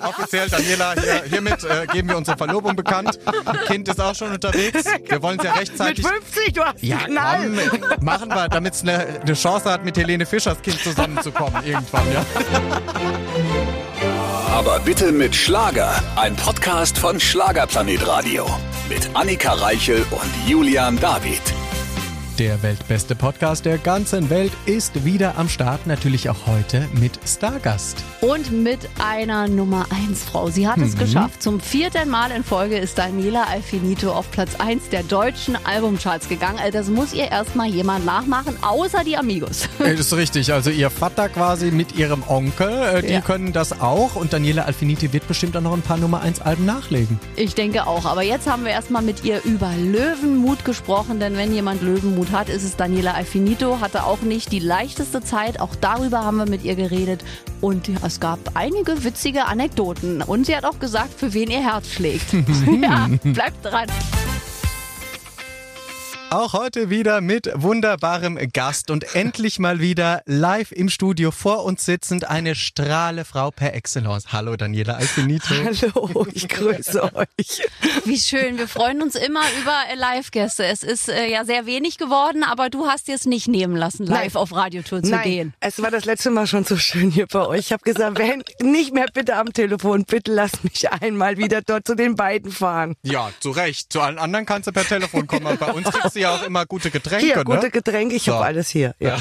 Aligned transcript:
Offiziell, 0.00 0.48
Daniela, 0.48 0.94
hier, 1.00 1.22
hiermit 1.30 1.62
äh, 1.62 1.86
geben 1.86 2.08
wir 2.08 2.16
unsere 2.16 2.36
Verlobung 2.36 2.74
bekannt. 2.74 3.18
Kind 3.66 3.88
ist 3.88 4.00
auch 4.00 4.14
schon 4.14 4.32
unterwegs. 4.32 4.84
Wir 5.06 5.22
wollen 5.22 5.38
es 5.38 5.44
ja 5.44 5.52
rechtzeitig. 5.52 6.04
Mit 6.04 6.12
50, 6.14 6.52
du 6.52 6.64
hast 6.64 6.82
ja, 6.82 6.98
Knall. 6.98 7.50
komm, 7.70 8.04
machen 8.04 8.28
wir, 8.28 8.48
damit 8.48 8.74
es 8.74 8.82
eine, 8.82 9.20
eine 9.22 9.34
Chance 9.34 9.70
hat, 9.70 9.84
mit 9.84 9.96
Helene 9.96 10.26
Fischers 10.26 10.60
Kind 10.62 10.80
zusammenzukommen 10.80 11.64
irgendwann, 11.64 12.12
ja. 12.12 12.24
Aber 14.50 14.80
bitte 14.80 15.12
mit 15.12 15.34
Schlager. 15.34 16.02
Ein 16.16 16.34
Podcast 16.34 16.98
von 16.98 17.20
Schlagerplanet 17.20 18.04
Radio. 18.06 18.46
Mit 18.88 19.08
Annika 19.14 19.52
Reichel 19.52 20.04
und 20.10 20.48
Julian 20.48 20.98
David. 20.98 21.42
Der 22.38 22.60
weltbeste 22.64 23.14
Podcast 23.14 23.64
der 23.64 23.78
ganzen 23.78 24.28
Welt 24.28 24.50
ist 24.66 25.04
wieder 25.04 25.38
am 25.38 25.48
Start, 25.48 25.86
natürlich 25.86 26.28
auch 26.30 26.48
heute 26.48 26.88
mit 26.98 27.12
Stargast. 27.24 28.02
Und 28.22 28.50
mit 28.50 28.80
einer 28.98 29.46
Nummer 29.46 29.86
1 30.08 30.24
Frau. 30.24 30.48
Sie 30.50 30.66
hat 30.66 30.78
es 30.78 30.96
geschafft. 30.98 31.40
Zum 31.40 31.60
vierten 31.60 32.10
Mal 32.10 32.32
in 32.32 32.42
Folge 32.42 32.76
ist 32.76 32.98
Daniela 32.98 33.44
Alfinito 33.44 34.10
auf 34.10 34.28
Platz 34.32 34.56
1 34.58 34.88
der 34.88 35.04
deutschen 35.04 35.56
Albumcharts 35.64 36.28
gegangen. 36.28 36.58
Also 36.58 36.72
das 36.78 36.88
muss 36.88 37.12
ihr 37.12 37.30
erstmal 37.30 37.68
jemand 37.68 38.04
nachmachen, 38.04 38.56
außer 38.62 39.04
die 39.04 39.16
Amigos. 39.16 39.68
Das 39.78 40.00
ist 40.00 40.16
richtig, 40.16 40.52
also 40.52 40.70
ihr 40.70 40.90
Vater 40.90 41.28
quasi 41.28 41.70
mit 41.70 41.94
ihrem 41.96 42.24
Onkel, 42.26 42.68
äh, 42.68 43.02
die 43.02 43.12
Ja. 43.12 43.20
können 43.20 43.52
das 43.52 43.80
auch 43.80 44.16
und 44.16 44.32
Daniela 44.32 44.64
Alfiniti 44.64 45.12
wird 45.12 45.28
bestimmt 45.28 45.56
auch 45.56 45.60
noch 45.60 45.72
ein 45.74 45.82
paar 45.82 45.98
Nummer 45.98 46.20
1 46.22 46.40
Alben 46.40 46.64
nachlegen. 46.66 47.20
Ich 47.36 47.54
denke 47.54 47.86
auch. 47.86 48.06
Aber 48.06 48.22
jetzt 48.22 48.48
haben 48.50 48.64
wir 48.64 48.72
erstmal 48.72 49.02
mit 49.02 49.22
ihr 49.24 49.40
über 49.44 49.70
Löwenmut 49.76 50.64
gesprochen, 50.64 51.20
denn 51.20 51.36
wenn 51.36 51.54
jemand 51.54 51.80
Löwenmut 51.82 52.23
hat, 52.32 52.48
ist 52.48 52.64
es 52.64 52.76
Daniela 52.76 53.14
Alfinito. 53.14 53.80
Hatte 53.80 54.04
auch 54.04 54.22
nicht 54.22 54.52
die 54.52 54.58
leichteste 54.58 55.22
Zeit. 55.22 55.60
Auch 55.60 55.74
darüber 55.74 56.24
haben 56.24 56.36
wir 56.36 56.48
mit 56.48 56.64
ihr 56.64 56.74
geredet. 56.74 57.24
Und 57.60 57.90
es 58.04 58.20
gab 58.20 58.38
einige 58.54 59.04
witzige 59.04 59.46
Anekdoten. 59.46 60.22
Und 60.22 60.46
sie 60.46 60.56
hat 60.56 60.64
auch 60.64 60.78
gesagt, 60.78 61.18
für 61.18 61.32
wen 61.34 61.50
ihr 61.50 61.62
Herz 61.62 61.88
schlägt. 61.90 62.32
ja, 62.82 63.08
bleibt 63.22 63.64
dran. 63.64 63.88
Auch 66.34 66.52
heute 66.52 66.90
wieder 66.90 67.20
mit 67.20 67.48
wunderbarem 67.54 68.36
Gast 68.52 68.90
und 68.90 69.14
endlich 69.14 69.60
mal 69.60 69.78
wieder 69.78 70.20
live 70.26 70.72
im 70.72 70.88
Studio 70.88 71.30
vor 71.30 71.64
uns 71.64 71.84
sitzend 71.84 72.28
eine 72.28 72.56
strahle 72.56 73.24
Frau 73.24 73.52
per 73.52 73.72
Excellence. 73.72 74.32
Hallo 74.32 74.56
Daniela 74.56 74.94
Alfinito. 74.94 75.54
Hallo, 75.94 76.26
ich 76.32 76.48
grüße 76.48 77.04
euch. 77.14 77.62
Wie 78.04 78.18
schön. 78.18 78.58
Wir 78.58 78.66
freuen 78.66 79.00
uns 79.00 79.14
immer 79.14 79.42
über 79.62 79.76
äh, 79.92 79.94
Live-Gäste. 79.94 80.64
Es 80.64 80.82
ist 80.82 81.08
äh, 81.08 81.30
ja 81.30 81.44
sehr 81.44 81.66
wenig 81.66 81.98
geworden, 81.98 82.42
aber 82.42 82.68
du 82.68 82.88
hast 82.88 83.06
dir 83.06 83.14
es 83.14 83.26
nicht 83.26 83.46
nehmen 83.46 83.76
lassen, 83.76 84.04
live 84.04 84.34
Nein. 84.34 84.42
auf 84.42 84.52
Radiotour 84.52 85.04
zu 85.04 85.12
Nein, 85.12 85.22
gehen. 85.22 85.54
es 85.60 85.80
war 85.80 85.92
das 85.92 86.04
letzte 86.04 86.30
Mal 86.30 86.48
schon 86.48 86.64
so 86.64 86.76
schön 86.76 87.12
hier 87.12 87.28
bei 87.28 87.46
euch. 87.46 87.60
Ich 87.60 87.72
habe 87.72 87.84
gesagt, 87.84 88.18
wenn 88.18 88.42
nicht 88.60 88.92
mehr 88.92 89.06
bitte 89.14 89.36
am 89.36 89.52
Telefon, 89.52 90.04
bitte 90.04 90.32
lasst 90.32 90.64
mich 90.64 90.90
einmal 90.90 91.36
wieder 91.36 91.62
dort 91.62 91.86
zu 91.86 91.94
den 91.94 92.16
beiden 92.16 92.50
fahren. 92.50 92.96
Ja, 93.04 93.30
zu 93.38 93.52
Recht. 93.52 93.92
Zu 93.92 94.00
allen 94.00 94.18
anderen 94.18 94.46
kannst 94.46 94.66
du 94.66 94.72
per 94.72 94.84
Telefon 94.84 95.28
kommen. 95.28 95.46
Aber 95.46 95.66
bei 95.66 95.72
uns 95.72 95.88
kriegst 95.88 96.16
du 96.16 96.23
ja 96.24 96.34
auch 96.34 96.42
immer 96.42 96.66
gute 96.66 96.90
Getränke, 96.90 97.24
Hier, 97.26 97.36
ne? 97.36 97.44
gute 97.44 97.70
Getränke, 97.70 98.14
ich 98.16 98.24
So. 98.24 98.34
habe 98.34 98.44
alles 98.46 98.68
hier. 98.68 98.94
Ja. 98.98 99.16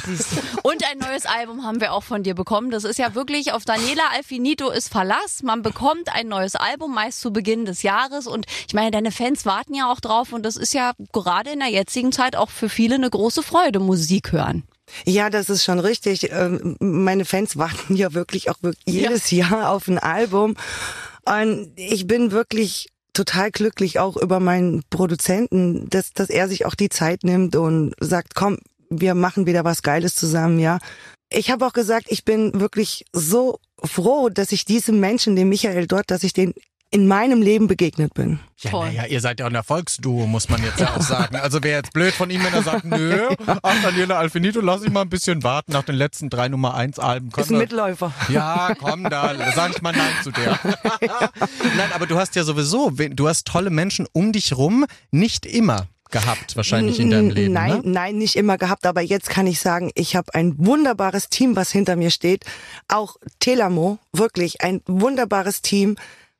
Und 0.63 0.83
ein 0.89 0.97
neues 0.99 1.25
Album 1.25 1.63
haben 1.63 1.79
wir 1.81 1.93
auch 1.93 2.03
von 2.03 2.23
dir 2.23 2.33
bekommen. 2.35 2.71
Das 2.71 2.83
ist 2.83 2.97
ja 2.99 3.13
wirklich 3.15 3.51
auf 3.53 3.65
Daniela 3.65 4.03
Alfinito 4.15 4.69
ist 4.71 4.89
Verlass. 4.89 5.43
Man 5.43 5.61
bekommt 5.61 6.09
ein 6.13 6.27
neues 6.27 6.55
Album 6.55 6.93
meist 6.93 7.21
zu 7.21 7.31
Beginn 7.31 7.65
des 7.65 7.83
Jahres. 7.83 8.27
Und 8.27 8.45
ich 8.67 8.73
meine, 8.73 8.91
deine 8.91 9.11
Fans 9.11 9.45
warten 9.45 9.73
ja 9.73 9.91
auch 9.91 9.99
drauf. 9.99 10.33
Und 10.33 10.43
das 10.43 10.55
ist 10.55 10.73
ja 10.73 10.93
gerade 11.11 11.51
in 11.51 11.59
der 11.59 11.69
jetzigen 11.69 12.11
Zeit 12.11 12.35
auch 12.35 12.49
für 12.49 12.69
viele 12.69 12.95
eine 12.95 13.09
große 13.09 13.43
Freude, 13.43 13.79
Musik 13.79 14.31
hören. 14.31 14.63
Ja, 15.05 15.29
das 15.29 15.49
ist 15.49 15.63
schon 15.63 15.79
richtig. 15.79 16.31
Ähm, 16.31 16.75
Meine 16.79 17.25
Fans 17.25 17.57
warten 17.57 17.95
ja 17.95 18.13
wirklich 18.13 18.49
auch 18.49 18.57
wirklich 18.61 18.83
jedes 18.95 19.31
Jahr 19.31 19.69
auf 19.71 19.87
ein 19.87 19.97
Album. 19.99 20.55
Und 21.25 21.71
ich 21.77 22.05
bin 22.05 22.31
wirklich 22.31 22.89
total 23.13 23.51
glücklich 23.51 23.99
auch 23.99 24.17
über 24.17 24.39
meinen 24.39 24.83
Produzenten, 24.89 25.89
dass, 25.89 26.13
dass 26.13 26.29
er 26.29 26.47
sich 26.47 26.65
auch 26.65 26.75
die 26.75 26.89
Zeit 26.89 27.23
nimmt 27.23 27.55
und 27.55 27.93
sagt, 27.99 28.35
komm, 28.35 28.57
wir 28.89 29.15
machen 29.15 29.45
wieder 29.45 29.63
was 29.63 29.81
Geiles 29.81 30.15
zusammen, 30.15 30.59
ja. 30.59 30.79
Ich 31.29 31.49
habe 31.49 31.65
auch 31.65 31.73
gesagt, 31.73 32.07
ich 32.09 32.25
bin 32.25 32.59
wirklich 32.59 33.05
so 33.11 33.59
froh, 33.83 34.29
dass 34.29 34.51
ich 34.51 34.65
diesem 34.65 34.99
Menschen, 34.99 35.35
dem 35.35 35.49
Michael 35.49 35.87
dort, 35.87 36.11
dass 36.11 36.23
ich 36.23 36.33
den 36.33 36.53
in 36.93 37.07
meinem 37.07 37.41
Leben 37.41 37.67
begegnet 37.67 38.13
bin. 38.13 38.39
Ja, 38.59 38.71
naja, 38.71 39.05
ihr 39.07 39.19
seid 39.19 39.39
ja 39.39 39.47
ein 39.47 39.55
Erfolgsduo, 39.55 40.27
muss 40.27 40.47
man 40.47 40.61
jetzt 40.63 40.79
ja 40.79 40.95
auch 40.95 41.01
sagen. 41.01 41.35
Also 41.37 41.63
wäre 41.63 41.79
jetzt 41.79 41.91
blöd 41.91 42.13
von 42.13 42.29
ihm, 42.29 42.43
wenn 42.43 42.53
er 42.53 42.61
sagt, 42.61 42.85
nö, 42.85 43.29
ach 43.63 43.81
Daniela 43.81 44.19
Alfinito, 44.19 44.61
lass 44.61 44.83
ich 44.83 44.91
mal 44.91 45.01
ein 45.01 45.09
bisschen 45.09 45.41
warten 45.43 45.71
nach 45.71 45.81
den 45.83 45.95
letzten 45.95 46.29
drei 46.29 46.49
Nummer 46.49 46.75
1 46.75 46.99
Alben. 46.99 47.31
Komm, 47.31 47.43
Ist 47.43 47.49
ein 47.49 47.53
da- 47.55 47.59
Mitläufer. 47.59 48.13
Ja, 48.29 48.75
komm, 48.79 49.09
da 49.09 49.33
sag 49.55 49.71
ich 49.75 49.81
mal 49.81 49.91
Nein 49.91 50.13
zu 50.23 50.29
der. 50.31 50.59
Nein, 51.01 51.91
aber 51.95 52.05
du 52.05 52.15
hast 52.17 52.35
ja 52.35 52.43
sowieso, 52.43 52.91
du 52.91 53.27
hast 53.27 53.47
tolle 53.47 53.71
Menschen 53.71 54.07
um 54.13 54.31
dich 54.31 54.55
rum, 54.55 54.85
nicht 55.09 55.47
immer 55.47 55.87
gehabt, 56.11 56.55
wahrscheinlich 56.55 56.99
in 56.99 57.09
deinem 57.09 57.31
Leben. 57.31 57.53
Nein, 57.53 57.77
ne? 57.77 57.81
nein, 57.85 58.17
nicht 58.17 58.35
immer 58.35 58.59
gehabt, 58.59 58.85
aber 58.85 59.01
jetzt 59.01 59.31
kann 59.31 59.47
ich 59.47 59.59
sagen, 59.59 59.89
ich 59.95 60.15
habe 60.15 60.33
ein 60.35 60.53
wunderbares 60.57 61.27
Team, 61.29 61.55
was 61.55 61.71
hinter 61.71 61.95
mir 61.95 62.11
steht. 62.11 62.45
Auch 62.87 63.15
Telamo, 63.39 63.97
wirklich 64.13 64.61
ein 64.61 64.81
wunderbares 64.85 65.63
Team. 65.63 65.95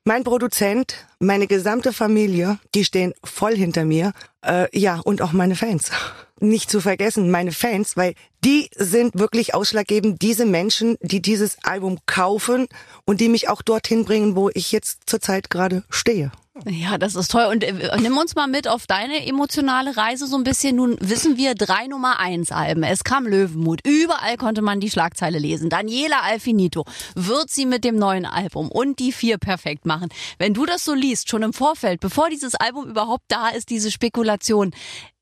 Mein 0.06 0.22
Produzent, 0.22 1.06
meine 1.18 1.46
gesamte 1.46 1.94
Familie, 1.94 2.58
die 2.74 2.84
stehen 2.84 3.14
voll 3.24 3.56
hinter 3.56 3.86
mir. 3.86 4.12
Äh, 4.44 4.66
ja, 4.78 5.00
und 5.00 5.22
auch 5.22 5.32
meine 5.32 5.56
Fans. 5.56 5.90
Nicht 6.40 6.70
zu 6.70 6.82
vergessen, 6.82 7.30
meine 7.30 7.52
Fans, 7.52 7.96
weil 7.96 8.12
die 8.44 8.68
sind 8.76 9.18
wirklich 9.18 9.54
ausschlaggebend, 9.54 10.20
diese 10.20 10.44
Menschen, 10.44 10.98
die 11.00 11.22
dieses 11.22 11.56
Album 11.62 12.00
kaufen 12.04 12.66
und 13.06 13.22
die 13.22 13.30
mich 13.30 13.48
auch 13.48 13.62
dorthin 13.62 14.04
bringen, 14.04 14.36
wo 14.36 14.50
ich 14.52 14.72
jetzt 14.72 15.04
zurzeit 15.06 15.48
gerade 15.48 15.84
stehe. 15.88 16.32
Ja, 16.66 16.98
das 16.98 17.16
ist 17.16 17.32
toll. 17.32 17.46
Und 17.50 17.64
äh, 17.64 17.96
nimm 18.00 18.16
uns 18.16 18.36
mal 18.36 18.46
mit 18.46 18.68
auf 18.68 18.86
deine 18.86 19.26
emotionale 19.26 19.96
Reise 19.96 20.28
so 20.28 20.36
ein 20.36 20.44
bisschen. 20.44 20.76
Nun 20.76 20.96
wissen 21.00 21.36
wir 21.36 21.56
drei 21.56 21.88
Nummer 21.88 22.20
eins 22.20 22.52
Alben. 22.52 22.84
Es 22.84 23.02
kam 23.02 23.26
Löwenmut. 23.26 23.80
Überall 23.84 24.36
konnte 24.36 24.62
man 24.62 24.78
die 24.78 24.88
Schlagzeile 24.88 25.40
lesen. 25.40 25.68
Daniela 25.68 26.20
Alfinito 26.22 26.84
wird 27.16 27.50
sie 27.50 27.66
mit 27.66 27.82
dem 27.82 27.96
neuen 27.96 28.24
Album 28.24 28.70
und 28.70 29.00
die 29.00 29.10
vier 29.10 29.38
perfekt 29.38 29.84
machen. 29.84 30.10
Wenn 30.38 30.54
du 30.54 30.64
das 30.64 30.84
so 30.84 30.94
liest, 30.94 31.28
schon 31.28 31.42
im 31.42 31.52
Vorfeld, 31.52 32.00
bevor 32.00 32.30
dieses 32.30 32.54
Album 32.54 32.88
überhaupt 32.88 33.24
da 33.28 33.48
ist, 33.48 33.70
diese 33.70 33.90
Spekulation, 33.90 34.70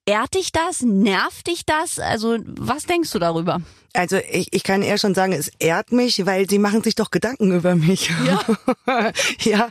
ehrt 0.06 0.34
dich 0.34 0.52
das? 0.52 0.82
Nervt 0.82 1.46
dich 1.46 1.64
das? 1.64 1.98
Also, 1.98 2.38
was 2.44 2.84
denkst 2.84 3.10
du 3.12 3.18
darüber? 3.18 3.60
Also 3.94 4.16
ich, 4.16 4.48
ich 4.52 4.64
kann 4.64 4.82
eher 4.82 4.96
schon 4.96 5.14
sagen, 5.14 5.34
es 5.34 5.50
ehrt 5.58 5.92
mich, 5.92 6.24
weil 6.24 6.48
sie 6.48 6.58
machen 6.58 6.82
sich 6.82 6.94
doch 6.94 7.10
Gedanken 7.10 7.52
über 7.52 7.74
mich. 7.74 8.10
Ja. 8.26 9.12
ja, 9.40 9.68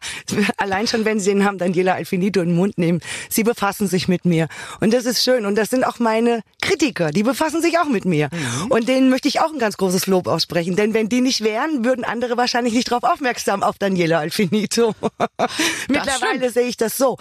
allein 0.58 0.86
schon, 0.86 1.06
wenn 1.06 1.20
sie 1.20 1.32
den 1.32 1.40
Namen 1.40 1.58
Daniela 1.58 1.96
Alfinito 1.96 2.40
in 2.42 2.50
den 2.50 2.56
Mund 2.56 2.78
nehmen. 2.78 3.02
Sie 3.30 3.44
befassen 3.44 3.88
sich 3.88 4.08
mit 4.08 4.26
mir. 4.26 4.48
Und 4.80 4.94
das 4.94 5.06
ist 5.06 5.24
schön. 5.24 5.48
Und 5.48 5.56
das 5.56 5.72
sind 5.72 5.84
auch 5.84 5.98
meine 5.98 6.44
Kritiker. 6.62 7.10
Die 7.10 7.24
befassen 7.24 7.64
sich 7.64 7.80
auch 7.80 7.90
mit 7.90 8.06
mir. 8.06 8.30
Und 8.70 8.88
denen 8.88 9.10
möchte 9.10 9.28
ich 9.28 9.40
auch 9.40 9.52
ein 9.52 9.60
ganz 9.60 9.78
großes 9.78 10.06
Lob 10.06 10.28
aussprechen. 10.28 10.76
Denn 10.76 10.94
wenn 10.94 11.10
die 11.10 11.22
nicht 11.22 11.44
wären, 11.44 11.84
würden 11.84 12.04
andere 12.04 12.38
wahrscheinlich 12.38 12.76
nicht 12.76 12.92
darauf 12.92 13.04
aufmerksam 13.04 13.64
auf 13.64 13.80
Daniela 13.80 14.20
Alfinito. 14.20 14.94
Mittlerweile 15.90 16.52
sehe 16.52 16.68
ich 16.68 16.78
das 16.78 16.96
so. 16.96 17.18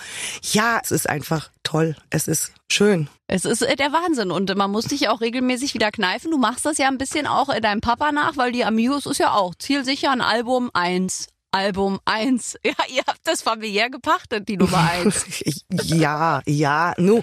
Ja, 0.52 0.80
es 0.82 0.90
ist 0.90 1.08
einfach 1.08 1.48
toll. 1.62 1.96
Es 2.10 2.26
ist 2.28 2.52
schön. 2.70 3.08
Es 3.26 3.44
ist 3.44 3.62
äh, 3.62 3.76
der 3.76 3.92
Wahnsinn 3.92 4.30
und 4.30 4.54
man 4.56 4.70
muss 4.70 4.86
dich 4.86 5.08
auch 5.08 5.20
regelmäßig 5.20 5.74
wieder 5.74 5.90
kneifen. 5.90 6.30
Du 6.30 6.38
machst 6.38 6.66
das 6.66 6.78
ja 6.78 6.88
ein 6.88 6.98
bisschen 6.98 7.26
auch 7.26 7.48
äh, 7.48 7.60
deinem 7.60 7.80
Papa 7.80 8.12
nach, 8.12 8.36
weil 8.36 8.52
die 8.52 8.64
Amigos 8.64 9.06
ist 9.06 9.18
ja 9.18 9.32
auch 9.34 9.54
zielsicher 9.54 10.10
ein 10.10 10.20
Album 10.20 10.70
eins. 10.74 11.28
Album 11.52 11.98
eins. 12.04 12.56
Ja, 12.64 12.74
ihr 12.88 13.02
habt 13.06 13.20
das 13.24 13.42
familiär 13.42 13.90
gepachtet, 13.90 14.48
die 14.48 14.56
Nummer 14.56 14.78
eins. 14.90 15.24
Ich- 15.40 15.64
Ja, 15.84 16.42
ja, 16.46 16.94
nu, 16.96 17.22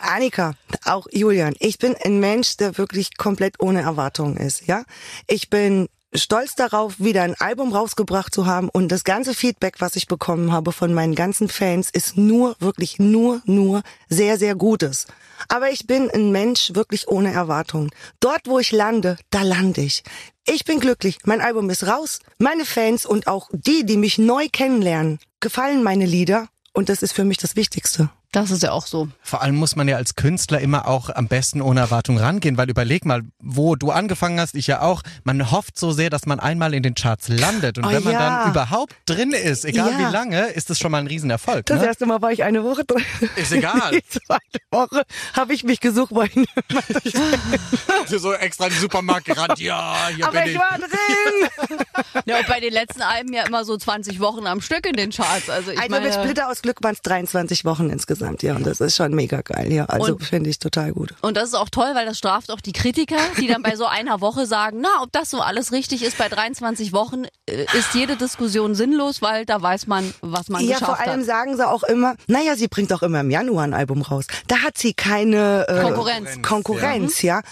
Annika, 0.00 0.54
auch 0.84 1.06
Julian, 1.12 1.54
ich 1.58 1.78
bin 1.78 1.96
ein 2.04 2.20
Mensch, 2.20 2.56
der 2.56 2.76
wirklich 2.78 3.16
komplett 3.16 3.60
ohne 3.60 3.82
Erwartungen 3.82 4.36
ist, 4.36 4.66
ja. 4.66 4.84
Ich 5.26 5.50
bin 5.50 5.88
stolz 6.14 6.54
darauf, 6.54 6.98
wieder 6.98 7.22
ein 7.22 7.34
Album 7.38 7.72
rausgebracht 7.72 8.32
zu 8.32 8.46
haben 8.46 8.68
und 8.68 8.90
das 8.90 9.04
ganze 9.04 9.34
Feedback, 9.34 9.80
was 9.80 9.96
ich 9.96 10.06
bekommen 10.06 10.52
habe 10.52 10.72
von 10.72 10.94
meinen 10.94 11.14
ganzen 11.14 11.48
Fans, 11.48 11.90
ist 11.90 12.16
nur, 12.16 12.56
wirklich 12.60 12.98
nur, 12.98 13.42
nur 13.44 13.82
sehr, 14.08 14.38
sehr 14.38 14.54
Gutes. 14.54 15.06
Aber 15.48 15.70
ich 15.70 15.86
bin 15.86 16.10
ein 16.10 16.30
Mensch 16.30 16.72
wirklich 16.74 17.08
ohne 17.08 17.32
Erwartungen. 17.32 17.90
Dort, 18.20 18.42
wo 18.46 18.58
ich 18.58 18.72
lande, 18.72 19.16
da 19.30 19.42
lande 19.42 19.82
ich. 19.82 20.02
Ich 20.46 20.64
bin 20.64 20.80
glücklich. 20.80 21.18
Mein 21.24 21.40
Album 21.40 21.68
ist 21.70 21.86
raus. 21.86 22.20
Meine 22.38 22.64
Fans 22.64 23.04
und 23.06 23.26
auch 23.26 23.48
die, 23.52 23.84
die 23.84 23.96
mich 23.96 24.18
neu 24.18 24.48
kennenlernen, 24.50 25.18
gefallen 25.40 25.82
meine 25.82 26.06
Lieder. 26.06 26.48
Und 26.72 26.88
das 26.88 27.02
ist 27.02 27.12
für 27.12 27.24
mich 27.24 27.38
das 27.38 27.56
Wichtigste. 27.56 28.10
Das 28.34 28.50
ist 28.50 28.62
ja 28.64 28.72
auch 28.72 28.86
so. 28.86 29.08
Vor 29.22 29.42
allem 29.42 29.54
muss 29.54 29.76
man 29.76 29.86
ja 29.86 29.96
als 29.96 30.16
Künstler 30.16 30.60
immer 30.60 30.88
auch 30.88 31.08
am 31.08 31.28
besten 31.28 31.62
ohne 31.62 31.80
Erwartung 31.80 32.18
rangehen, 32.18 32.56
weil 32.56 32.68
überleg 32.68 33.04
mal, 33.04 33.22
wo 33.38 33.76
du 33.76 33.90
angefangen 33.92 34.40
hast, 34.40 34.54
ich 34.56 34.66
ja 34.66 34.80
auch, 34.82 35.02
man 35.22 35.50
hofft 35.52 35.78
so 35.78 35.92
sehr, 35.92 36.10
dass 36.10 36.26
man 36.26 36.40
einmal 36.40 36.74
in 36.74 36.82
den 36.82 36.94
Charts 36.94 37.28
landet. 37.28 37.78
Und 37.78 37.84
Oh 37.86 37.90
wenn 37.90 38.02
man 38.02 38.12
ja. 38.14 38.42
dann 38.42 38.50
überhaupt 38.50 38.92
drin 39.06 39.30
ist, 39.32 39.64
egal 39.64 39.92
Ja. 39.92 39.98
wie 40.08 40.12
lange, 40.12 40.46
ist 40.48 40.68
das 40.68 40.78
schon 40.80 40.90
mal 40.90 40.98
ein 40.98 41.06
Riesenerfolg. 41.06 41.66
Das 41.66 41.80
Ne? 41.80 41.86
erste 41.86 42.06
Mal 42.06 42.20
war 42.22 42.32
ich 42.32 42.42
eine 42.42 42.64
Woche 42.64 42.84
drin. 42.84 43.04
Ist 43.36 43.52
egal. 43.52 43.92
Die 43.92 44.02
zweite 44.08 44.58
Woche 44.72 45.02
habe 45.34 45.54
ich 45.54 45.62
mich 45.62 45.78
gesucht, 45.80 46.10
weil 46.14 46.28
ich 47.04 47.14
so 48.20 48.32
extra 48.32 48.66
in 48.66 48.72
den 48.72 48.80
Supermarkt 48.80 49.26
gerannt, 49.26 49.58
ja, 49.60 50.08
hier 50.14 50.26
aber 50.26 50.38
bin 50.40 50.46
ich 50.48 50.54
ich. 50.54 50.58
war 50.58 50.78
drin. 50.78 51.84
Ja, 52.26 52.38
und 52.38 52.46
bei 52.46 52.58
den 52.60 52.72
letzten 52.72 53.02
Alben 53.02 53.32
ja 53.34 53.42
immer 53.44 53.64
so 53.64 53.76
20 53.76 54.18
Wochen 54.20 54.46
am 54.46 54.60
Stück 54.60 54.86
in 54.86 54.94
den 54.94 55.10
Charts. 55.10 55.50
Also 55.50 55.70
ich 55.72 55.78
Also 55.78 55.90
meine, 55.90 56.06
mit 56.06 56.14
Splitter 56.14 56.48
aus 56.48 56.62
Glück 56.62 56.82
waren 56.82 56.94
es 56.94 57.02
23 57.02 57.64
Wochen 57.64 57.90
insgesamt, 57.90 58.23
ja. 58.42 58.56
Und 58.56 58.66
das 58.66 58.80
ist 58.80 58.96
schon 58.96 59.14
mega 59.14 59.40
geil, 59.42 59.72
ja. 59.72 59.84
Also 59.86 60.16
finde 60.18 60.50
ich 60.50 60.58
total 60.58 60.92
gut. 60.92 61.14
Und 61.22 61.36
das 61.36 61.48
ist 61.48 61.54
auch 61.54 61.68
toll, 61.68 61.90
weil 61.94 62.06
das 62.06 62.18
straft 62.18 62.50
auch 62.50 62.60
die 62.60 62.72
Kritiker, 62.72 63.16
die 63.38 63.46
dann 63.46 63.62
bei 63.62 63.76
so 63.76 63.86
einer 63.86 64.20
Woche 64.20 64.46
sagen, 64.46 64.80
na, 64.80 65.02
ob 65.02 65.12
das 65.12 65.30
so 65.30 65.40
alles 65.40 65.72
richtig 65.72 66.02
ist, 66.02 66.18
bei 66.18 66.28
23 66.28 66.92
Wochen 66.92 67.24
äh, 67.46 67.64
ist 67.76 67.94
jede 67.94 68.16
Diskussion 68.16 68.74
sinnlos, 68.74 69.22
weil 69.22 69.44
da 69.46 69.60
weiß 69.60 69.86
man, 69.86 70.12
was 70.20 70.48
man 70.48 70.62
Ja, 70.62 70.78
geschafft 70.78 70.84
vor 70.98 71.00
allem 71.00 71.20
hat. 71.20 71.26
sagen 71.26 71.56
sie 71.56 71.68
auch 71.68 71.82
immer, 71.84 72.14
naja, 72.26 72.56
sie 72.56 72.68
bringt 72.68 72.92
auch 72.92 73.02
immer 73.02 73.20
im 73.20 73.30
Januar 73.30 73.64
ein 73.64 73.74
Album 73.74 74.02
raus. 74.02 74.26
Da 74.48 74.58
hat 74.58 74.78
sie 74.78 74.94
keine 74.94 75.66
äh, 75.68 75.82
Konkurrenz. 75.82 76.42
Konkurrenz, 76.42 77.22
ja. 77.22 77.42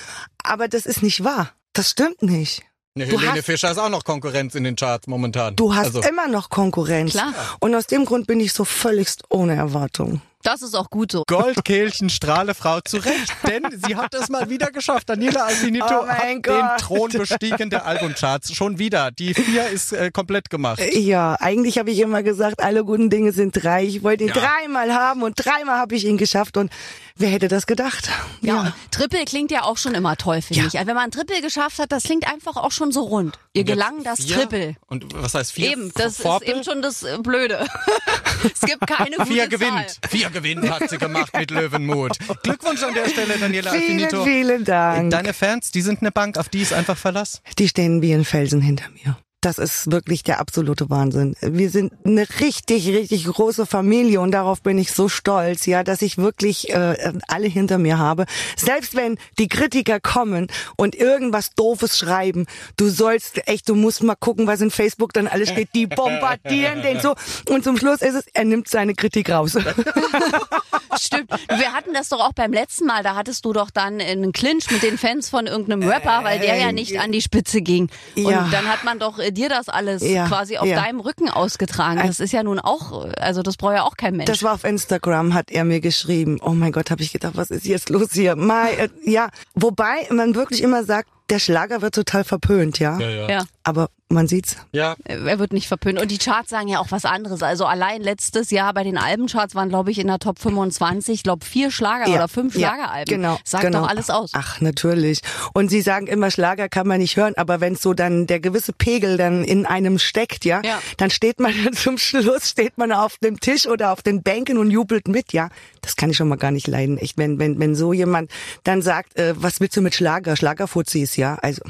Aber 0.42 0.68
das 0.68 0.86
ist 0.86 1.02
nicht 1.02 1.24
wahr. 1.24 1.50
Das 1.72 1.90
stimmt 1.90 2.22
nicht. 2.22 2.62
Ne, 2.94 3.06
Du 3.06 3.18
Helene 3.18 3.38
hast- 3.38 3.46
Fischer 3.46 3.70
ist 3.70 3.78
auch 3.78 3.88
noch 3.88 4.04
Konkurrenz 4.04 4.54
in 4.54 4.64
den 4.64 4.76
Charts 4.76 5.06
momentan. 5.06 5.56
Du 5.56 5.74
hast 5.74 5.86
also, 5.96 6.02
immer 6.02 6.28
noch 6.28 6.50
Konkurrenz. 6.50 7.12
Klar. 7.12 7.32
Und 7.60 7.74
aus 7.74 7.86
dem 7.86 8.04
Grund 8.04 8.26
bin 8.26 8.38
ich 8.38 8.52
so 8.52 8.66
völligst 8.66 9.22
ohne 9.30 9.54
Erwartung. 9.54 10.20
Das 10.42 10.62
ist 10.62 10.74
auch 10.74 10.90
gut 10.90 11.12
so. 11.12 11.24
Goldkehlchen, 11.26 12.10
Strahlefrau 12.10 12.80
zu 12.80 12.96
Recht, 12.98 13.32
denn 13.46 13.62
sie 13.86 13.96
hat 13.96 14.14
es 14.14 14.28
mal 14.28 14.50
wieder 14.50 14.70
geschafft. 14.70 15.08
Daniela 15.08 15.44
Alfinito 15.44 15.86
Oh 16.02 16.06
hat 16.08 16.24
den 16.24 16.42
Gott. 16.42 16.78
Thron 16.80 17.10
bestiegen 17.12 17.70
der 17.70 17.86
Albumcharts. 17.86 18.54
Schon 18.54 18.78
wieder. 18.78 19.10
Die 19.10 19.34
vier 19.34 19.68
ist 19.68 19.92
äh, 19.92 20.10
komplett 20.10 20.50
gemacht. 20.50 20.80
Ja, 20.94 21.36
eigentlich 21.40 21.78
habe 21.78 21.90
ich 21.90 21.98
immer 22.00 22.22
gesagt, 22.22 22.62
alle 22.62 22.84
guten 22.84 23.10
Dinge 23.10 23.32
sind 23.32 23.52
drei. 23.62 23.84
Ich 23.84 24.02
wollte 24.02 24.24
ihn 24.24 24.30
Ja. 24.30 24.34
dreimal 24.34 24.92
haben 24.94 25.22
und 25.22 25.34
dreimal 25.36 25.78
habe 25.78 25.94
ich 25.94 26.04
ihn 26.04 26.16
geschafft. 26.18 26.56
Und 26.56 26.72
wer 27.16 27.28
hätte 27.30 27.48
das 27.48 27.66
gedacht? 27.66 28.08
Ja, 28.40 28.60
und 28.62 28.72
Triple 28.90 29.24
klingt 29.24 29.50
ja 29.50 29.62
auch 29.62 29.76
schon 29.76 29.94
immer 29.94 30.16
toll, 30.16 30.42
finde 30.42 30.62
Ja. 30.62 30.68
ich. 30.68 30.74
Also 30.78 30.88
wenn 30.88 30.94
man 30.96 31.04
ein 31.04 31.10
Triple 31.12 31.40
geschafft 31.40 31.78
hat, 31.78 31.92
das 31.92 32.02
klingt 32.04 32.26
einfach 32.32 32.56
auch 32.56 32.72
schon 32.72 32.90
so 32.92 33.02
rund. 33.02 33.38
Ihr 33.52 33.64
gelang 33.64 34.02
das 34.02 34.22
Vier? 34.24 34.36
Triple. 34.36 34.76
Und 34.88 35.06
was 35.14 35.34
heißt 35.34 35.52
vier? 35.52 35.70
Eben, 35.72 35.92
das 35.94 36.16
Vorbild? 36.16 36.50
ist 36.50 36.56
eben 36.56 36.64
schon 36.64 36.82
das 36.82 37.02
äh, 37.02 37.18
Blöde. 37.22 37.66
es 38.54 38.60
gibt 38.60 38.86
keine 38.86 39.16
gute 39.16 39.26
Vier 39.26 39.42
Zahl. 39.42 39.48
gewinnt. 39.48 39.96
Vier 40.08 40.30
gewinnt 40.32 40.68
hat 40.70 40.88
sie 40.90 40.98
gemacht 40.98 41.36
mit 41.36 41.50
Löwenmut. 41.50 42.18
Glückwunsch 42.42 42.82
an 42.82 42.94
der 42.94 43.08
Stelle, 43.08 43.38
Daniela 43.38 43.70
Vielen, 43.70 43.82
Alfinito. 44.04 44.24
vielen 44.24 44.64
Dank. 44.64 45.10
Deine 45.10 45.32
Fans, 45.32 45.70
die 45.70 45.82
sind 45.82 46.00
eine 46.00 46.10
Bank, 46.10 46.36
auf 46.38 46.48
die 46.48 46.62
ist 46.62 46.72
einfach 46.72 46.96
Verlass. 46.96 47.42
Die 47.58 47.68
stehen 47.68 48.02
wie 48.02 48.12
ein 48.12 48.24
Felsen 48.24 48.60
hinter 48.60 48.86
mir. 48.90 49.16
Das 49.42 49.58
ist 49.58 49.90
wirklich 49.90 50.22
der 50.22 50.38
absolute 50.38 50.88
Wahnsinn. 50.88 51.34
Wir 51.40 51.68
sind 51.68 51.92
eine 52.04 52.26
richtig, 52.38 52.86
richtig 52.86 53.24
große 53.26 53.66
Familie 53.66 54.20
und 54.20 54.30
darauf 54.30 54.62
bin 54.62 54.78
ich 54.78 54.92
so 54.92 55.08
stolz, 55.08 55.66
ja, 55.66 55.82
dass 55.82 56.00
ich 56.00 56.16
wirklich 56.16 56.70
äh, 56.70 57.12
alle 57.26 57.48
hinter 57.48 57.78
mir 57.78 57.98
habe. 57.98 58.26
Selbst 58.56 58.94
wenn 58.94 59.18
die 59.40 59.48
Kritiker 59.48 59.98
kommen 59.98 60.46
und 60.76 60.94
irgendwas 60.94 61.50
Doofes 61.56 61.98
schreiben, 61.98 62.46
du 62.76 62.88
sollst 62.88 63.48
echt, 63.48 63.68
du 63.68 63.74
musst 63.74 64.04
mal 64.04 64.14
gucken, 64.14 64.46
was 64.46 64.60
in 64.60 64.70
Facebook 64.70 65.12
dann 65.12 65.26
alles 65.26 65.48
steht. 65.48 65.70
Die 65.74 65.88
bombardieren 65.88 66.80
den 66.82 67.00
so 67.00 67.14
und 67.48 67.64
zum 67.64 67.76
Schluss 67.76 68.00
ist 68.00 68.14
es, 68.14 68.24
er 68.32 68.44
nimmt 68.44 68.68
seine 68.68 68.94
Kritik 68.94 69.28
raus. 69.30 69.58
Stimmt. 71.00 71.30
Wir 71.48 71.72
hatten 71.72 71.94
das 71.94 72.10
doch 72.10 72.20
auch 72.20 72.32
beim 72.32 72.52
letzten 72.52 72.86
Mal. 72.86 73.02
Da 73.02 73.16
hattest 73.16 73.44
du 73.44 73.52
doch 73.52 73.70
dann 73.70 74.00
einen 74.00 74.32
Clinch 74.32 74.70
mit 74.70 74.82
den 74.82 74.98
Fans 74.98 75.28
von 75.28 75.46
irgendeinem 75.46 75.88
Rapper, 75.88 76.20
weil 76.22 76.38
der 76.38 76.56
ja 76.58 76.70
nicht 76.70 77.00
an 77.00 77.10
die 77.12 77.22
Spitze 77.22 77.60
ging. 77.62 77.88
Und 78.16 78.30
Ja. 78.30 78.48
dann 78.52 78.66
hat 78.68 78.84
man 78.84 78.98
doch 78.98 79.18
dir 79.32 79.48
das 79.48 79.68
alles 79.68 80.02
Ja, 80.02 80.26
quasi 80.28 80.58
auf 80.58 80.66
ja. 80.66 80.82
deinem 80.82 81.00
Rücken 81.00 81.28
ausgetragen. 81.28 82.00
Das 82.06 82.20
ist 82.20 82.32
ja 82.32 82.42
nun 82.42 82.58
auch, 82.58 83.06
also 83.18 83.42
das 83.42 83.56
braucht 83.56 83.74
ja 83.74 83.82
auch 83.84 83.96
kein 83.96 84.16
Mensch. 84.16 84.30
Das 84.30 84.42
war 84.42 84.54
auf 84.54 84.64
Instagram, 84.64 85.34
hat 85.34 85.50
er 85.50 85.64
mir 85.64 85.80
geschrieben. 85.80 86.38
Oh 86.42 86.50
mein 86.50 86.72
Gott, 86.72 86.90
habe 86.90 87.02
ich 87.02 87.12
gedacht, 87.12 87.36
was 87.36 87.50
ist 87.50 87.66
jetzt 87.66 87.90
los 87.90 88.12
hier? 88.12 88.36
Mai, 88.36 88.72
äh, 88.74 88.88
ja, 89.04 89.28
wobei 89.54 90.06
man 90.10 90.34
wirklich 90.34 90.62
immer 90.62 90.84
sagt, 90.84 91.08
der 91.30 91.38
Schlager 91.38 91.80
wird 91.80 91.94
total 91.94 92.24
verpönt, 92.24 92.78
ja. 92.78 92.98
ja. 92.98 93.44
Aber 93.64 93.88
man 94.12 94.28
sieht's. 94.28 94.56
Ja. 94.72 94.94
Er 95.04 95.38
wird 95.38 95.52
nicht 95.52 95.68
verpönt. 95.68 96.00
Und 96.00 96.10
die 96.10 96.18
Charts 96.18 96.50
sagen 96.50 96.68
ja 96.68 96.78
auch 96.78 96.90
was 96.90 97.04
anderes. 97.04 97.42
Also 97.42 97.66
allein 97.66 98.02
letztes 98.02 98.50
Jahr 98.50 98.72
bei 98.74 98.84
den 98.84 98.98
Albencharts 98.98 99.54
waren, 99.54 99.68
glaube 99.68 99.90
ich, 99.90 99.98
in 99.98 100.06
der 100.06 100.18
Top 100.18 100.38
25, 100.38 101.14
ich 101.14 101.22
glaube, 101.22 101.44
vier 101.44 101.70
Schlager 101.70 102.08
Ja, 102.08 102.16
oder 102.16 102.28
fünf 102.28 102.54
ja, 102.56 102.68
Schlageralben. 102.68 103.14
Genau. 103.16 103.38
Sagt 103.44 103.64
genau. 103.64 103.80
doch 103.82 103.88
alles 103.88 104.10
aus. 104.10 104.30
Ach, 104.34 104.60
natürlich. 104.60 105.20
Und 105.52 105.68
sie 105.70 105.80
sagen 105.80 106.06
immer, 106.06 106.30
Schlager 106.30 106.68
kann 106.68 106.86
man 106.86 106.98
nicht 107.00 107.16
hören, 107.16 107.34
aber 107.36 107.60
wenn 107.60 107.74
so 107.76 107.94
dann 107.94 108.26
der 108.26 108.40
gewisse 108.40 108.72
Pegel 108.72 109.16
dann 109.16 109.44
in 109.44 109.66
einem 109.66 109.98
steckt, 109.98 110.44
ja, 110.44 110.60
Ja. 110.64 110.80
dann 110.96 111.10
steht 111.10 111.40
man 111.40 111.52
zum 111.74 111.98
Schluss, 111.98 112.50
steht 112.50 112.78
man 112.78 112.92
auf 112.92 113.16
dem 113.18 113.40
Tisch 113.40 113.66
oder 113.66 113.92
auf 113.92 114.02
den 114.02 114.22
Bänken 114.22 114.58
und 114.58 114.70
jubelt 114.70 115.08
mit, 115.08 115.32
ja. 115.32 115.48
Das 115.80 115.96
kann 115.96 116.10
ich 116.10 116.16
schon 116.16 116.28
mal 116.28 116.36
gar 116.36 116.50
nicht 116.52 116.66
leiden. 116.68 116.96
Echt, 116.98 117.18
wenn, 117.18 117.38
wenn, 117.38 117.58
wenn 117.58 117.74
so 117.74 117.92
jemand 117.92 118.30
dann 118.64 118.82
sagt, 118.82 119.18
äh, 119.18 119.34
was 119.36 119.58
willst 119.60 119.76
du 119.76 119.80
mit 119.80 119.94
Schlager? 119.94 120.36
Schlagerfuzis, 120.36 121.16
ja. 121.16 121.36
Also, 121.42 121.62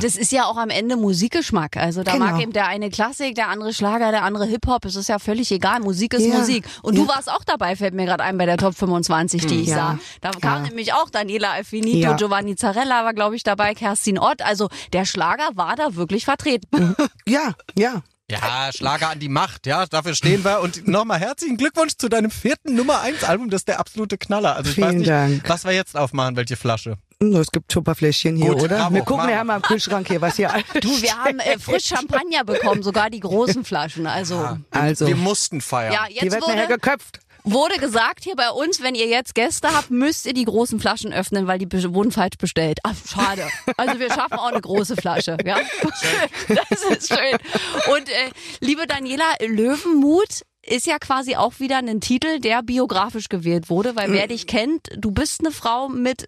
Das 0.00 0.16
ist 0.16 0.32
ja 0.32 0.44
auch 0.44 0.56
am 0.58 0.68
Ende 0.70 0.96
Musikgeschmack. 0.96 1.75
Also 1.78 2.02
da 2.02 2.12
Genau. 2.12 2.24
mag 2.26 2.40
eben 2.40 2.52
der 2.52 2.66
eine 2.68 2.90
Klassik, 2.90 3.34
der 3.34 3.48
andere 3.48 3.72
Schlager, 3.72 4.10
der 4.10 4.22
andere 4.24 4.46
Hip-Hop. 4.46 4.84
Es 4.84 4.96
ist 4.96 5.08
ja 5.08 5.18
völlig 5.18 5.50
egal. 5.52 5.80
Musik 5.80 6.14
ist 6.14 6.26
Ja. 6.26 6.38
Musik. 6.38 6.64
Und 6.82 6.96
du 6.96 7.02
Ja. 7.02 7.08
warst 7.08 7.30
auch 7.30 7.44
dabei, 7.44 7.76
fällt 7.76 7.94
mir 7.94 8.04
gerade 8.06 8.22
ein, 8.24 8.38
bei 8.38 8.46
der 8.46 8.56
Top 8.56 8.74
25, 8.76 9.46
die 9.46 9.62
ich 9.62 9.70
sah. 9.70 9.98
Da 10.20 10.30
kam 10.30 10.62
nämlich 10.64 10.92
auch 10.92 11.10
Daniela 11.10 11.50
Alfinito, 11.52 11.98
Ja. 11.98 12.12
Giovanni 12.14 12.56
Zarella 12.56 13.04
war, 13.04 13.14
glaube 13.14 13.36
ich, 13.36 13.42
dabei, 13.42 13.74
Kerstin 13.74 14.18
Ott. 14.18 14.42
Also 14.42 14.68
der 14.92 15.04
Schlager 15.04 15.48
war 15.54 15.76
da 15.76 15.94
wirklich 15.94 16.24
vertreten. 16.24 16.94
ja, 17.26 17.52
ja. 17.76 18.02
Ja, 18.28 18.70
Schlager 18.74 19.10
an 19.10 19.20
die 19.20 19.28
Macht, 19.28 19.66
ja, 19.66 19.86
dafür 19.86 20.14
stehen 20.16 20.44
wir. 20.44 20.60
Und 20.60 20.88
nochmal 20.88 21.20
herzlichen 21.20 21.56
Glückwunsch 21.56 21.92
zu 21.96 22.08
deinem 22.08 22.32
vierten 22.32 22.74
Nummer 22.74 23.00
1 23.02 23.22
Album, 23.22 23.50
das 23.50 23.60
ist 23.60 23.68
der 23.68 23.78
absolute 23.78 24.18
Knaller. 24.18 24.56
Also 24.56 24.70
ich 24.70 24.78
weiß 24.78 24.84
Vielen 24.88 24.98
nicht, 24.98 25.10
Dank. 25.10 25.48
was 25.48 25.64
wir 25.64 25.70
jetzt 25.72 25.96
aufmachen, 25.96 26.34
welche 26.34 26.56
Flasche. 26.56 26.96
Nur 27.20 27.40
es 27.40 27.52
gibt 27.52 27.70
Tupperfläschchen 27.70 28.34
hier, 28.36 28.50
Gut, 28.52 28.64
oder? 28.64 28.76
bravo, 28.78 28.94
wir 28.94 29.02
gucken 29.02 29.26
Mama. 29.26 29.30
ja 29.30 29.44
mal 29.44 29.56
im 29.56 29.62
Kühlschrank 29.62 30.08
hier, 30.08 30.20
was 30.20 30.36
hier 30.36 30.52
alles 30.52 30.66
Du, 30.80 31.00
wir 31.00 31.16
haben 31.16 31.38
äh, 31.38 31.56
frisch 31.58 31.84
Champagner 31.86 32.42
bekommen, 32.44 32.82
sogar 32.82 33.10
die 33.10 33.20
großen 33.20 33.64
Flaschen. 33.64 34.06
Also 34.08 34.58
Also, 34.72 35.06
Wir 35.06 35.16
mussten 35.16 35.60
feiern. 35.60 35.92
ja, 35.92 36.06
die 36.08 36.14
jetzt 36.16 36.32
wird 36.32 36.40
nachher 36.48 36.64
wurde, 36.68 36.74
geköpft. 36.74 37.20
Wurde 37.46 37.78
gesagt 37.78 38.24
hier 38.24 38.36
bei 38.36 38.50
uns, 38.50 38.82
wenn 38.82 38.94
ihr 38.94 39.06
jetzt 39.06 39.34
Gäste 39.34 39.72
habt, 39.72 39.90
müsst 39.90 40.26
ihr 40.26 40.34
die 40.34 40.44
großen 40.44 40.80
Flaschen 40.80 41.12
öffnen, 41.12 41.46
weil 41.46 41.58
die 41.58 41.66
wurden 41.94 42.12
falsch 42.12 42.36
bestellt. 42.38 42.78
Ach, 42.82 42.94
schade. 43.08 43.48
Also 43.76 43.98
wir 43.98 44.08
schaffen 44.08 44.34
auch 44.34 44.48
eine 44.52 44.60
große 44.60 44.96
Flasche. 44.96 45.36
Ja? 45.44 45.60
Das 46.48 46.82
ist 46.82 47.08
schön. 47.08 47.38
Und 47.94 48.08
äh, 48.08 48.30
liebe 48.60 48.86
Daniela, 48.86 49.24
Löwenmut 49.46 50.42
ist 50.66 50.86
ja 50.86 50.98
quasi 50.98 51.36
auch 51.36 51.60
wieder 51.60 51.78
ein 51.78 52.00
Titel, 52.00 52.40
der 52.40 52.62
biografisch 52.62 53.28
gewählt 53.28 53.70
wurde, 53.70 53.96
weil 53.96 54.08
Mm. 54.08 54.12
wer 54.12 54.26
dich 54.26 54.46
kennt, 54.46 54.88
du 54.96 55.10
bist 55.10 55.40
eine 55.40 55.50
Frau 55.52 55.88
mit 55.88 56.26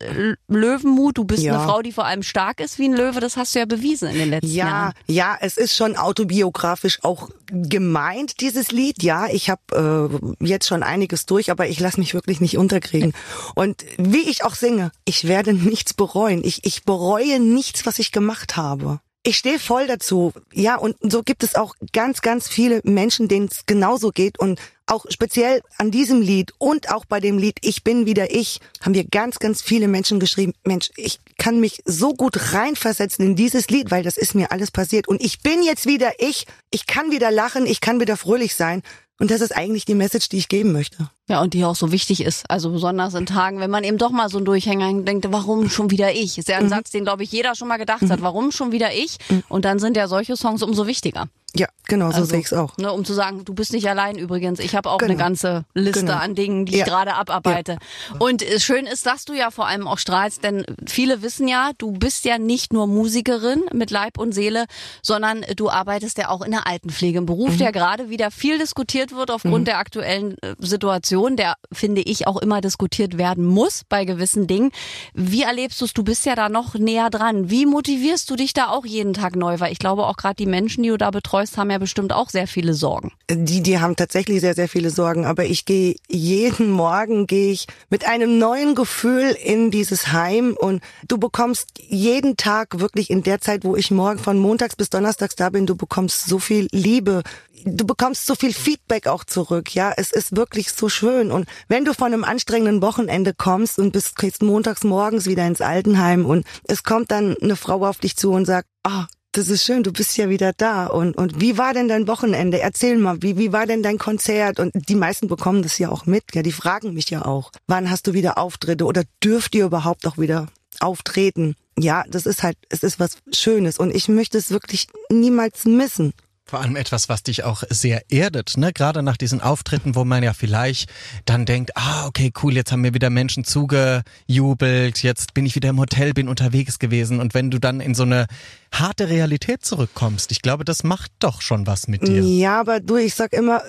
Löwenmut, 0.48 1.18
du 1.18 1.24
bist 1.24 1.42
Ja. 1.42 1.54
eine 1.56 1.64
Frau, 1.64 1.82
die 1.82 1.92
vor 1.92 2.04
allem 2.06 2.22
stark 2.22 2.60
ist 2.60 2.78
wie 2.78 2.84
ein 2.88 2.94
Löwe, 2.94 3.20
das 3.20 3.36
hast 3.36 3.54
du 3.54 3.58
ja 3.60 3.64
bewiesen 3.66 4.08
in 4.10 4.18
den 4.18 4.30
letzten 4.30 4.50
Ja, 4.54 4.66
Jahren. 4.66 4.92
ja, 5.06 5.36
es 5.40 5.56
ist 5.56 5.74
schon 5.76 5.96
autobiografisch 5.96 6.98
auch 7.02 7.28
gemeint, 7.50 8.40
dieses 8.40 8.70
Lied. 8.70 9.02
Ja, 9.02 9.26
ich 9.28 9.50
habe 9.50 10.10
äh, 10.40 10.44
jetzt 10.46 10.66
schon 10.66 10.82
einiges 10.82 11.26
durch, 11.26 11.50
aber 11.50 11.66
ich 11.68 11.80
lasse 11.80 11.98
mich 11.98 12.14
wirklich 12.14 12.40
nicht 12.40 12.56
unterkriegen. 12.58 13.12
Und 13.54 13.84
wie 13.96 14.28
ich 14.28 14.44
auch 14.44 14.54
singe, 14.54 14.90
ich 15.04 15.26
werde 15.28 15.52
nichts 15.54 15.94
bereuen. 15.94 16.42
Ich, 16.44 16.64
ich 16.64 16.84
bereue 16.84 17.40
nichts, 17.40 17.86
was 17.86 17.98
ich 17.98 18.12
gemacht 18.12 18.56
habe. 18.56 19.00
Ich 19.24 19.36
stehe 19.36 19.58
voll 19.58 19.86
dazu. 19.86 20.32
Ja, 20.52 20.76
und 20.76 20.96
so 21.00 21.22
gibt 21.22 21.42
es 21.42 21.54
auch 21.54 21.74
ganz, 21.92 22.22
ganz 22.22 22.48
viele 22.48 22.80
Menschen, 22.84 23.28
denen 23.28 23.48
es 23.50 23.66
genauso 23.66 24.10
geht. 24.10 24.38
Und 24.38 24.60
auch 24.86 25.04
speziell 25.10 25.60
an 25.76 25.90
diesem 25.90 26.22
Lied 26.22 26.52
und 26.58 26.90
auch 26.90 27.04
bei 27.04 27.20
dem 27.20 27.36
Lied 27.36 27.58
Ich 27.62 27.84
bin 27.84 28.06
wieder 28.06 28.34
ich, 28.34 28.60
haben 28.80 28.94
wir 28.94 29.04
ganz, 29.04 29.38
ganz 29.38 29.60
viele 29.60 29.88
Menschen 29.88 30.18
geschrieben, 30.18 30.54
Mensch, 30.64 30.90
ich 30.96 31.18
kann 31.36 31.60
mich 31.60 31.82
so 31.84 32.14
gut 32.14 32.54
reinversetzen 32.54 33.24
in 33.24 33.36
dieses 33.36 33.68
Lied, 33.68 33.90
weil 33.90 34.02
das 34.02 34.16
ist 34.16 34.34
mir 34.34 34.50
alles 34.50 34.70
passiert. 34.70 35.08
Und 35.08 35.22
ich 35.22 35.40
bin 35.40 35.62
jetzt 35.62 35.86
wieder 35.86 36.12
ich, 36.18 36.46
ich 36.70 36.86
kann 36.86 37.10
wieder 37.10 37.30
lachen, 37.30 37.66
ich 37.66 37.80
kann 37.80 38.00
wieder 38.00 38.16
fröhlich 38.16 38.54
sein. 38.54 38.82
Und 39.20 39.30
das 39.32 39.40
ist 39.40 39.56
eigentlich 39.56 39.84
die 39.84 39.96
Message, 39.96 40.28
die 40.28 40.38
ich 40.38 40.48
geben 40.48 40.72
möchte. 40.72 41.10
Ja, 41.28 41.40
und 41.42 41.52
die 41.52 41.64
auch 41.64 41.74
so 41.74 41.90
wichtig 41.90 42.20
ist. 42.22 42.48
Also 42.48 42.70
besonders 42.70 43.14
in 43.14 43.26
Tagen, 43.26 43.58
wenn 43.58 43.70
man 43.70 43.82
eben 43.82 43.98
doch 43.98 44.10
mal 44.10 44.28
so 44.28 44.36
einen 44.38 44.46
Durchhänger 44.46 44.92
denkt, 45.02 45.26
warum 45.30 45.68
schon 45.68 45.90
wieder 45.90 46.12
ich? 46.12 46.38
Ist 46.38 46.48
ja 46.48 46.58
ein 46.58 46.66
Mhm. 46.66 46.68
Satz, 46.68 46.90
den, 46.90 47.04
glaube 47.04 47.24
ich, 47.24 47.32
jeder 47.32 47.54
schon 47.56 47.66
mal 47.68 47.78
gedacht 47.78 48.08
hat. 48.08 48.22
Warum 48.22 48.52
schon 48.52 48.70
wieder 48.70 48.94
ich? 48.94 49.18
Und 49.48 49.64
dann 49.64 49.80
sind 49.80 49.96
ja 49.96 50.06
solche 50.06 50.36
Songs 50.36 50.62
umso 50.62 50.86
wichtiger. 50.86 51.26
Ja, 51.58 51.66
genau, 51.88 52.10
so 52.10 52.18
Also, 52.18 52.26
sehe 52.26 52.38
ich 52.40 52.46
es 52.46 52.52
auch. 52.52 52.76
Ne, 52.78 52.92
um 52.92 53.04
zu 53.04 53.12
sagen, 53.14 53.44
du 53.44 53.52
bist 53.52 53.72
nicht 53.72 53.88
allein 53.88 54.16
übrigens. 54.16 54.60
Ich 54.60 54.76
habe 54.76 54.88
auch 54.90 54.98
Genau. 54.98 55.10
eine 55.12 55.18
ganze 55.18 55.64
Liste 55.74 56.00
Genau. 56.00 56.14
an 56.18 56.34
Dingen, 56.34 56.66
die 56.66 56.76
Ja. 56.76 56.84
ich 56.84 56.84
gerade 56.90 57.14
abarbeite. 57.14 57.78
Und 58.18 58.42
äh, 58.42 58.60
schön 58.60 58.86
ist, 58.86 59.06
dass 59.06 59.24
du 59.24 59.32
ja 59.32 59.50
vor 59.50 59.66
allem 59.66 59.88
auch 59.88 59.98
strahlst, 59.98 60.44
denn 60.44 60.64
viele 60.86 61.22
wissen 61.22 61.48
ja, 61.48 61.70
du 61.78 61.92
bist 61.92 62.24
ja 62.24 62.38
nicht 62.38 62.72
nur 62.72 62.86
Musikerin 62.86 63.64
mit 63.72 63.90
Leib 63.90 64.18
und 64.18 64.32
Seele, 64.32 64.66
sondern 65.02 65.44
du 65.56 65.68
arbeitest 65.70 66.18
ja 66.18 66.28
auch 66.28 66.42
in 66.42 66.52
der 66.52 66.66
Altenpflege. 66.66 67.18
Ein 67.18 67.26
Beruf, 67.26 67.54
Mhm. 67.54 67.58
der 67.58 67.72
gerade 67.72 68.08
wieder 68.10 68.30
viel 68.30 68.58
diskutiert 68.58 69.12
wird 69.14 69.30
aufgrund 69.30 69.66
der 69.66 69.78
aktuellen 69.78 70.36
äh, 70.42 70.54
Situation, 70.58 71.36
der, 71.36 71.54
finde 71.72 72.02
ich, 72.02 72.26
auch 72.26 72.36
immer 72.36 72.60
diskutiert 72.60 73.18
werden 73.18 73.44
muss 73.44 73.82
bei 73.88 74.04
gewissen 74.04 74.46
Dingen. 74.46 74.70
Wie 75.14 75.42
erlebst 75.42 75.80
du 75.80 75.86
es? 75.86 75.92
Du 75.94 76.04
bist 76.04 76.24
ja 76.26 76.34
da 76.36 76.48
noch 76.48 76.74
näher 76.74 77.10
dran. 77.10 77.50
Wie 77.50 77.66
motivierst 77.66 78.28
du 78.30 78.36
dich 78.36 78.52
da 78.52 78.68
auch 78.68 78.84
jeden 78.86 79.14
Tag 79.14 79.34
neu? 79.34 79.58
Weil 79.60 79.72
ich 79.72 79.78
glaube, 79.78 80.06
auch 80.06 80.16
gerade 80.16 80.36
die 80.36 80.46
Menschen, 80.46 80.82
die 80.82 80.90
du 80.90 80.98
da 80.98 81.10
betreust, 81.10 81.47
haben 81.56 81.70
ja 81.70 81.78
bestimmt 81.78 82.12
auch 82.12 82.30
sehr 82.30 82.46
viele 82.46 82.74
Sorgen. 82.74 83.12
Die, 83.30 83.62
die 83.62 83.78
haben 83.78 83.96
tatsächlich 83.96 84.40
sehr, 84.40 84.54
sehr 84.54 84.68
viele 84.68 84.90
Sorgen, 84.90 85.24
aber 85.24 85.44
ich 85.44 85.64
gehe 85.64 85.96
jeden 86.08 86.70
Morgen 86.70 87.26
gehe 87.26 87.52
ich 87.52 87.66
mit 87.90 88.06
einem 88.06 88.38
neuen 88.38 88.74
Gefühl 88.74 89.36
in 89.42 89.70
dieses 89.70 90.12
Heim 90.12 90.56
und 90.58 90.82
du 91.06 91.18
bekommst 91.18 91.68
jeden 91.78 92.36
Tag 92.36 92.80
wirklich 92.80 93.10
in 93.10 93.22
der 93.22 93.40
Zeit, 93.40 93.64
wo 93.64 93.76
ich 93.76 93.90
morgen 93.90 94.18
von 94.18 94.38
montags 94.38 94.76
bis 94.76 94.90
donnerstags 94.90 95.36
da 95.36 95.50
bin, 95.50 95.66
du 95.66 95.76
bekommst 95.76 96.26
so 96.26 96.38
viel 96.38 96.68
Liebe, 96.72 97.22
du 97.64 97.86
bekommst 97.86 98.26
so 98.26 98.34
viel 98.34 98.52
Feedback 98.52 99.06
auch 99.06 99.24
zurück, 99.24 99.74
ja, 99.74 99.92
es 99.96 100.12
ist 100.12 100.36
wirklich 100.36 100.72
so 100.72 100.88
schön 100.88 101.30
und 101.30 101.48
wenn 101.68 101.84
du 101.84 101.94
von 101.94 102.12
einem 102.12 102.24
anstrengenden 102.24 102.82
Wochenende 102.82 103.34
kommst 103.34 103.78
und 103.78 103.92
bist 103.92 104.16
gehst 104.16 104.42
montags 104.42 104.84
morgens 104.84 105.26
wieder 105.26 105.46
ins 105.46 105.60
Altenheim 105.60 106.26
und 106.26 106.46
es 106.64 106.82
kommt 106.82 107.10
dann 107.10 107.36
eine 107.40 107.56
Frau 107.56 107.86
auf 107.86 107.98
dich 107.98 108.16
zu 108.16 108.32
und 108.32 108.44
sagt, 108.44 108.68
ah, 108.84 109.06
das 109.32 109.48
ist 109.48 109.64
schön, 109.64 109.82
du 109.82 109.92
bist 109.92 110.16
ja 110.16 110.28
wieder 110.28 110.52
da. 110.52 110.86
Und, 110.86 111.16
und 111.16 111.40
wie 111.40 111.58
war 111.58 111.74
denn 111.74 111.88
dein 111.88 112.08
Wochenende? 112.08 112.60
Erzähl 112.60 112.96
mal, 112.98 113.22
wie, 113.22 113.36
wie 113.36 113.52
war 113.52 113.66
denn 113.66 113.82
dein 113.82 113.98
Konzert? 113.98 114.58
Und 114.58 114.72
die 114.74 114.94
meisten 114.94 115.28
bekommen 115.28 115.62
das 115.62 115.78
ja 115.78 115.90
auch 115.90 116.06
mit, 116.06 116.24
ja, 116.34 116.42
die 116.42 116.52
fragen 116.52 116.94
mich 116.94 117.10
ja 117.10 117.24
auch, 117.24 117.52
wann 117.66 117.90
hast 117.90 118.06
du 118.06 118.14
wieder 118.14 118.38
Auftritte 118.38 118.84
oder 118.84 119.02
dürft 119.22 119.54
ihr 119.54 119.66
überhaupt 119.66 120.06
auch 120.06 120.18
wieder 120.18 120.48
auftreten? 120.80 121.54
Ja, 121.78 122.04
das 122.08 122.26
ist 122.26 122.42
halt, 122.42 122.56
es 122.70 122.82
ist 122.82 122.98
was 122.98 123.18
Schönes 123.32 123.78
und 123.78 123.94
ich 123.94 124.08
möchte 124.08 124.38
es 124.38 124.50
wirklich 124.50 124.88
niemals 125.10 125.64
missen. 125.64 126.12
Vor 126.48 126.62
allem 126.62 126.76
etwas, 126.76 127.10
was 127.10 127.22
dich 127.22 127.44
auch 127.44 127.62
sehr 127.68 128.10
erdet, 128.10 128.56
ne? 128.56 128.72
Gerade 128.72 129.02
nach 129.02 129.18
diesen 129.18 129.42
Auftritten, 129.42 129.94
wo 129.94 130.06
man 130.06 130.22
ja 130.22 130.32
vielleicht 130.32 130.88
dann 131.26 131.44
denkt, 131.44 131.76
ah, 131.76 132.06
okay, 132.06 132.32
cool, 132.42 132.54
jetzt 132.54 132.72
haben 132.72 132.80
mir 132.80 132.94
wieder 132.94 133.10
Menschen 133.10 133.44
zugejubelt, 133.44 135.02
jetzt 135.02 135.34
bin 135.34 135.44
ich 135.44 135.54
wieder 135.56 135.68
im 135.68 135.78
Hotel, 135.78 136.14
bin 136.14 136.26
unterwegs 136.26 136.78
gewesen. 136.78 137.20
Und 137.20 137.34
wenn 137.34 137.50
du 137.50 137.58
dann 137.58 137.80
in 137.80 137.94
so 137.94 138.04
eine 138.04 138.28
harte 138.72 139.10
Realität 139.10 139.62
zurückkommst, 139.62 140.32
ich 140.32 140.40
glaube, 140.40 140.64
das 140.64 140.84
macht 140.84 141.12
doch 141.18 141.42
schon 141.42 141.66
was 141.66 141.86
mit 141.86 142.08
dir. 142.08 142.22
Ja, 142.22 142.60
aber 142.60 142.80
du, 142.80 142.96
ich 142.96 143.14
sag 143.14 143.34
immer, 143.34 143.62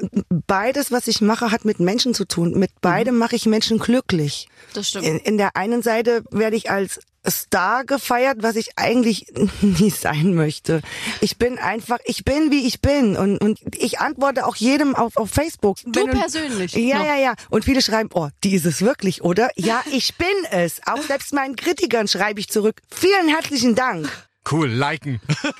beides, 0.48 0.90
was 0.90 1.08
ich 1.08 1.20
mache, 1.20 1.52
hat 1.52 1.66
mit 1.66 1.82
Menschen 1.82 2.14
zu 2.14 2.24
tun. 2.24 2.58
Mit 2.58 2.80
beidem 2.80 3.18
mache 3.18 3.36
ich 3.36 3.46
Menschen 3.46 3.80
glücklich. 3.80 4.48
Das 4.74 4.88
stimmt. 4.88 5.06
In, 5.06 5.18
in 5.18 5.38
der 5.38 5.58
einen 5.58 5.82
Seite 5.82 6.24
werde 6.32 6.56
ich 6.56 6.72
als 6.72 7.02
Star 7.28 7.84
gefeiert, 7.86 8.38
was 8.42 8.56
ich 8.56 8.78
eigentlich 8.78 9.26
nie 9.62 9.90
sein 9.90 10.34
möchte. 10.36 10.82
Ich 11.22 11.38
bin 11.38 11.58
einfach, 11.58 12.00
ich 12.06 12.24
bin 12.26 12.52
wie 12.52 12.66
ich 12.68 12.82
bin 12.82 13.16
und, 13.18 13.38
und 13.40 13.60
ich 13.76 14.00
antworte 14.00 14.46
auch 14.46 14.56
jedem 14.56 14.96
auf, 14.96 15.18
auf 15.18 15.30
Facebook. 15.30 15.78
Du 15.86 16.06
Wenn 16.08 16.18
persönlich 16.18 16.74
Ja, 16.74 17.00
noch. 17.00 17.06
ja, 17.06 17.16
ja. 17.18 17.34
Und 17.50 17.66
viele 17.66 17.82
schreiben, 17.82 18.10
oh, 18.14 18.30
die 18.44 18.56
ist 18.56 18.66
es 18.66 18.82
wirklich, 18.82 19.24
oder? 19.24 19.50
Ja, 19.56 19.84
ich 19.92 20.16
bin 20.18 20.28
es. 20.52 20.82
Auch 20.86 21.02
selbst 21.02 21.34
meinen 21.34 21.56
Kritikern 21.56 22.08
schreibe 22.08 22.40
ich 22.40 22.50
zurück. 22.50 22.82
Vielen 22.94 23.28
herzlichen 23.28 23.76
Dank. 23.76 24.10
Cool, 24.50 24.68
liken. 24.70 25.20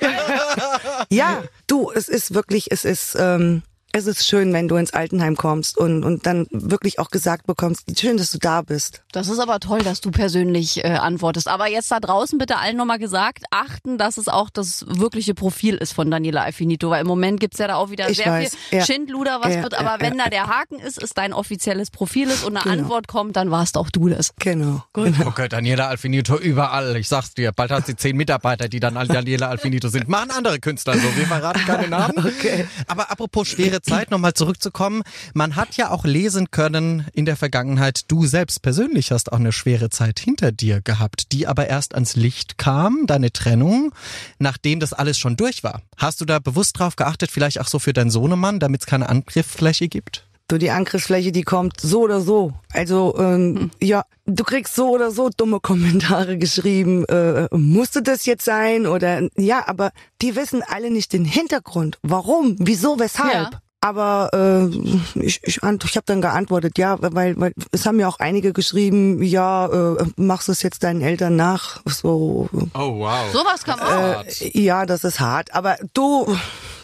Ja, 1.10 1.42
du, 1.66 1.90
es 1.90 2.08
ist 2.08 2.34
wirklich, 2.34 2.70
es 2.70 2.84
ist, 2.84 3.16
ähm, 3.18 3.62
es 3.92 4.06
ist 4.06 4.26
schön, 4.26 4.52
wenn 4.52 4.68
du 4.68 4.76
ins 4.76 4.92
Altenheim 4.92 5.36
kommst 5.36 5.76
und, 5.76 6.04
und 6.04 6.24
dann 6.26 6.46
wirklich 6.50 6.98
auch 6.98 7.10
gesagt 7.10 7.46
bekommst, 7.46 7.98
schön, 7.98 8.16
dass 8.16 8.30
du 8.30 8.38
da 8.38 8.62
bist. 8.62 9.02
Das 9.12 9.28
ist 9.28 9.38
aber 9.40 9.58
toll, 9.58 9.80
dass 9.80 10.00
du 10.00 10.10
persönlich 10.12 10.84
äh, 10.84 10.88
antwortest. 10.90 11.48
Aber 11.48 11.66
jetzt 11.68 11.90
da 11.90 11.98
draußen 12.00 12.38
bitte 12.38 12.56
allen 12.58 12.76
nochmal 12.76 12.98
gesagt, 13.00 13.44
achten, 13.50 13.98
dass 13.98 14.16
es 14.16 14.28
auch 14.28 14.48
das 14.50 14.84
wirkliche 14.88 15.34
Profil 15.34 15.74
ist 15.74 15.92
von 15.92 16.10
Daniela 16.10 16.42
Alfinito, 16.42 16.90
weil 16.90 17.00
im 17.00 17.06
Moment 17.08 17.40
gibt's 17.40 17.58
ja 17.58 17.66
da 17.66 17.76
auch 17.76 17.90
wieder 17.90 18.08
Ich 18.10 18.18
sehr 18.18 18.26
weiß, 18.32 18.54
viel 18.56 18.78
ja. 18.78 18.84
Schindluder, 18.84 19.40
was 19.42 19.54
Ja, 19.56 19.62
wird. 19.64 19.72
ja, 19.72 19.80
Aber 19.80 20.00
wenn 20.04 20.16
ja, 20.16 20.24
da 20.24 20.30
der 20.30 20.46
Haken 20.46 20.78
ist, 20.78 21.02
ist 21.02 21.18
dein 21.18 21.32
offizielles 21.32 21.90
Profil 21.90 22.28
ist 22.28 22.44
und 22.44 22.56
eine 22.56 22.62
Genau. 22.62 22.82
Antwort 22.84 23.08
kommt, 23.08 23.36
dann 23.36 23.50
warst 23.50 23.76
auch 23.76 23.90
du 23.90 24.08
das. 24.08 24.32
Genau. 24.38 24.84
Okay, 24.94 25.48
Daniela 25.48 25.88
Alfinito 25.88 26.36
überall. 26.38 26.96
Ich 26.96 27.08
sag's 27.08 27.34
dir, 27.34 27.52
bald 27.52 27.70
hat 27.72 27.86
sie 27.86 27.96
zehn 27.96 28.16
Mitarbeiter, 28.16 28.68
die 28.68 28.78
dann 28.80 28.94
Daniela 28.94 29.48
Alfinito 29.48 29.88
sind. 29.88 30.08
Machen 30.08 30.30
andere 30.30 30.60
Künstler 30.60 30.94
so. 30.94 31.16
Wir 31.16 31.26
verraten 31.26 31.64
keine 31.66 31.88
Namen. 31.88 32.14
Okay. 32.40 32.66
Aber 32.86 33.10
apropos 33.10 33.48
schwere 33.48 33.79
Zeit, 33.82 34.10
nochmal 34.10 34.34
zurückzukommen. 34.34 35.02
Man 35.34 35.56
hat 35.56 35.76
ja 35.76 35.90
auch 35.90 36.04
lesen 36.04 36.50
können 36.50 37.06
in 37.12 37.24
der 37.24 37.36
Vergangenheit, 37.36 38.04
du 38.08 38.26
selbst 38.26 38.62
persönlich 38.62 39.12
hast 39.12 39.32
auch 39.32 39.38
eine 39.38 39.52
schwere 39.52 39.90
Zeit 39.90 40.18
hinter 40.20 40.52
dir 40.52 40.80
gehabt, 40.80 41.32
die 41.32 41.46
aber 41.46 41.68
erst 41.68 41.94
ans 41.94 42.16
Licht 42.16 42.58
kam, 42.58 43.06
deine 43.06 43.32
Trennung, 43.32 43.92
nachdem 44.38 44.80
das 44.80 44.92
alles 44.92 45.18
schon 45.18 45.36
durch 45.36 45.64
war. 45.64 45.82
Hast 45.96 46.20
du 46.20 46.24
da 46.24 46.38
bewusst 46.38 46.78
drauf 46.78 46.96
geachtet, 46.96 47.30
vielleicht 47.30 47.60
auch 47.60 47.68
so 47.68 47.78
für 47.78 47.92
deinen 47.92 48.10
Sohnemann, 48.10 48.60
damit 48.60 48.82
es 48.82 48.86
keine 48.86 49.08
Angriffsfläche 49.08 49.88
gibt? 49.88 50.26
Du, 50.50 50.58
die 50.58 50.72
Angriffsfläche, 50.72 51.30
die 51.30 51.44
kommt 51.44 51.80
so 51.80 52.00
oder 52.00 52.20
so. 52.20 52.52
Also, 52.72 53.14
ähm, 53.16 53.70
ja, 53.80 54.04
du 54.26 54.42
kriegst 54.42 54.74
so 54.74 54.88
oder 54.90 55.12
so 55.12 55.30
dumme 55.36 55.60
Kommentare 55.60 56.38
geschrieben. 56.38 57.04
Äh, 57.04 57.46
musste 57.56 58.02
das 58.02 58.26
jetzt 58.26 58.44
sein? 58.44 58.84
Oder 58.84 59.28
ja, 59.36 59.68
aber 59.68 59.92
die 60.20 60.34
wissen 60.34 60.64
alle 60.66 60.90
nicht 60.90 61.12
den 61.12 61.24
Hintergrund. 61.24 61.98
Warum? 62.02 62.56
Wieso? 62.58 62.98
Weshalb? 62.98 63.32
Ja. 63.32 63.50
Aber 63.82 64.30
äh, 64.34 65.20
ich, 65.20 65.40
ich, 65.42 65.56
ich 65.56 65.62
habe 65.62 66.04
dann 66.04 66.20
geantwortet, 66.20 66.76
ja, 66.76 66.98
weil, 67.00 67.40
weil 67.40 67.54
es 67.72 67.86
haben 67.86 67.98
ja 67.98 68.08
auch 68.08 68.18
einige 68.18 68.52
geschrieben, 68.52 69.22
ja, 69.22 69.66
äh, 69.94 70.04
machst 70.16 70.48
du 70.48 70.52
es 70.52 70.62
jetzt 70.62 70.82
deinen 70.82 71.00
Eltern 71.00 71.36
nach? 71.36 71.80
So, 71.86 72.48
Oh 72.74 72.98
wow. 72.98 73.32
Sowas 73.32 73.64
kann 73.64 73.80
auch. 73.80 74.24
äh, 74.24 74.60
ja, 74.60 74.84
das 74.84 75.04
ist 75.04 75.18
hart. 75.20 75.54
Aber 75.54 75.78
du, 75.94 76.36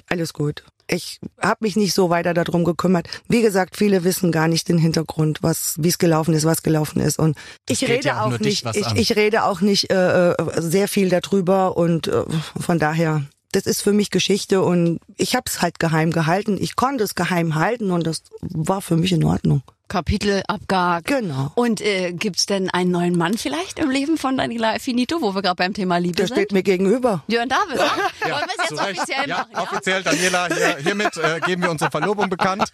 alles 0.09 0.33
gut. 0.33 0.65
Ich 0.88 1.19
habe 1.43 1.59
mich 1.61 1.75
nicht 1.75 1.93
so 1.95 2.11
weiter 2.11 2.33
darum 2.33 2.62
gekümmert. 2.65 3.09
Wie 3.29 3.43
gesagt, 3.43 3.76
viele 3.76 4.05
wissen 4.05 4.31
gar 4.31 4.47
nicht 4.47 4.69
den 4.69 4.79
Hintergrund, 4.79 5.43
was 5.43 5.75
wie 5.79 5.88
es 5.88 5.99
gelaufen 5.99 6.33
ist, 6.33 6.45
was 6.45 6.62
gelaufen 6.62 7.00
ist. 7.00 7.19
Und 7.19 7.37
ich 7.69 7.83
rede 7.88 8.07
ja 8.07 8.25
auch 8.25 8.38
nicht, 8.38 8.65
ich, 8.73 8.87
ich 8.95 9.17
rede 9.17 9.45
auch 9.45 9.61
nicht 9.61 9.91
äh, 9.91 10.31
äh, 10.31 10.35
sehr 10.59 10.87
viel 10.87 11.09
darüber 11.09 11.76
und 11.76 12.07
äh, 12.09 12.23
von 12.59 12.79
daher. 12.79 13.23
Das 13.53 13.67
ist 13.67 13.83
für 13.83 13.93
mich 13.93 14.11
Geschichte 14.11 14.62
und 14.62 15.00
ich 15.17 15.35
habe 15.35 15.45
es 15.47 15.62
halt 15.62 15.79
geheim 15.79 16.11
gehalten. 16.11 16.59
Ich 16.61 16.76
konnte 16.76 17.05
es 17.05 17.15
geheim 17.15 17.55
halten 17.55 17.91
und 17.91 18.07
das 18.07 18.23
war 18.41 18.83
für 18.83 18.97
mich 18.97 19.12
in 19.12 19.25
Ordnung. 19.25 19.62
Kapitel 19.88 20.43
abgehakt. 20.49 21.07
Genau. 21.07 21.52
Und 21.55 21.81
äh, 21.81 22.12
gibt's 22.12 22.47
denn 22.47 22.71
einen 22.71 22.90
neuen 22.90 23.16
Mann 23.16 23.38
vielleicht 23.38 23.78
im 23.78 23.90
Leben 23.90 24.19
von 24.19 24.37
Daniela 24.37 24.71
Alfinito, 24.73 25.21
wo 25.23 25.35
wir 25.35 25.43
gerade 25.43 25.57
beim 25.57 25.75
Thema 25.75 25.99
Liebe 25.99 26.16
Der 26.16 26.26
sind? 26.26 26.37
steht 26.37 26.52
mir 26.52 26.62
gegenüber. 26.62 27.23
Jörn 27.28 27.49
David, 27.49 27.76
ja. 27.78 27.85
Wollen 28.33 28.45
wir 28.47 28.64
es 28.64 28.71
jetzt 28.71 28.81
offiziell 28.81 29.28
ja, 29.28 29.37
machen? 29.38 29.50
Ja? 29.52 29.62
offiziell, 29.62 30.02
Daniela, 30.02 30.49
hier, 30.49 30.76
hiermit 30.78 31.16
äh, 31.16 31.40
geben 31.40 31.62
wir 31.62 31.71
unsere 31.71 31.90
Verlobung 31.90 32.28
bekannt. 32.31 32.64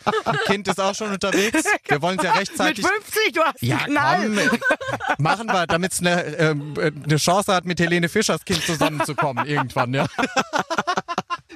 Kind 0.46 0.68
ist 0.68 0.80
auch 0.80 0.94
schon 0.94 1.10
unterwegs. 1.12 1.64
Wir 1.86 2.00
wollen 2.02 2.18
es 2.18 2.24
ja 2.24 2.32
rechtzeitig. 2.32 2.86
50, 2.86 3.32
du 3.34 3.42
hast 3.42 3.62
Ja, 3.62 3.78
Knall. 3.78 4.30
komm, 4.48 4.58
machen 5.18 5.46
wir, 5.48 5.66
damit 5.66 5.92
es 5.92 6.00
eine 6.00 6.22
ähm, 6.38 6.74
äh, 6.78 6.90
eine 7.04 7.16
Chance 7.16 7.52
hat, 7.54 7.64
mit 7.64 7.78
Helene 7.80 8.08
Fischers 8.08 8.44
Kind 8.44 8.62
zusammenzukommen 8.64 9.46
irgendwann, 9.46 9.92
ja. 9.94 10.06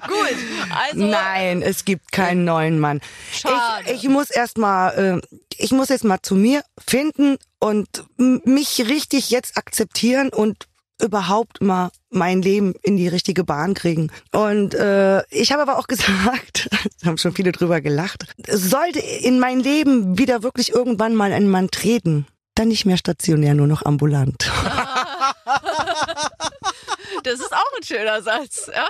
Gut. 0.06 0.36
Also, 0.70 1.06
Nein, 1.06 1.62
es 1.62 1.84
gibt 1.84 2.12
keinen 2.12 2.44
neuen 2.44 2.78
Mann. 2.78 3.00
Schade. 3.32 3.84
Ich, 3.86 4.04
ich 4.04 4.08
muss 4.08 4.30
erst 4.30 4.58
mal, 4.58 5.20
äh, 5.22 5.36
ich 5.58 5.72
muss 5.72 5.88
jetzt 5.88 6.04
mal 6.04 6.20
zu 6.22 6.34
mir 6.34 6.62
finden 6.86 7.36
und 7.58 8.04
mich 8.16 8.88
richtig 8.88 9.30
jetzt 9.30 9.56
akzeptieren 9.56 10.28
und 10.28 10.66
überhaupt 11.02 11.60
mal 11.60 11.90
mein 12.10 12.40
Leben 12.40 12.74
in 12.82 12.96
die 12.96 13.08
richtige 13.08 13.44
Bahn 13.44 13.74
kriegen. 13.74 14.10
Und 14.32 14.74
äh, 14.74 15.22
ich 15.30 15.52
habe 15.52 15.62
aber 15.62 15.78
auch 15.78 15.86
gesagt, 15.88 16.68
haben 17.04 17.18
schon 17.18 17.32
viele 17.32 17.52
drüber 17.52 17.80
gelacht, 17.80 18.26
sollte 18.48 19.00
in 19.00 19.38
mein 19.38 19.60
Leben 19.60 20.18
wieder 20.18 20.42
wirklich 20.42 20.72
irgendwann 20.72 21.14
mal 21.14 21.32
ein 21.32 21.48
Mann 21.48 21.70
treten, 21.70 22.26
dann 22.54 22.68
nicht 22.68 22.86
mehr 22.86 22.96
stationär, 22.96 23.54
nur 23.54 23.66
noch 23.66 23.84
ambulant. 23.84 24.50
das 27.26 27.40
ist 27.40 27.52
auch 27.52 27.76
ein 27.76 27.82
schöner 27.84 28.22
Satz. 28.22 28.70
Ja? 28.74 28.88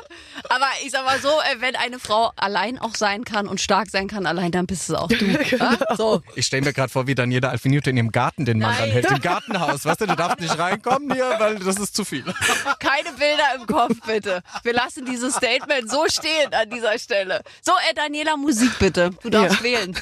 Aber 0.50 0.66
ich 0.84 0.90
sag 0.90 1.04
mal 1.04 1.18
so, 1.20 1.28
äh, 1.28 1.60
wenn 1.60 1.74
eine 1.76 1.98
Frau 1.98 2.32
allein 2.36 2.78
auch 2.78 2.94
sein 2.94 3.24
kann 3.24 3.48
und 3.48 3.60
stark 3.60 3.88
sein 3.90 4.08
kann, 4.08 4.26
allein 4.26 4.52
dann 4.52 4.66
bist 4.66 4.88
es 4.90 4.94
auch 4.94 5.08
du. 5.08 5.16
Ja? 5.56 5.76
So. 5.96 6.22
Ich 6.34 6.46
stelle 6.46 6.62
mir 6.64 6.72
gerade 6.72 6.90
vor, 6.92 7.06
wie 7.06 7.14
Daniela 7.14 7.48
Alfinito 7.48 7.88
in 7.90 7.96
ihrem 7.96 8.12
Garten 8.12 8.44
den 8.44 8.58
Mann 8.58 8.74
dann 8.78 8.90
hält. 8.90 9.10
Im 9.10 9.20
Gartenhaus, 9.20 9.84
weißt 9.84 10.02
du, 10.02 10.06
du 10.06 10.16
darfst 10.16 10.40
nicht 10.40 10.58
reinkommen 10.58 11.12
hier, 11.14 11.34
weil 11.38 11.56
das 11.58 11.76
ist 11.76 11.96
zu 11.96 12.04
viel. 12.04 12.24
Keine 12.78 13.12
Bilder 13.12 13.44
im 13.56 13.66
Kopf, 13.66 13.94
bitte. 14.06 14.42
Wir 14.62 14.72
lassen 14.74 15.04
dieses 15.06 15.34
Statement 15.34 15.90
so 15.90 16.04
stehen 16.08 16.52
an 16.52 16.68
dieser 16.70 16.98
Stelle. 16.98 17.42
So, 17.62 17.72
äh, 17.90 17.94
Daniela, 17.94 18.36
Musik 18.36 18.78
bitte. 18.78 19.10
Du 19.22 19.30
darfst 19.30 19.58
Ja. 19.58 19.64
wählen. 19.64 19.96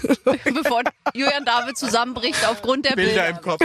Bevor 0.44 0.82
Julian 1.14 1.44
David 1.44 1.76
zusammenbricht 1.78 2.44
aufgrund 2.48 2.84
der 2.86 2.96
Bilder. 2.96 3.04
Bilder 3.04 3.28
im 3.28 3.40
Kopf. 3.40 3.60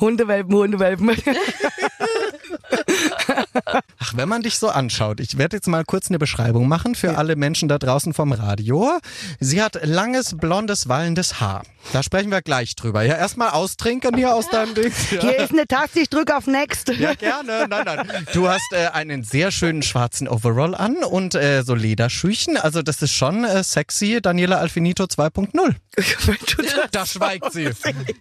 Hundewelpen, 0.00 0.54
Hundewelpen. 0.54 1.10
Ach, 3.98 4.12
wenn 4.14 4.28
man 4.28 4.42
dich 4.42 4.58
so 4.58 4.68
anschaut, 4.68 5.20
ich 5.20 5.38
werde 5.38 5.56
jetzt 5.56 5.68
mal 5.68 5.84
kurz 5.84 6.08
eine 6.08 6.18
Beschreibung 6.18 6.68
machen 6.68 6.94
für 6.94 7.16
alle 7.16 7.36
Menschen 7.36 7.68
da 7.68 7.78
draußen 7.78 8.14
vom 8.14 8.32
Radio. 8.32 8.98
Sie 9.40 9.62
hat 9.62 9.78
langes, 9.84 10.36
blondes, 10.36 10.88
wallendes 10.88 11.40
Haar. 11.40 11.62
Da 11.92 12.02
sprechen 12.02 12.30
wir 12.30 12.42
gleich 12.42 12.76
drüber. 12.76 13.02
Ja, 13.02 13.16
erstmal 13.16 13.50
austrinken 13.50 14.16
hier 14.16 14.34
aus 14.34 14.48
deinem 14.48 14.74
Ding. 14.74 14.92
Ja. 15.10 15.20
Hier 15.20 15.38
ist 15.38 15.52
eine 15.52 15.66
Taste, 15.66 16.00
ich 16.00 16.08
drücke 16.08 16.36
auf 16.36 16.46
Next. 16.46 16.88
Ja, 16.88 17.14
gerne. 17.14 17.66
Nein, 17.68 17.82
nein. 17.84 18.26
Du 18.32 18.48
hast 18.48 18.72
äh, 18.72 18.86
einen 18.92 19.24
sehr 19.24 19.50
schönen 19.50 19.82
schwarzen 19.82 20.28
Overall 20.28 20.74
an 20.74 20.96
und 21.04 21.34
äh, 21.34 21.62
so 21.62 21.74
Lederschüchen. 21.74 22.56
Also 22.56 22.82
das 22.82 23.02
ist 23.02 23.12
schon 23.12 23.44
äh, 23.44 23.64
sexy 23.64 24.20
Daniela 24.22 24.58
Alfinito 24.58 25.04
2.0. 25.04 25.74
Da 26.92 27.04
schweigt 27.04 27.52
sie. 27.52 27.70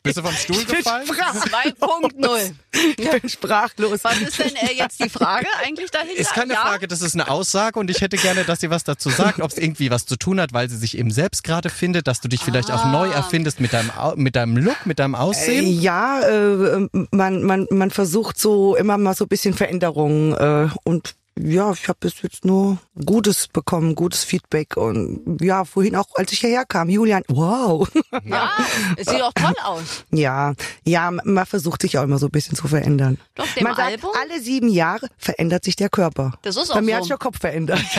Bist 0.04 0.18
du 0.18 0.22
vom 0.22 0.34
Stuhl 0.34 0.64
gefallen? 0.66 1.08
2.0. 1.08 2.54
Ich 2.98 3.10
bin 3.10 3.30
sprachlos. 3.30 4.04
Was 4.04 4.20
ist 4.20 4.40
denn 4.40 4.56
äh, 4.56 4.74
jetzt 4.74 5.00
die 5.04 5.10
Frage 5.10 5.48
eigentlich 5.64 5.92
dahinter? 5.92 6.20
Ist 6.20 6.34
keine 6.34 6.54
ja? 6.54 6.62
Frage, 6.62 6.88
das 6.88 7.02
ist 7.02 7.16
eine 7.16 7.30
Aussage 7.30 7.80
und 7.80 7.90
ich 7.90 8.02
hätte 8.02 8.18
gerne, 8.18 8.44
dass 8.44 8.60
sie 8.60 8.70
was 8.70 8.84
dazu 8.84 9.10
sagt, 9.10 9.42
ob 9.42 9.52
es 9.52 9.58
irgendwie 9.58 9.92
was 9.92 10.06
zu 10.06 10.16
tun 10.16 10.40
hat, 10.40 10.54
weil 10.54 10.70
sie 10.70 10.78
sich 10.78 10.98
eben 10.98 11.12
selbst 11.12 11.44
gerade 11.44 11.70
findet, 11.70 12.08
dass 12.08 12.22
du 12.22 12.28
dich 12.28 12.42
vielleicht 12.42 12.72
auch 12.72 12.86
neu 12.86 13.10
erfindest 13.10 13.60
mit 13.60 13.74
deinem, 13.74 13.92
mit 14.16 14.36
deinem 14.36 14.58
Look, 14.58 14.86
mit 14.86 15.00
deinem 15.00 15.16
Aussehen. 15.16 15.82
Ja, 15.82 16.22
äh, 16.22 16.88
man, 17.12 17.44
man, 17.44 17.68
man 17.70 17.92
versucht 17.92 18.40
so 18.40 18.76
immer 18.76 18.98
mal 18.98 19.16
so 19.16 19.26
ein 19.26 19.30
bisschen 19.30 19.54
Veränderungen 19.54 20.34
äh, 20.34 20.70
und 20.84 21.16
ja, 21.40 21.72
ich 21.72 21.88
habe 21.88 21.98
bis 22.02 22.22
jetzt 22.22 22.46
nur 22.46 22.78
Gutes 23.06 23.48
bekommen, 23.48 23.96
gutes 23.96 24.24
Feedback 24.24 24.78
und 24.78 25.38
ja, 25.42 25.66
vorhin 25.66 25.96
auch, 25.96 26.06
als 26.16 26.32
ich 26.34 26.40
hierher 26.42 26.66
kam, 26.66 26.90
Julian, 26.90 27.24
wow. 27.30 27.90
Ja, 28.26 28.52
es 28.98 29.08
sieht 29.08 29.22
auch 29.22 29.34
toll 29.34 29.54
aus. 29.64 30.06
Ja, 30.12 30.54
ja, 30.86 31.10
man 31.12 31.46
versucht 31.46 31.82
sich 31.82 31.98
auch 31.98 32.04
immer 32.04 32.20
so 32.20 32.28
ein 32.28 32.32
bisschen 32.32 32.56
zu 32.56 32.68
verändern. 32.68 33.18
Doch, 33.36 33.48
dem 33.56 33.64
man 33.64 33.76
sagt, 33.76 33.92
Album? 33.92 34.12
alle 34.22 34.40
sieben 34.42 34.68
Jahre 34.70 35.08
verändert 35.18 35.64
sich 35.64 35.76
der 35.76 35.90
Körper. 35.90 36.34
Das 36.44 36.56
ist 36.58 36.70
Bei 36.70 36.76
auch 36.76 36.82
mir 36.82 36.92
so. 36.92 36.96
hat 36.98 37.04
sich 37.04 37.10
der 37.10 37.18
Kopf 37.18 37.40
verändert. 37.40 37.80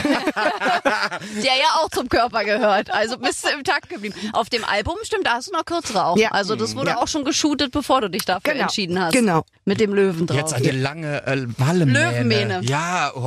Der 1.37 1.45
ja 1.57 1.81
auch 1.83 1.89
zum 1.91 2.09
Körper 2.09 2.45
gehört. 2.45 2.91
Also 2.93 3.19
bist 3.19 3.45
du 3.45 3.49
im 3.51 3.65
Takt 3.65 3.89
geblieben. 3.89 4.15
Auf 4.33 4.49
dem 4.51 4.65
Album, 4.65 4.95
stimmt, 5.03 5.27
da 5.27 5.35
hast 5.35 5.49
du 5.49 5.53
noch 5.53 5.65
kürzere 5.65 6.05
auch. 6.07 6.17
Ja. 6.17 6.31
Also 6.31 6.57
das 6.57 6.75
wurde 6.77 6.91
Ja. 6.91 6.99
auch 6.99 7.09
schon 7.09 7.25
geshootet, 7.25 7.73
bevor 7.73 8.01
du 8.01 8.11
dich 8.11 8.25
dafür 8.25 8.53
Genau. 8.53 8.65
entschieden 8.65 9.01
hast. 9.01 9.13
Genau. 9.13 9.45
Mit 9.65 9.81
dem 9.81 9.95
Löwen 9.95 10.27
drauf. 10.27 10.37
Jetzt 10.37 10.55
eine 10.55 10.73
lange 10.73 11.25
äh, 11.27 11.47
Wallemähne. 11.59 12.11
Löwenmähne. 12.11 12.61
Ja, 12.65 13.13
oh, 13.15 13.21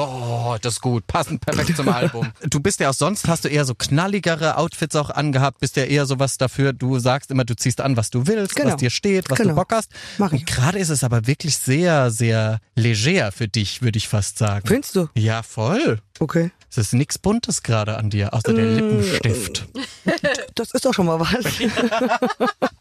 das 0.62 0.74
ist 0.76 0.82
gut. 0.82 1.06
Passend 1.08 1.42
perfekt 1.42 1.76
zum 1.78 1.90
Album. 1.90 2.32
Du 2.50 2.60
bist 2.60 2.80
ja 2.80 2.90
auch 2.90 2.94
sonst, 2.94 3.28
hast 3.28 3.46
du 3.46 3.50
eher 3.50 3.66
so 3.66 3.74
knalligere 3.76 4.58
Outfits 4.58 4.96
auch 4.96 5.10
angehabt, 5.10 5.60
bist 5.60 5.76
ja 5.78 5.84
eher 5.84 6.06
sowas 6.06 6.38
dafür, 6.38 6.74
du 6.74 7.00
sagst 7.00 7.32
immer, 7.32 7.44
du 7.46 7.56
ziehst 7.56 7.82
an, 7.82 7.98
was 7.98 8.10
du 8.10 8.28
willst, 8.28 8.56
Genau. 8.56 8.70
was 8.72 8.78
dir 8.78 8.90
steht, 8.90 9.30
was 9.30 9.38
du 9.38 9.44
Genau. 9.44 9.56
Bock 9.56 9.72
hast. 9.72 9.92
Mach 10.18 10.32
ich. 10.32 10.42
Und 10.42 10.46
gerade 10.48 10.80
ist 10.80 10.90
es 10.90 11.04
aber 11.04 11.28
wirklich 11.28 11.58
sehr, 11.58 12.12
sehr 12.12 12.60
leger 12.76 13.32
für 13.32 13.48
dich, 13.48 13.82
würde 13.82 13.98
ich 13.98 14.08
fast 14.08 14.38
sagen. 14.38 14.68
Findest 14.68 14.96
du? 14.96 15.10
Ja, 15.16 15.44
voll. 15.44 16.00
Okay. 16.20 16.52
Es 16.70 16.78
ist 16.78 16.94
nichts 16.94 17.18
Buntes 17.18 17.64
gerade 17.64 17.98
an 17.98 18.10
dir, 18.10 18.34
außer 18.34 18.54
der 18.54 18.66
Mm. 18.66 18.76
Lippenstift. 19.00 19.68
Das 20.56 20.72
ist 20.72 20.86
doch 20.86 20.94
schon 20.94 21.06
mal 21.08 21.20
was. 21.20 21.30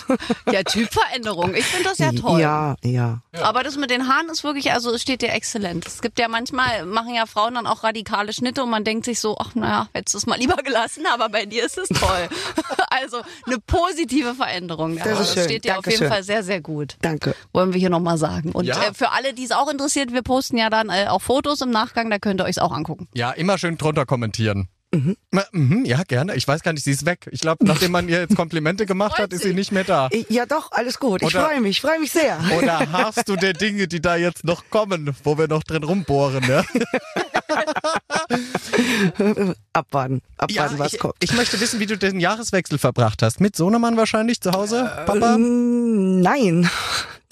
Ja, 0.52 0.62
Typveränderung. 0.62 1.54
Ich 1.54 1.64
finde 1.64 1.88
das 1.88 1.98
ja 1.98 2.12
toll. 2.12 2.40
Ja, 2.40 2.76
ja. 2.84 3.20
Aber 3.42 3.62
das 3.62 3.76
mit 3.76 3.90
den 3.90 4.08
Haaren 4.08 4.28
ist 4.28 4.44
wirklich, 4.44 4.72
also 4.72 4.92
es 4.92 5.02
steht 5.02 5.22
dir 5.22 5.30
exzellent. 5.32 5.86
Es 5.86 6.00
gibt 6.02 6.18
ja 6.18 6.28
manchmal, 6.28 6.84
machen 6.86 7.14
ja 7.14 7.26
Frauen 7.26 7.54
dann 7.54 7.66
auch 7.66 7.82
radikale 7.84 8.32
Schnitte 8.32 8.62
und 8.62 8.70
man 8.70 8.84
denkt 8.84 9.04
sich 9.04 9.20
so, 9.20 9.36
ach 9.38 9.54
naja, 9.54 9.88
hättest 9.92 10.14
du 10.14 10.18
es 10.18 10.26
mal 10.26 10.38
lieber 10.38 10.56
gelassen, 10.56 11.04
aber 11.12 11.28
bei 11.28 11.46
dir 11.46 11.64
ist 11.64 11.78
es 11.78 11.88
toll. 11.88 12.28
also 12.90 13.18
eine 13.46 13.58
positive 13.66 14.34
Veränderung. 14.34 14.96
Das 14.98 15.20
ist 15.20 15.34
schön. 15.34 15.44
steht 15.44 15.64
dir 15.64 15.72
auf 15.78 15.84
Dankeschön. 15.84 16.00
jeden 16.02 16.12
Fall 16.12 16.22
sehr, 16.22 16.42
sehr 16.42 16.60
gut. 16.60 16.96
Danke. 17.02 17.34
Wollen 17.52 17.72
wir 17.72 17.80
hier 17.80 17.90
nochmal 17.90 18.18
sagen. 18.18 18.52
Und 18.52 18.64
Ja. 18.64 18.80
äh, 18.82 18.94
für 18.94 19.10
alle, 19.12 19.34
die 19.34 19.44
es 19.44 19.52
auch 19.52 19.68
interessiert, 19.70 20.12
wir 20.12 20.22
posten 20.22 20.56
ja 20.58 20.70
dann 20.70 20.90
äh, 20.90 21.06
auch 21.08 21.22
Fotos 21.22 21.60
im 21.60 21.70
Nachgang, 21.70 22.10
da 22.10 22.18
könnt 22.18 22.40
ihr 22.40 22.44
euch 22.44 22.60
auch 22.60 22.72
angucken. 22.72 23.08
Ja, 23.14 23.30
immer 23.32 23.58
schön 23.58 23.76
drunter 23.78 24.06
kommentieren. 24.06 24.68
Mhm. 24.94 25.16
Mhm, 25.52 25.84
ja, 25.84 26.02
gerne. 26.04 26.36
Ich 26.36 26.46
weiß 26.46 26.62
gar 26.62 26.72
nicht, 26.72 26.84
sie 26.84 26.92
ist 26.92 27.04
weg. 27.04 27.28
Ich 27.32 27.40
glaube, 27.40 27.64
nachdem 27.66 27.92
man 27.92 28.08
ihr 28.08 28.20
jetzt 28.20 28.36
Komplimente 28.36 28.86
gemacht 28.86 29.18
hat, 29.18 29.32
ist 29.32 29.42
sie 29.42 29.52
nicht 29.52 29.72
mehr 29.72 29.84
da. 29.84 30.08
Ja, 30.28 30.46
doch, 30.46 30.72
alles 30.72 30.98
gut. 30.98 31.22
Ich 31.22 31.32
freue 31.32 31.60
mich, 31.60 31.80
freue 31.80 31.98
mich 32.00 32.12
sehr. 32.12 32.38
Oder 32.56 32.90
hast 32.92 33.28
du 33.28 33.36
der 33.36 33.52
Dinge, 33.52 33.88
die 33.88 34.00
da 34.00 34.16
jetzt 34.16 34.44
noch 34.44 34.70
kommen, 34.70 35.14
wo 35.24 35.36
wir 35.38 35.48
noch 35.48 35.64
drin 35.64 35.82
rumbohren? 35.82 36.44
Ja, 36.48 36.64
Abwarten, 39.72 40.22
abwarten, 40.38 40.78
was 40.78 40.94
ich, 40.94 40.98
kommt. 40.98 41.14
ich 41.20 41.32
möchte 41.34 41.60
wissen, 41.60 41.80
wie 41.80 41.86
du 41.86 41.98
den 41.98 42.20
Jahreswechsel 42.20 42.78
verbracht 42.78 43.22
hast. 43.22 43.40
Mit 43.40 43.56
Sohnemann 43.56 43.96
wahrscheinlich 43.96 44.40
zu 44.40 44.52
Hause, 44.52 44.90
Papa? 45.06 45.36
Mm, 45.36 46.20
Nein, 46.20 46.70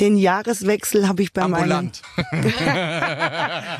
den 0.00 0.16
Jahreswechsel 0.16 1.09
habe 1.09 1.23
ich 1.23 1.33
bei 1.33 1.42
meinem 1.47 1.62
Ambulant. 1.62 2.02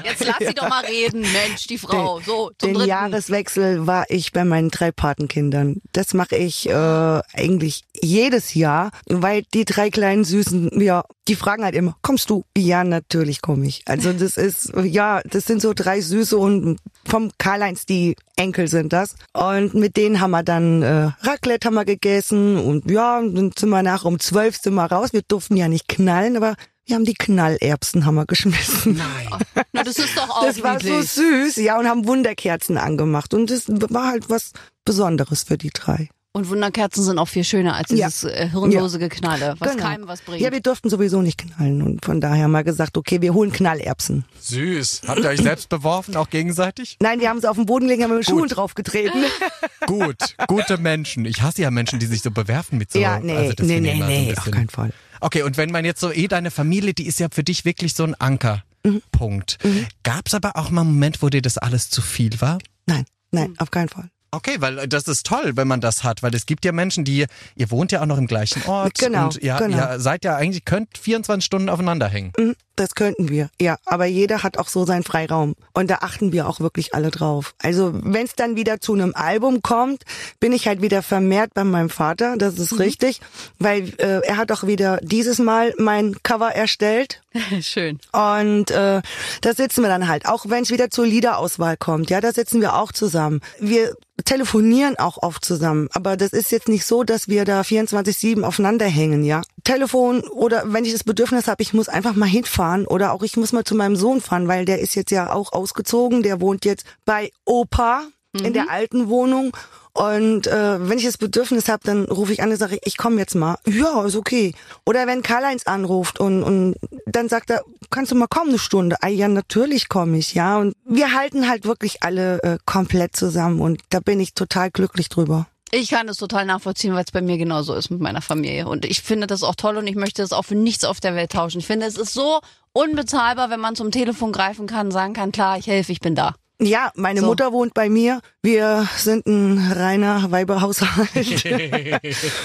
Jetzt 0.05 0.25
lass 0.25 0.38
sie 0.38 0.55
doch 0.55 0.69
mal 0.69 0.85
reden, 0.85 1.21
Mensch, 1.21 1.67
die 1.67 1.79
Frau. 1.79 2.21
So, 2.21 2.50
zum 2.59 2.69
den 2.69 2.75
dritten. 2.75 2.88
Jahreswechsel 2.88 3.87
war 3.87 4.05
ich 4.09 4.33
bei 4.33 4.45
meinen 4.45 4.71
drei 4.71 4.93
Patenkindern. 4.93 5.81
Das 5.93 6.14
mache 6.14 6.37
ich 6.37 6.69
äh, 6.69 6.73
eigentlich 6.73 7.83
jedes 8.00 8.55
Jahr, 8.55 8.91
weil 9.09 9.43
die 9.55 9.64
drei 9.64 9.91
kleinen 9.91 10.25
Süßen, 10.25 10.81
ja, 10.81 11.05
die 11.28 11.37
fragen 11.37 11.64
halt 11.64 11.75
immer, 11.75 11.97
kommst 12.02 12.28
du? 12.28 12.45
Ja, 12.57 12.85
natürlich 12.85 13.40
komme 13.40 13.66
ich. 13.66 13.83
Also 13.87 14.12
das 14.12 14.37
ist, 14.37 14.73
ja, 14.83 15.23
das 15.25 15.47
sind 15.47 15.62
so 15.62 15.73
drei 15.75 16.00
Süße 16.00 16.37
und 16.37 16.78
vom 17.07 17.31
Karl-Heinz, 17.38 17.87
die 17.87 18.16
Enkel 18.37 18.69
sind 18.69 18.93
das. 18.93 19.16
Und 19.33 19.75
mit 19.75 19.97
denen 19.97 20.21
haben 20.21 20.33
wir 20.33 20.43
dann 20.43 20.83
äh, 20.83 21.11
Raclette 21.21 21.66
haben 21.66 21.75
wir 21.75 21.85
gegessen 21.85 22.59
und 22.59 22.90
ja, 22.90 23.21
dann 23.21 23.52
sind 23.57 23.68
wir 23.70 23.83
nach 23.83 24.05
um 24.05 24.20
zwölf 24.20 24.57
sind 24.57 24.75
wir 24.75 24.85
raus. 24.85 25.12
Wir 25.12 25.22
durften 25.22 25.57
ja 25.57 25.68
nicht 25.68 25.88
knallen, 25.88 26.37
aber 26.37 26.55
wir 26.87 26.96
haben 26.96 27.05
die 27.05 27.14
Knallerbsen 27.14 28.05
haben 28.05 28.16
wir 28.16 28.27
geschmissen. 28.27 28.96
Nein. 28.96 29.64
Na, 29.72 29.83
das 29.83 29.98
ist 29.98 30.16
doch 30.16 30.29
auch 30.29 30.44
Das 30.46 30.62
war 30.62 30.79
so 30.81 31.01
süß, 31.01 31.57
ja, 31.57 31.79
und 31.79 31.88
haben 31.88 32.07
Wunderkerzen 32.07 32.77
angemacht. 32.77 33.33
Und 33.33 33.51
das 33.51 33.64
war 33.68 34.09
halt 34.09 34.29
was 34.29 34.53
Besonderes 34.85 35.44
für 35.44 35.57
die 35.57 35.70
drei. 35.70 36.11
Und 36.37 36.49
Wunderkerzen 36.49 37.05
sind 37.05 37.18
auch 37.20 37.29
viel 37.29 37.44
schöner 37.44 37.77
als 37.77 37.90
Ja. 37.90 38.09
dieses 38.09 38.25
äh, 38.25 38.49
hirnlose 38.51 38.99
Geknalle, 38.99 39.55
was 39.61 39.77
keinem 39.77 40.09
was 40.09 40.20
bringt. 40.20 40.40
Ja, 40.40 40.51
wir 40.51 40.59
durften 40.61 40.90
sowieso 40.90 41.23
nicht 41.23 41.38
knallen. 41.38 41.81
Und 41.81 42.05
von 42.05 42.20
daher 42.20 42.42
haben 42.42 42.51
wir 42.51 42.64
gesagt, 42.64 42.97
okay, 42.97 43.23
wir 43.23 43.35
holen 43.35 43.53
Knallerbsen. 43.53 44.25
Süß. 44.40 45.03
Habt 45.07 45.20
ihr 45.20 45.29
euch 45.29 45.40
selbst 45.40 45.68
beworfen, 45.68 46.16
auch 46.16 46.29
gegenseitig? 46.31 46.97
Nein, 47.01 47.20
wir 47.20 47.29
haben 47.29 47.40
sie 47.40 47.49
auf 47.49 47.55
den 47.55 47.66
Boden 47.66 47.87
gelegt, 47.87 48.03
haben 48.03 48.16
mit 48.16 48.27
den 48.27 48.29
Schuhen 48.29 48.49
draufgetreten. 48.49 49.23
Gut, 49.87 50.35
gute 50.49 50.77
Menschen. 50.77 51.25
Ich 51.25 51.40
hasse 51.40 51.62
ja 51.62 51.70
Menschen, 51.70 52.01
die 52.01 52.07
sich 52.07 52.23
so 52.23 52.33
bewerfen 52.33 52.79
mit 52.79 52.90
so. 52.90 52.99
ja, 52.99 53.20
nee, 53.20 53.37
also 53.37 53.53
das 53.53 53.66
nee, 53.68 53.79
nee, 53.79 53.94
nee, 53.94 54.35
auf 54.37 54.51
keinen 54.51 54.68
Fall. 54.70 54.90
Okay, 55.20 55.42
und 55.42 55.57
wenn 55.57 55.70
man 55.70 55.85
jetzt 55.85 56.01
so 56.01 56.11
eh 56.11 56.27
deine 56.27 56.51
Familie, 56.51 56.94
die 56.94 57.07
ist 57.07 57.20
ja 57.20 57.29
für 57.31 57.44
dich 57.44 57.64
wirklich 57.64 57.94
so 57.94 58.03
ein 58.03 58.16
Anker. 58.16 58.64
Mhm. 58.85 59.03
Punkt. 59.12 59.59
Gab's 60.03 60.35
aber 60.35 60.57
auch 60.57 60.70
mal 60.70 60.81
einen 60.81 60.90
Moment, 60.94 61.23
wo 61.23 61.29
dir 61.29 61.42
das 61.42 61.59
alles 61.59 61.90
zu 61.90 62.03
viel 62.03 62.40
war? 62.40 62.59
Nein, 62.87 63.05
nein, 63.31 63.55
auf 63.59 63.70
keinen 63.70 63.88
Fall. 63.88 64.11
Okay, 64.35 64.57
weil 64.59 64.88
das 64.88 65.07
ist 65.07 65.27
toll, 65.27 65.53
wenn 65.55 65.68
man 65.68 65.81
das 65.81 66.03
hat, 66.03 66.23
weil 66.23 66.35
es 66.35 66.47
gibt 66.47 66.64
ja 66.64 66.73
Menschen, 66.73 67.05
die, 67.05 67.27
ihr 67.57 67.70
wohnt 67.70 67.92
ja 67.92 68.03
auch 68.03 68.07
noch 68.07 68.18
im 68.18 68.27
gleichen 68.27 68.62
Ort 68.66 68.99
Genau, 68.99 69.27
und 69.27 69.42
ja, 69.42 69.59
genau. 69.59 69.77
ihr 69.92 70.01
seid 70.01 70.25
ja 70.25 70.37
eigentlich, 70.37 70.64
könnt 70.64 70.99
24 70.99 71.44
Stunden 71.44 71.68
aufeinander 71.68 72.09
hängen. 72.09 72.33
Mhm, 72.38 72.57
Das 72.76 72.94
könnten 72.94 73.28
wir, 73.28 73.50
ja. 73.60 73.76
Aber 73.87 74.06
jeder 74.06 74.42
hat 74.42 74.58
auch 74.58 74.68
so 74.68 74.84
seinen 74.84 75.04
Freiraum. 75.04 75.54
Und 75.72 75.90
da 75.90 75.98
achten 76.00 76.32
wir 76.32 76.48
auch 76.48 76.60
wirklich 76.60 76.94
alle 76.94 77.10
drauf. 77.10 77.54
Also 77.62 77.92
wenn 77.94 78.26
es 78.26 78.34
dann 78.34 78.56
wieder 78.56 78.80
zu 78.80 78.94
einem 78.94 79.14
Album 79.14 79.62
kommt, 79.62 80.02
bin 80.40 80.52
ich 80.52 80.66
halt 80.66 80.82
wieder 80.82 81.02
vermehrt 81.02 81.54
bei 81.54 81.64
meinem 81.64 81.90
Vater. 81.90 82.37
Das 82.37 82.58
ist 82.58 82.78
richtig. 82.78 83.20
Weil 83.58 83.92
äh, 83.98 84.26
er 84.26 84.37
hat 84.37 84.50
auch 84.50 84.64
wieder 84.66 84.98
dieses 85.02 85.38
Mal 85.38 85.72
mein 85.78 86.16
Cover 86.22 86.50
erstellt. 86.50 87.22
Schön. 87.60 88.00
Und 88.12 88.70
äh, 88.70 89.02
da 89.40 89.54
sitzen 89.54 89.82
wir 89.82 89.88
dann 89.88 90.08
halt, 90.08 90.26
auch 90.26 90.46
wenn 90.48 90.62
es 90.62 90.70
wieder 90.70 90.90
zur 90.90 91.06
Liederauswahl 91.06 91.76
kommt, 91.76 92.10
ja, 92.10 92.20
da 92.20 92.32
sitzen 92.32 92.60
wir 92.60 92.76
auch 92.76 92.92
zusammen. 92.92 93.40
Wir 93.58 93.94
telefonieren 94.24 94.96
auch 94.96 95.22
oft 95.22 95.44
zusammen, 95.44 95.88
aber 95.92 96.16
das 96.16 96.32
ist 96.32 96.52
jetzt 96.52 96.68
nicht 96.68 96.87
so, 96.87 97.02
dass 97.02 97.26
wir 97.26 97.44
da 97.44 97.62
24/7 97.62 98.44
aufeinander 98.44 98.87
hängen, 98.87 99.24
ja. 99.24 99.42
Telefon 99.64 100.20
oder 100.22 100.64
wenn 100.66 100.85
ich 100.85 100.92
das 100.92 101.05
Bedürfnis 101.05 101.48
habe, 101.48 101.62
ich 101.62 101.72
muss 101.74 101.88
einfach 101.88 102.14
mal 102.14 102.27
hinfahren 102.29 102.87
oder 102.87 103.12
auch 103.12 103.22
ich 103.22 103.37
muss 103.37 103.53
mal 103.53 103.64
zu 103.64 103.74
meinem 103.74 103.96
Sohn 103.96 104.20
fahren, 104.20 104.46
weil 104.48 104.64
der 104.64 104.81
ist 104.81 104.94
jetzt 104.94 105.11
ja 105.11 105.33
auch 105.33 105.53
ausgezogen, 105.53 106.22
der 106.22 106.40
wohnt 106.40 106.64
jetzt 106.64 106.85
bei 107.05 107.31
Opa 107.44 108.05
in 108.33 108.53
der 108.53 108.68
alten 108.68 109.09
Wohnung 109.09 109.57
und 109.96 110.48
äh, 110.48 110.88
wenn 110.88 110.98
ich 110.98 111.05
das 111.05 111.18
Bedürfnis 111.18 111.68
habe, 111.68 111.83
dann 111.85 112.05
rufe 112.07 112.33
ich 112.33 112.42
an 112.42 112.50
und 112.50 112.57
sage, 112.57 112.79
ich 112.83 112.96
komme 112.96 113.20
jetzt 113.20 113.37
mal. 113.37 113.59
Ja, 113.64 114.05
ist 114.05 114.16
okay. 114.16 114.53
Oder 114.85 115.07
wenn 115.07 115.22
Karl-Heinz 115.22 115.68
anruft 115.68 116.18
und, 116.18 116.42
und 116.42 116.74
dann 117.07 117.29
sagt 117.29 117.50
er, 117.50 117.62
kannst 117.90 118.11
du 118.11 118.16
mal 118.16 118.27
kommen 118.27 118.50
eine 118.50 118.59
Stunde? 118.59 118.96
Ah 119.03 119.09
ja, 119.09 119.29
natürlich 119.29 119.88
komme 119.88 120.18
ich, 120.18 120.35
ja. 120.35 120.59
Und 120.59 120.74
wir 120.85 121.14
halten 121.14 121.48
halt 121.48 121.64
wirklich 121.64 122.03
alle 122.03 122.42
äh, 122.42 122.59
komplett 122.66 123.14
zusammen 123.14 123.61
und 123.61 123.83
da 123.90 124.00
bin 124.00 124.18
ich 124.18 124.35
total 124.35 124.72
glücklich 124.72 125.09
drüber. 125.09 125.46
Ich 125.70 125.90
kann 125.90 126.09
es 126.09 126.18
total 126.18 126.44
nachvollziehen, 126.46 126.94
weil 126.94 127.05
es 127.05 127.11
bei 127.11 127.20
mir 127.20 127.37
genauso 127.37 127.74
ist 127.74 127.90
mit 127.90 128.00
meiner 128.00 128.22
Familie. 128.22 128.68
Und 128.68 128.85
ich 128.85 129.03
finde 129.03 129.27
das 129.27 129.42
auch 129.42 129.55
toll 129.57 129.77
und 129.77 129.87
ich 129.87 129.96
möchte 129.96 130.22
das 130.22 130.33
auch 130.33 130.44
für 130.44 130.55
nichts 130.55 130.85
auf 130.85 131.00
der 131.00 131.14
Welt 131.16 131.33
tauschen. 131.33 131.59
Ich 131.59 131.66
finde, 131.66 131.87
es 131.87 131.96
ist 131.96 132.14
so 132.14 132.40
unbezahlbar, 132.72 133.50
wenn 133.50 133.61
man 133.61 133.74
zum 133.74 133.90
Telefon 133.90 134.33
greifen 134.33 134.66
kann, 134.66 134.90
sagen 134.90 135.14
kann, 135.14 135.33
klar, 135.33 135.59
ich 135.59 135.66
helfe, 135.66 135.92
ich 135.92 136.00
bin 136.00 136.14
da. 136.14 136.35
Ja, 136.61 136.92
meine 136.94 137.20
So. 137.20 137.27
Mutter 137.27 137.53
wohnt 137.53 137.74
bei 137.74 137.88
mir. 137.88 138.20
Wir 138.42 138.88
sind 138.96 139.27
ein 139.27 139.72
reiner 139.72 140.31
Weiberhaushalt. 140.31 141.11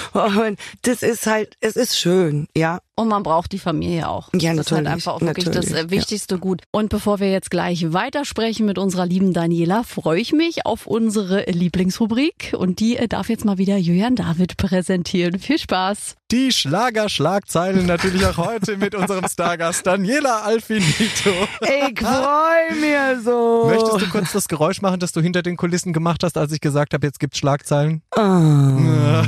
und 0.13 0.60
das 0.82 1.03
ist 1.03 1.27
halt, 1.27 1.55
es 1.62 1.75
ist 1.75 1.97
schön, 1.97 2.47
ja. 2.55 2.79
Und 2.99 3.07
man 3.07 3.23
braucht 3.23 3.53
die 3.53 3.59
Familie 3.59 4.09
auch. 4.09 4.27
Ja, 4.33 4.53
das 4.53 4.65
ist 4.65 4.71
halt 4.73 4.83
natürlich, 4.83 4.88
einfach 4.91 5.13
auch 5.13 5.21
wirklich 5.21 5.45
das 5.45 5.55
natürlich, 5.55 5.73
äh, 5.73 5.83
ja. 5.83 5.89
wichtigste 5.89 6.38
Gut. 6.38 6.63
Und 6.71 6.89
bevor 6.89 7.21
wir 7.21 7.31
jetzt 7.31 7.49
gleich 7.49 7.93
weitersprechen 7.93 8.65
mit 8.65 8.77
unserer 8.77 9.05
lieben 9.05 9.31
Daniela, 9.31 9.83
freue 9.83 10.19
ich 10.19 10.33
mich 10.33 10.65
auf 10.65 10.85
unsere 10.85 11.49
Lieblingsrubrik. 11.49 12.53
Und 12.57 12.81
die 12.81 12.97
äh, 12.97 13.07
darf 13.07 13.29
jetzt 13.29 13.45
mal 13.45 13.57
wieder 13.57 13.77
Julian 13.77 14.17
David 14.17 14.57
präsentieren. 14.57 15.39
Viel 15.39 15.59
Spaß. 15.59 16.17
Die 16.31 16.51
Schlager-Schlagzeilen 16.51 17.85
natürlich 17.85 18.25
auch 18.25 18.38
heute 18.38 18.75
mit 18.75 18.93
unserem 18.93 19.27
Stargast 19.29 19.88
Daniela 19.88 20.41
Alfinito. 20.41 21.31
Ich 21.62 21.99
freu 21.99 22.75
mir 22.81 23.21
so. 23.23 23.65
Möchtest 23.67 24.01
du 24.01 24.09
kurz 24.09 24.33
das 24.33 24.49
Geräusch 24.49 24.81
machen, 24.81 24.99
das 24.99 25.13
du 25.13 25.21
hinter 25.21 25.41
den 25.41 25.55
Kulissen 25.55 25.93
gemacht 25.93 26.21
hast, 26.23 26.38
als 26.38 26.51
ich 26.51 26.59
gesagt 26.59 26.93
habe, 26.93 27.07
jetzt 27.07 27.19
gibt's 27.19 27.38
Schlagzeilen? 27.38 28.03
Ah. 28.15 29.23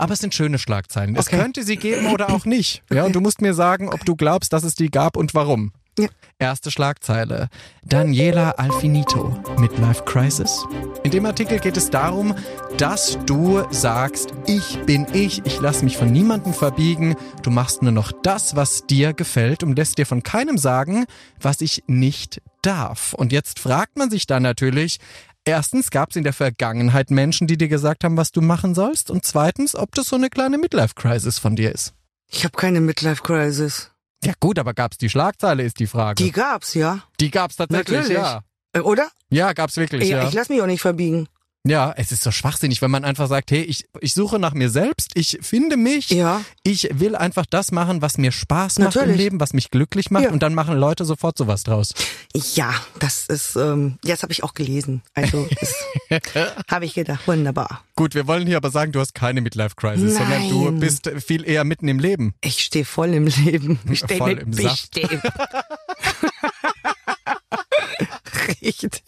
Aber 0.00 0.14
es 0.14 0.18
sind 0.20 0.34
schöne 0.34 0.58
Schlagzeilen. 0.58 1.14
Es 1.14 1.26
Okay. 1.26 1.36
könnte 1.38 1.62
sie 1.62 1.76
geben 1.76 2.06
oder 2.06 2.30
auch 2.30 2.46
nicht. 2.46 2.82
Ja, 2.90 3.04
und 3.04 3.14
du 3.14 3.20
musst 3.20 3.40
mir 3.42 3.52
sagen, 3.54 3.88
ob 3.90 4.04
du 4.06 4.16
glaubst, 4.16 4.52
dass 4.52 4.64
es 4.64 4.74
die 4.74 4.90
gab 4.90 5.16
und 5.16 5.34
warum. 5.34 5.72
Ja. 5.98 6.08
Erste 6.38 6.70
Schlagzeile. 6.70 7.48
Daniela 7.84 8.52
Alfinito, 8.52 9.36
Midlife 9.58 10.04
Crisis. 10.04 10.64
In 11.02 11.10
dem 11.10 11.26
Artikel 11.26 11.58
geht 11.58 11.76
es 11.76 11.90
darum, 11.90 12.34
dass 12.78 13.18
du 13.26 13.62
sagst, 13.70 14.32
ich 14.46 14.78
bin 14.86 15.06
ich, 15.12 15.44
ich 15.44 15.60
lasse 15.60 15.84
mich 15.84 15.98
von 15.98 16.10
niemandem 16.10 16.54
verbiegen, 16.54 17.16
du 17.42 17.50
machst 17.50 17.82
nur 17.82 17.92
noch 17.92 18.12
das, 18.22 18.56
was 18.56 18.86
dir 18.86 19.12
gefällt 19.12 19.62
und 19.62 19.76
lässt 19.76 19.98
dir 19.98 20.06
von 20.06 20.22
keinem 20.22 20.56
sagen, 20.56 21.04
was 21.40 21.60
ich 21.60 21.82
nicht 21.88 22.40
darf. 22.62 23.12
Und 23.12 23.32
jetzt 23.32 23.58
fragt 23.58 23.98
man 23.98 24.08
sich 24.10 24.26
dann 24.26 24.42
natürlich, 24.42 24.98
Erstens 25.44 25.90
gab 25.90 26.10
es 26.10 26.16
in 26.16 26.24
der 26.24 26.32
Vergangenheit 26.32 27.10
Menschen, 27.10 27.46
die 27.46 27.56
dir 27.56 27.68
gesagt 27.68 28.04
haben, 28.04 28.16
was 28.16 28.30
du 28.30 28.40
machen 28.40 28.74
sollst. 28.74 29.10
Und 29.10 29.24
zweitens, 29.24 29.74
ob 29.74 29.94
das 29.94 30.08
so 30.08 30.16
eine 30.16 30.28
kleine 30.28 30.58
Midlife-Crisis 30.58 31.38
von 31.38 31.56
dir 31.56 31.72
ist. 31.72 31.94
Ich 32.30 32.44
habe 32.44 32.56
keine 32.56 32.80
Midlife 32.80 33.22
Crisis. 33.22 33.90
Ja 34.22 34.34
gut, 34.38 34.58
aber 34.58 34.74
gab's 34.74 34.98
die 34.98 35.08
Schlagzeile, 35.08 35.62
ist 35.62 35.78
die 35.78 35.86
Frage. 35.86 36.22
Die 36.22 36.30
gab's, 36.30 36.74
ja. 36.74 37.00
Die 37.20 37.30
gab's 37.30 37.56
tatsächlich, 37.56 37.98
Natürlich. 37.98 38.18
ja. 38.18 38.40
Äh, 38.74 38.80
Oder? 38.80 39.08
Ja, 39.30 39.52
gab's 39.54 39.76
wirklich, 39.78 40.08
Ja, 40.08 40.18
ja. 40.22 40.28
ich 40.28 40.34
lass 40.34 40.50
mich 40.50 40.60
auch 40.60 40.66
nicht 40.66 40.82
verbiegen. 40.82 41.26
Ja, 41.66 41.92
es 41.94 42.10
ist 42.10 42.22
so 42.22 42.30
schwachsinnig, 42.30 42.80
wenn 42.80 42.90
man 42.90 43.04
einfach 43.04 43.28
sagt, 43.28 43.50
hey, 43.50 43.60
ich, 43.60 43.84
ich 44.00 44.14
suche 44.14 44.38
nach 44.38 44.54
mir 44.54 44.70
selbst, 44.70 45.10
ich 45.14 45.38
finde 45.42 45.76
mich, 45.76 46.08
Ja. 46.08 46.40
ich 46.62 46.88
will 46.94 47.14
einfach 47.14 47.44
das 47.44 47.70
machen, 47.70 48.00
was 48.00 48.16
mir 48.16 48.32
Spaß 48.32 48.78
macht 48.78 48.96
im 48.96 49.00
Natürlich. 49.02 49.16
Leben, 49.18 49.40
was 49.40 49.52
mich 49.52 49.70
glücklich 49.70 50.10
macht 50.10 50.24
Ja. 50.24 50.30
und 50.30 50.42
dann 50.42 50.54
machen 50.54 50.78
Leute 50.78 51.04
sofort 51.04 51.36
sowas 51.36 51.62
draus. 51.62 51.92
Ja, 52.54 52.72
das 52.98 53.26
ist, 53.26 53.56
ähm, 53.56 53.98
das 54.02 54.22
habe 54.22 54.32
ich 54.32 54.42
auch 54.42 54.54
gelesen. 54.54 55.02
Also 55.12 55.46
habe 56.70 56.86
ich 56.86 56.94
gedacht, 56.94 57.28
wunderbar. 57.28 57.84
Gut, 57.94 58.14
wir 58.14 58.26
wollen 58.26 58.46
hier 58.46 58.56
aber 58.56 58.70
sagen, 58.70 58.92
du 58.92 59.00
hast 59.00 59.14
keine 59.14 59.42
Midlife-Crisis, 59.42 60.16
sondern 60.16 60.48
du 60.48 60.72
bist 60.80 61.10
viel 61.26 61.46
eher 61.46 61.64
mitten 61.64 61.88
im 61.88 61.98
Leben. 61.98 62.32
Ich 62.40 62.60
stehe 62.60 62.86
voll 62.86 63.12
im 63.12 63.26
Leben. 63.26 63.78
Ich 63.90 63.98
steh 63.98 64.16
Voll 64.16 64.38
im 64.38 64.54
Saft. 64.54 64.98
Richtig. 68.62 69.02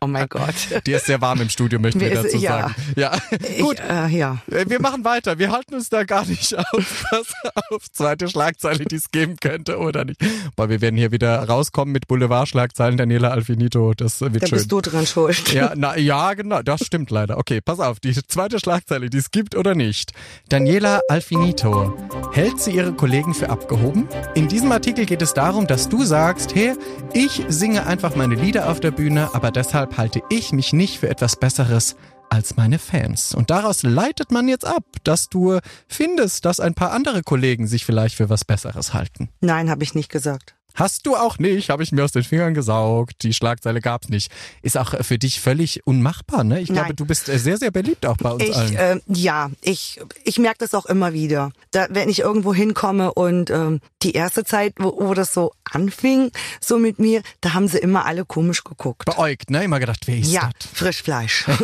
Oh 0.00 0.06
mein 0.06 0.28
Gott. 0.28 0.54
Dir 0.86 0.96
ist 0.96 1.06
sehr 1.06 1.20
warm 1.20 1.40
im 1.40 1.48
Studio, 1.48 1.78
möchten 1.78 2.00
wir 2.00 2.14
dazu 2.14 2.36
ja. 2.36 2.60
sagen. 2.60 2.74
Ja, 2.96 3.16
Ich, 3.56 3.60
gut. 3.60 3.78
äh, 3.80 4.08
ja. 4.08 4.38
Äh, 4.50 4.64
Wir 4.68 4.80
machen 4.80 5.04
weiter. 5.04 5.38
Wir 5.38 5.50
halten 5.52 5.74
uns 5.74 5.88
da 5.88 6.04
gar 6.04 6.24
nicht 6.26 6.56
auf. 6.56 7.04
Pass 7.10 7.32
auf. 7.70 7.90
Zweite 7.92 8.28
Schlagzeile, 8.28 8.84
die 8.84 8.96
es 8.96 9.10
geben 9.10 9.36
könnte 9.40 9.78
oder 9.78 10.04
nicht. 10.04 10.20
Weil 10.56 10.68
wir 10.68 10.80
werden 10.80 10.96
hier 10.96 11.12
wieder 11.12 11.42
rauskommen 11.48 11.92
mit 11.92 12.08
Boulevardschlagzeilen. 12.08 12.96
Daniela 12.96 13.30
Alfinito, 13.30 13.94
das 13.94 14.20
wird 14.20 14.42
Da 14.42 14.46
schön. 14.46 14.58
bist 14.58 14.72
du 14.72 14.80
dran 14.80 15.06
schuld. 15.06 15.52
Ja, 15.52 15.72
na, 15.76 15.96
ja, 15.96 16.34
genau, 16.34 16.62
das 16.62 16.84
stimmt 16.84 17.10
leider. 17.10 17.38
Okay, 17.38 17.60
pass 17.60 17.80
auf, 17.80 18.00
die 18.00 18.12
zweite 18.26 18.58
Schlagzeile, 18.60 19.10
die 19.10 19.18
es 19.18 19.30
gibt 19.30 19.54
oder 19.56 19.74
nicht. 19.74 20.12
Daniela 20.48 21.00
Alfinito, 21.08 21.96
hält 22.32 22.60
sie 22.60 22.72
ihre 22.72 22.92
Kollegen 22.92 23.34
für 23.34 23.50
abgehoben? 23.50 24.08
In 24.34 24.48
diesem 24.48 24.70
Artikel 24.72 25.06
geht 25.06 25.22
es 25.22 25.34
darum, 25.34 25.66
dass 25.66 25.88
du 25.88 26.04
sagst, 26.04 26.54
hey, 26.54 26.74
ich 27.12 27.42
singe 27.48 27.86
einfach 27.86 28.14
meine 28.16 28.34
Lieder 28.34 28.49
auf 28.58 28.80
der 28.80 28.90
Bühne, 28.90 29.34
aber 29.34 29.50
deshalb 29.50 29.96
halte 29.96 30.22
ich 30.28 30.52
mich 30.52 30.72
nicht 30.72 30.98
für 30.98 31.08
etwas 31.08 31.36
Besseres 31.36 31.96
als 32.30 32.56
meine 32.56 32.78
Fans. 32.78 33.34
Und 33.34 33.50
daraus 33.50 33.82
leitet 33.82 34.30
man 34.30 34.48
jetzt 34.48 34.64
ab, 34.66 34.84
dass 35.04 35.28
du 35.28 35.58
findest, 35.88 36.44
dass 36.44 36.60
ein 36.60 36.74
paar 36.74 36.92
andere 36.92 37.22
Kollegen 37.22 37.66
sich 37.66 37.84
vielleicht 37.84 38.16
für 38.16 38.28
was 38.28 38.44
Besseres 38.44 38.94
halten. 38.94 39.28
Nein, 39.40 39.70
habe 39.70 39.82
ich 39.84 39.94
nicht 39.94 40.10
gesagt. 40.10 40.54
Hast 40.74 41.06
du 41.06 41.16
auch 41.16 41.38
nicht, 41.38 41.70
habe 41.70 41.82
ich 41.82 41.92
mir 41.92 42.04
aus 42.04 42.12
den 42.12 42.22
Fingern 42.24 42.54
gesaugt. 42.54 43.22
Die 43.22 43.32
Schlagzeile 43.32 43.80
gab's 43.80 44.08
nicht. 44.08 44.30
Ist 44.62 44.76
auch 44.78 44.94
für 45.04 45.18
dich 45.18 45.40
völlig 45.40 45.86
unmachbar, 45.86 46.44
ne? 46.44 46.60
Ich 46.60 46.68
glaube, 46.68 46.88
Nein. 46.88 46.96
du 46.96 47.06
bist 47.06 47.28
äh, 47.28 47.38
sehr, 47.38 47.56
sehr 47.58 47.70
beliebt 47.70 48.06
auch 48.06 48.16
bei 48.16 48.30
uns 48.30 48.42
Ich, 48.44 48.56
allen. 48.56 48.76
ähm, 48.78 49.02
ja, 49.06 49.50
ich, 49.60 50.00
ich 50.24 50.38
merke 50.38 50.58
das 50.58 50.74
auch 50.74 50.86
immer 50.86 51.12
wieder. 51.12 51.50
Da, 51.70 51.86
wenn 51.90 52.08
ich 52.08 52.20
irgendwo 52.20 52.54
hinkomme 52.54 53.12
und 53.14 53.50
ähm, 53.50 53.80
die 54.02 54.12
erste 54.12 54.44
Zeit, 54.44 54.74
wo, 54.78 54.96
wo 54.98 55.14
das 55.14 55.34
so 55.34 55.52
anfing, 55.70 56.30
so 56.60 56.78
mit 56.78 56.98
mir, 56.98 57.22
da 57.40 57.54
haben 57.54 57.68
sie 57.68 57.78
immer 57.78 58.06
alle 58.06 58.24
komisch 58.24 58.64
geguckt. 58.64 59.04
Beäugt, 59.04 59.50
ne? 59.50 59.62
Immer 59.64 59.80
gedacht, 59.80 60.00
wer 60.06 60.18
ist 60.18 60.30
Ja, 60.32 60.50
das? 60.58 60.70
Frischfleisch. 60.72 61.46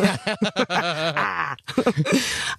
Ah. 0.69 1.55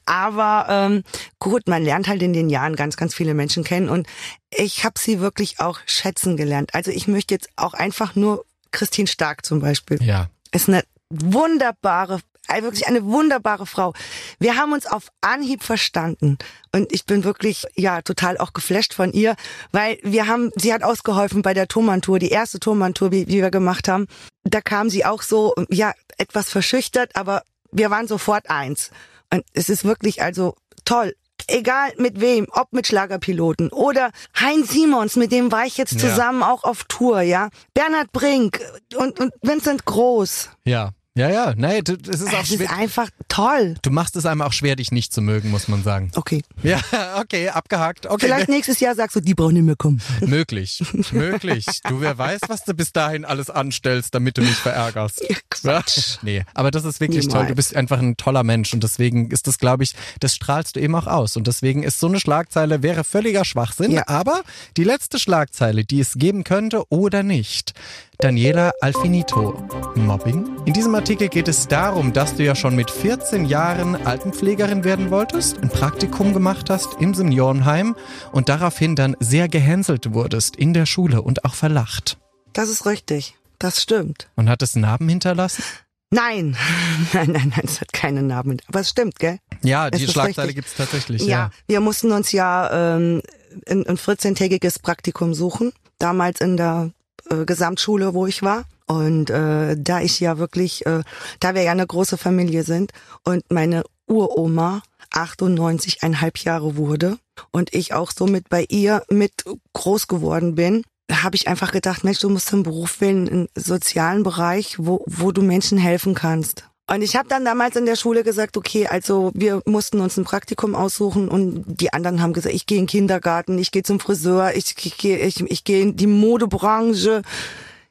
Aber 0.07 0.67
ähm, 0.69 1.03
gut, 1.39 1.69
man 1.69 1.83
lernt 1.83 2.09
halt 2.09 2.23
in 2.23 2.33
den 2.33 2.49
Jahren 2.51 2.77
ganz, 2.77 2.97
ganz 2.97 3.15
viele 3.15 3.35
Menschen 3.35 3.65
kennen 3.65 3.89
und 3.89 4.07
ich 4.51 4.85
habe 4.85 4.99
sie 4.99 5.21
wirklich 5.21 5.61
auch 5.61 5.81
schätzen 5.87 6.37
gelernt. 6.37 6.75
Also 6.75 6.91
ich 6.91 7.09
möchte 7.09 7.35
jetzt 7.35 7.49
auch 7.57 7.75
einfach 7.75 8.15
nur 8.15 8.45
Christine 8.71 9.09
Stark 9.09 9.45
zum 9.45 9.61
Beispiel. 9.61 10.03
Ja. 10.03 10.29
Ist 10.53 10.69
eine 10.69 10.83
wunderbare, 11.11 12.21
äh, 12.49 12.63
wirklich 12.63 12.87
eine 12.87 13.05
wunderbare 13.05 13.67
Frau. 13.67 13.95
Wir 14.39 14.57
haben 14.57 14.73
uns 14.73 14.87
auf 14.87 15.09
Anhieb 15.21 15.63
verstanden 15.63 16.39
und 16.75 16.93
ich 16.93 17.07
bin 17.07 17.25
wirklich 17.25 17.65
ja 17.77 18.03
total 18.03 18.39
auch 18.39 18.53
geflasht 18.53 18.95
von 18.95 19.13
ihr, 19.13 19.37
weil 19.73 19.99
wir 20.03 20.27
haben, 20.27 20.51
sie 20.57 20.73
hat 20.73 20.83
ausgeholfen 20.83 21.43
bei 21.43 21.55
der 21.55 21.69
Thomann-Tour, 21.69 22.19
die 22.19 22.31
erste 22.31 22.61
Thomann-Tour, 22.61 23.11
die, 23.11 23.25
die 23.27 23.43
wir 23.43 23.51
gemacht 23.51 23.89
haben. 23.89 24.07
Da 24.45 24.61
kam 24.61 24.91
sie 24.91 25.05
auch 25.05 25.23
so, 25.23 25.55
ja, 25.69 25.93
etwas 26.17 26.51
verschüchtert, 26.51 27.17
aber 27.17 27.43
wir 27.71 27.91
waren 27.91 28.09
sofort 28.09 28.49
eins. 28.51 28.91
Und 29.33 29.45
es 29.53 29.69
ist 29.69 29.85
wirklich 29.85 30.23
also 30.23 30.57
toll. 30.85 31.15
Egal 31.51 31.93
mit 31.97 32.21
wem, 32.21 32.47
ob 32.53 32.73
mit 32.73 32.87
Schlagerpiloten 32.87 33.71
oder 33.71 34.11
Heinz 34.39 34.71
Simons, 34.71 35.17
mit 35.17 35.33
dem 35.33 35.51
war 35.51 35.65
ich 35.67 35.79
jetzt 35.79 35.95
Ja. 35.95 36.01
zusammen 36.11 36.43
auch 36.43 36.63
auf 36.65 36.85
Tour, 36.85 37.23
ja. 37.23 37.49
Bernhard 37.75 38.13
Brink 38.13 38.61
und, 38.97 39.19
und 39.19 39.33
Vincent 39.43 39.85
Groß. 39.87 40.51
Ja. 40.65 40.91
Ja, 41.18 41.28
ja. 41.31 41.52
Nee, 41.57 41.83
du- 41.83 41.94
es 42.09 42.20
ist 42.20 42.33
auch 42.33 42.42
Es 42.42 42.50
ist 42.50 42.57
schwer. 42.57 42.72
einfach 42.72 43.11
toll. 43.26 43.74
Du 43.83 43.90
machst 43.90 44.14
es 44.16 44.24
einem 44.24 44.40
auch 44.42 44.52
schwer, 44.52 44.76
dich 44.76 44.92
nicht 44.92 45.12
zu 45.12 45.20
mögen, 45.20 45.50
muss 45.50 45.66
man 45.68 45.83
sagen. 45.83 46.12
Okay. 46.14 46.42
Ja, 46.62 46.81
okay, 47.20 47.48
abgehakt. 47.48 48.07
Okay, 48.07 48.26
Vielleicht 48.26 48.48
nächstes 48.48 48.78
Jahr 48.81 48.94
sagst 48.94 49.16
du, 49.16 49.20
die 49.20 49.35
brauchen 49.35 49.54
nicht 49.54 49.64
mehr 49.64 49.74
kommen. 49.76 50.00
Möglich, 50.20 50.83
möglich. 51.12 51.66
Du, 51.88 52.00
wer 52.00 52.16
weiß, 52.16 52.42
was 52.48 52.64
du 52.64 52.72
bis 52.74 52.92
dahin 52.92 53.24
alles 53.24 53.50
anstellst, 53.50 54.14
damit 54.14 54.38
du 54.38 54.42
mich 54.42 54.54
verärgerst. 54.54 55.22
Quatsch. 55.50 56.18
Nee, 56.22 56.44
aber 56.54 56.70
das 56.70 56.85
ist 56.85 57.00
wirklich 57.00 57.26
Niemals. 57.26 57.40
toll. 57.40 57.46
Du 57.48 57.54
bist 57.57 57.74
einfach 57.74 57.98
ein 57.98 58.16
toller 58.16 58.44
Mensch 58.44 58.72
und 58.72 58.83
deswegen 58.85 59.31
ist 59.31 59.46
das, 59.48 59.59
glaube 59.59 59.83
ich, 59.83 59.94
das 60.20 60.35
strahlst 60.37 60.76
du 60.76 60.81
eben 60.81 60.94
auch 60.94 61.07
aus. 61.09 61.37
Und 61.37 61.46
deswegen 61.48 61.83
ist 61.83 61.98
so 61.98 62.07
eine 62.07 62.20
Schlagzeile, 62.20 62.83
wäre 62.83 63.02
völliger 63.02 63.44
Schwachsinn. 63.44 63.90
Ja. 63.90 64.07
Aber 64.07 64.42
die 64.76 64.85
letzte 64.85 65.18
Schlagzeile, 65.18 65.85
die 65.85 65.98
es 66.00 66.14
geben 66.14 66.44
könnte 66.44 66.85
oder 66.90 67.22
nicht. 67.24 67.74
Daniela 68.20 68.72
Alfinito. 68.81 69.52
Mobbing? 69.94 70.44
In 70.66 70.72
diesem 70.72 70.92
Artikel 70.96 71.28
geht 71.28 71.46
es 71.46 71.68
darum, 71.68 72.12
dass 72.12 72.35
du 72.35 72.42
ja 72.42 72.57
schon 72.57 72.74
mit 72.74 72.90
14 72.90 73.44
Jahren 73.44 73.94
Altenpflegerin 73.94 74.83
werden 74.83 75.12
wolltest, 75.12 75.59
ein 75.62 75.68
Praktikum 75.68 76.33
gemacht 76.35 76.68
hast 76.68 76.96
im 77.00 77.14
Seniorenheim 77.14 77.94
und 78.33 78.48
daraufhin 78.48 78.96
dann 78.96 79.16
sehr 79.20 79.48
gehänselt 79.48 80.14
wurdest 80.14 80.57
in 80.57 80.74
der 80.74 80.85
Schule 80.85 81.22
und 81.22 81.44
auch 81.44 81.54
verlacht. 81.54 82.18
Das 82.54 82.68
ist 82.68 82.87
richtig. 82.87 83.37
Das 83.61 83.81
stimmt. 83.81 84.28
Und 84.35 84.48
hat 84.48 84.62
es 84.62 84.74
Narben 84.74 85.09
hinterlassen? 85.09 85.62
Nein. 86.11 86.57
Nein, 87.12 87.31
nein, 87.33 87.52
nein, 87.54 87.64
es 87.64 87.81
hat 87.81 87.92
keine 87.92 88.22
Namen. 88.24 88.61
Aber 88.66 88.81
es 88.81 88.88
stimmt, 88.90 89.18
gell? 89.20 89.38
Ja, 89.62 89.88
Es 89.88 90.00
die 90.00 90.09
Schlagzeile 90.09 90.48
richtig. 90.48 90.64
gibt's 90.64 90.74
tatsächlich. 90.76 91.22
Ja, 91.22 91.28
Ja. 91.28 91.50
wir 91.68 91.81
mussten 91.81 92.11
uns 92.11 92.33
ja 92.33 92.96
ähm, 92.96 93.22
ein, 93.68 93.87
ein 93.87 93.96
14-tägiges 93.96 94.81
Praktikum 94.83 95.35
suchen. 95.35 95.72
Damals 96.00 96.40
in 96.40 96.57
der 96.57 96.90
äh, 97.31 97.45
Gesamtschule, 97.45 98.14
wo 98.14 98.27
ich 98.27 98.43
war. 98.43 98.64
Und 98.87 99.31
äh, 99.31 99.77
da 99.79 100.01
ich 100.01 100.19
ja 100.21 100.38
wirklich, 100.38 100.87
äh, 100.87 101.03
da 101.41 101.55
wir 101.55 101.62
ja 101.62 101.73
eine 101.73 101.87
große 101.87 102.17
Familie 102.17 102.62
sind 102.62 102.93
und 103.25 103.43
meine 103.51 103.85
Uroma 104.07 104.83
98,5 105.12 106.45
Jahre 106.45 106.77
wurde 106.77 107.19
und 107.51 107.75
ich 107.75 107.93
auch 107.93 108.11
somit 108.11 108.49
bei 108.49 108.64
ihr 108.69 109.03
mit 109.11 109.45
groß 109.75 110.09
geworden 110.09 110.55
bin, 110.55 110.85
habe 111.11 111.37
ich 111.37 111.49
einfach 111.49 111.73
gedacht, 111.73 112.05
Mensch, 112.05 112.19
du 112.21 112.29
musst 112.29 112.53
einen 112.53 112.62
Beruf 112.62 113.01
wählen, 113.01 113.29
einen 113.29 113.49
sozialen 113.55 114.23
Bereich, 114.23 114.77
wo, 114.79 115.05
wo 115.07 115.33
du 115.33 115.43
Menschen 115.43 115.79
helfen 115.79 116.14
kannst. 116.14 116.67
Und 116.90 117.03
ich 117.03 117.16
habe 117.16 117.29
dann 117.29 117.44
damals 117.44 117.77
in 117.77 117.85
der 117.85 117.96
Schule 117.96 118.24
gesagt, 118.24 118.57
okay, 118.57 118.87
also 118.87 119.31
wir 119.35 119.62
mussten 119.66 120.01
uns 120.01 120.16
ein 120.16 120.24
Praktikum 120.24 120.74
aussuchen 120.74 121.29
und 121.29 121.64
die 121.66 121.92
anderen 121.92 122.22
haben 122.22 122.33
gesagt, 122.33 122.55
ich 122.55 122.66
gehe 122.66 122.79
in 122.79 122.85
den 122.85 122.90
Kindergarten, 122.90 123.59
ich 123.59 123.70
gehe 123.70 123.83
zum 123.83 124.01
Friseur, 124.01 124.55
ich, 124.55 124.74
ich 124.83 124.96
gehe 124.96 125.18
ich, 125.18 125.40
ich 125.40 125.64
gehe 125.64 125.83
in 125.83 125.96
die 125.96 126.07
Modebranche. 126.07 127.22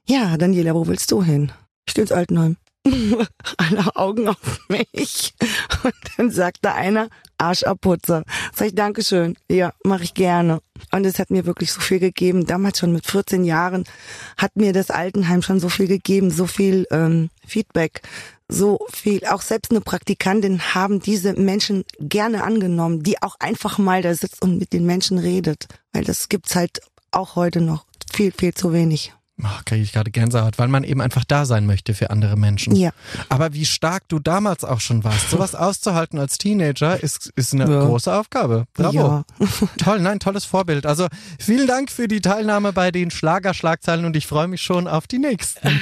Ja, 0.08 0.36
Daniela, 0.38 0.74
wo 0.74 0.88
willst 0.88 1.12
du 1.12 1.22
hin? 1.22 1.52
Ich 1.86 1.92
stehe 1.92 2.04
ins 2.04 2.12
Altenheim. 2.12 2.58
Alle 3.58 3.96
Augen 3.96 4.30
auf 4.30 4.60
mich. 4.68 5.34
Und 5.84 5.94
dann 6.18 6.32
sagte 6.32 6.74
einer, 6.74 7.10
Arschabputzer. 7.38 8.24
Sag 8.54 8.68
ich, 8.68 8.76
Dankeschön. 8.76 9.36
Ja, 9.50 9.74
mache 9.84 10.04
ich 10.04 10.14
gerne. 10.14 10.60
Und 10.92 11.06
es 11.06 11.20
hat 11.20 11.30
mir 11.30 11.46
wirklich 11.46 11.72
so 11.72 11.82
viel 11.82 12.00
gegeben. 12.00 12.46
Damals 12.46 12.80
schon 12.80 12.94
mit 12.94 13.06
14 13.06 13.44
Jahren 13.44 13.84
hat 14.38 14.56
mir 14.56 14.74
das 14.74 14.90
Altenheim 14.90 15.42
schon 15.42 15.60
so 15.60 15.70
viel 15.70 15.88
gegeben, 15.88 16.32
so 16.32 16.48
viel 16.48 16.88
ähm, 16.92 17.30
Feedback, 17.46 18.02
so 18.50 18.80
viel. 18.92 19.26
Auch 19.26 19.42
selbst 19.42 19.72
eine 19.72 19.82
Praktikantin 19.82 20.74
haben 20.74 21.00
diese 21.00 21.34
Menschen 21.34 21.84
gerne 22.00 22.44
angenommen, 22.44 23.04
die 23.04 23.22
auch 23.22 23.36
einfach 23.40 23.78
mal 23.78 24.02
da 24.02 24.14
sitzt 24.14 24.42
und 24.42 24.58
mit 24.58 24.74
den 24.74 24.86
Menschen 24.86 25.18
redet. 25.18 25.68
Weil 25.94 26.04
das 26.04 26.30
gibt's 26.30 26.56
halt 26.56 26.82
auch 27.12 27.36
heute 27.36 27.62
noch 27.62 27.86
viel, 28.12 28.32
viel 28.32 28.54
zu 28.54 28.74
wenig. 28.74 29.14
Oh, 29.44 29.48
kriege 29.66 29.84
ich 29.84 29.94
gerade 29.94 30.10
Gänsehaut, 30.10 30.58
weil 30.58 30.68
man 30.68 30.84
eben 30.84 31.00
einfach 31.00 31.24
da 31.24 31.46
sein 31.46 31.68
möchte 31.68 31.94
für 31.94 32.10
andere 32.10 32.36
Menschen. 32.36 32.76
Ja. 32.76 32.90
Aber 33.30 33.54
wie 33.54 33.66
stark 33.68 34.08
du 34.08 34.18
damals 34.18 34.64
auch 34.64 34.80
schon 34.80 35.04
warst, 35.04 35.30
sowas 35.30 35.54
auszuhalten 35.56 36.18
als 36.18 36.40
Teenager 36.40 37.02
ist, 37.04 37.32
ist 37.36 37.54
eine 37.54 37.72
Ja. 37.72 37.86
große 37.86 38.12
Aufgabe. 38.12 38.66
Bravo. 38.74 38.98
Ja. 38.98 39.24
Toll, 39.78 40.00
nein, 40.00 40.20
tolles 40.20 40.46
Vorbild. 40.46 40.88
Also 40.88 41.06
vielen 41.40 41.68
Dank 41.68 41.92
für 41.92 42.08
die 42.08 42.20
Teilnahme 42.22 42.74
bei 42.74 42.90
den 42.90 43.12
Schlagerschlagzeilen 43.12 44.06
und 44.06 44.16
ich 44.16 44.26
freue 44.26 44.48
mich 44.48 44.62
schon 44.64 44.88
auf 44.88 45.06
die 45.06 45.20
nächsten. 45.20 45.68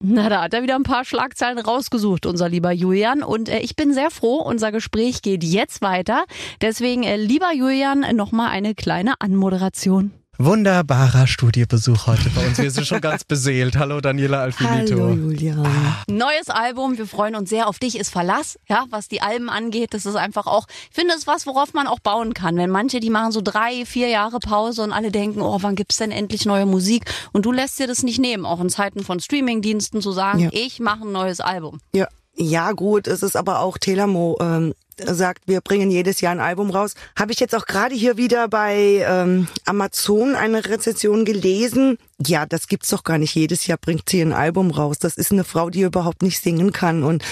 Na, 0.00 0.28
da 0.28 0.42
hat 0.42 0.54
er 0.54 0.62
wieder 0.62 0.76
ein 0.76 0.82
paar 0.84 1.04
Schlagzeilen 1.04 1.58
rausgesucht, 1.58 2.26
unser 2.26 2.48
lieber 2.48 2.70
Julian. 2.72 3.22
Und 3.24 3.48
äh, 3.48 3.58
ich 3.58 3.74
bin 3.76 3.92
sehr 3.92 4.10
froh, 4.10 4.36
unser 4.36 4.70
Gespräch 4.72 5.22
geht 5.22 5.42
jetzt 5.42 5.82
weiter. 5.82 6.24
Deswegen, 6.60 7.02
äh, 7.02 7.16
lieber 7.16 7.52
Julian, 7.52 8.04
nochmal 8.14 8.50
eine 8.50 8.74
kleine 8.76 9.14
Anmoderation. 9.20 10.12
Wunderbarer 10.38 11.26
Studiobesuch 11.26 12.06
heute 12.06 12.30
bei 12.30 12.46
uns. 12.46 12.56
Wir 12.56 12.70
sind 12.70 12.86
schon 12.86 13.02
ganz 13.02 13.22
beseelt. 13.28 13.76
Hallo 13.76 14.00
Daniela 14.00 14.40
Alfinito. 14.40 14.94
Hallo 14.98 15.10
Julia. 15.12 15.56
Neues 16.08 16.48
Album, 16.48 16.96
wir 16.96 17.06
freuen 17.06 17.34
uns 17.34 17.50
sehr 17.50 17.68
auf 17.68 17.78
dich 17.78 17.98
ist 17.98 18.08
Verlass, 18.08 18.58
ja, 18.66 18.86
was 18.88 19.08
die 19.08 19.20
Alben 19.20 19.50
angeht. 19.50 19.92
Das 19.92 20.06
ist 20.06 20.16
einfach 20.16 20.46
auch, 20.46 20.66
ich 20.88 20.94
finde, 20.94 21.12
es 21.12 21.20
ist 21.20 21.26
was, 21.26 21.46
worauf 21.46 21.74
man 21.74 21.86
auch 21.86 22.00
bauen 22.00 22.32
kann. 22.32 22.56
Wenn 22.56 22.70
manche, 22.70 22.98
die 22.98 23.10
machen 23.10 23.30
so 23.30 23.42
drei, 23.42 23.84
vier 23.84 24.08
Jahre 24.08 24.38
Pause 24.40 24.82
und 24.82 24.92
alle 24.92 25.10
denken, 25.12 25.42
oh, 25.42 25.58
wann 25.60 25.74
gibt's 25.74 25.98
denn 25.98 26.10
endlich 26.10 26.46
neue 26.46 26.64
Musik? 26.64 27.04
Und 27.34 27.44
du 27.44 27.52
lässt 27.52 27.78
dir 27.78 27.86
das 27.86 28.02
nicht 28.02 28.18
nehmen, 28.18 28.46
auch 28.46 28.60
in 28.60 28.70
Zeiten 28.70 29.04
von 29.04 29.20
Streamingdiensten 29.20 30.00
zu 30.00 30.12
sagen, 30.12 30.38
Ja. 30.38 30.48
ich 30.52 30.80
mache 30.80 31.02
ein 31.06 31.12
neues 31.12 31.40
Album. 31.40 31.78
Ja, 31.94 32.08
ja 32.34 32.72
gut, 32.72 33.06
es 33.06 33.22
ist 33.22 33.36
aber 33.36 33.60
auch 33.60 33.76
Telamo 33.76 34.38
ähm, 34.40 34.72
sagt, 35.00 35.46
wir 35.46 35.60
bringen 35.60 35.90
jedes 35.90 36.20
Jahr 36.20 36.32
ein 36.32 36.40
Album 36.40 36.70
raus. 36.70 36.94
Habe 37.18 37.32
ich 37.32 37.40
jetzt 37.40 37.54
auch 37.54 37.66
gerade 37.66 37.94
hier 37.94 38.16
wieder 38.16 38.48
bei 38.48 39.04
ähm, 39.06 39.48
Amazon 39.64 40.34
eine 40.34 40.64
Rezension 40.64 41.24
gelesen. 41.24 41.98
Ja, 42.24 42.46
das 42.46 42.68
gibt's 42.68 42.88
doch 42.88 43.04
gar 43.04 43.18
nicht. 43.18 43.34
Jedes 43.34 43.66
Jahr 43.66 43.78
bringt 43.78 44.08
sie 44.08 44.20
ein 44.20 44.32
Album 44.32 44.70
raus. 44.70 44.98
Das 44.98 45.16
ist 45.16 45.32
eine 45.32 45.44
Frau, 45.44 45.70
die 45.70 45.82
überhaupt 45.82 46.22
nicht 46.22 46.42
singen 46.42 46.72
kann 46.72 47.02
und 47.02 47.24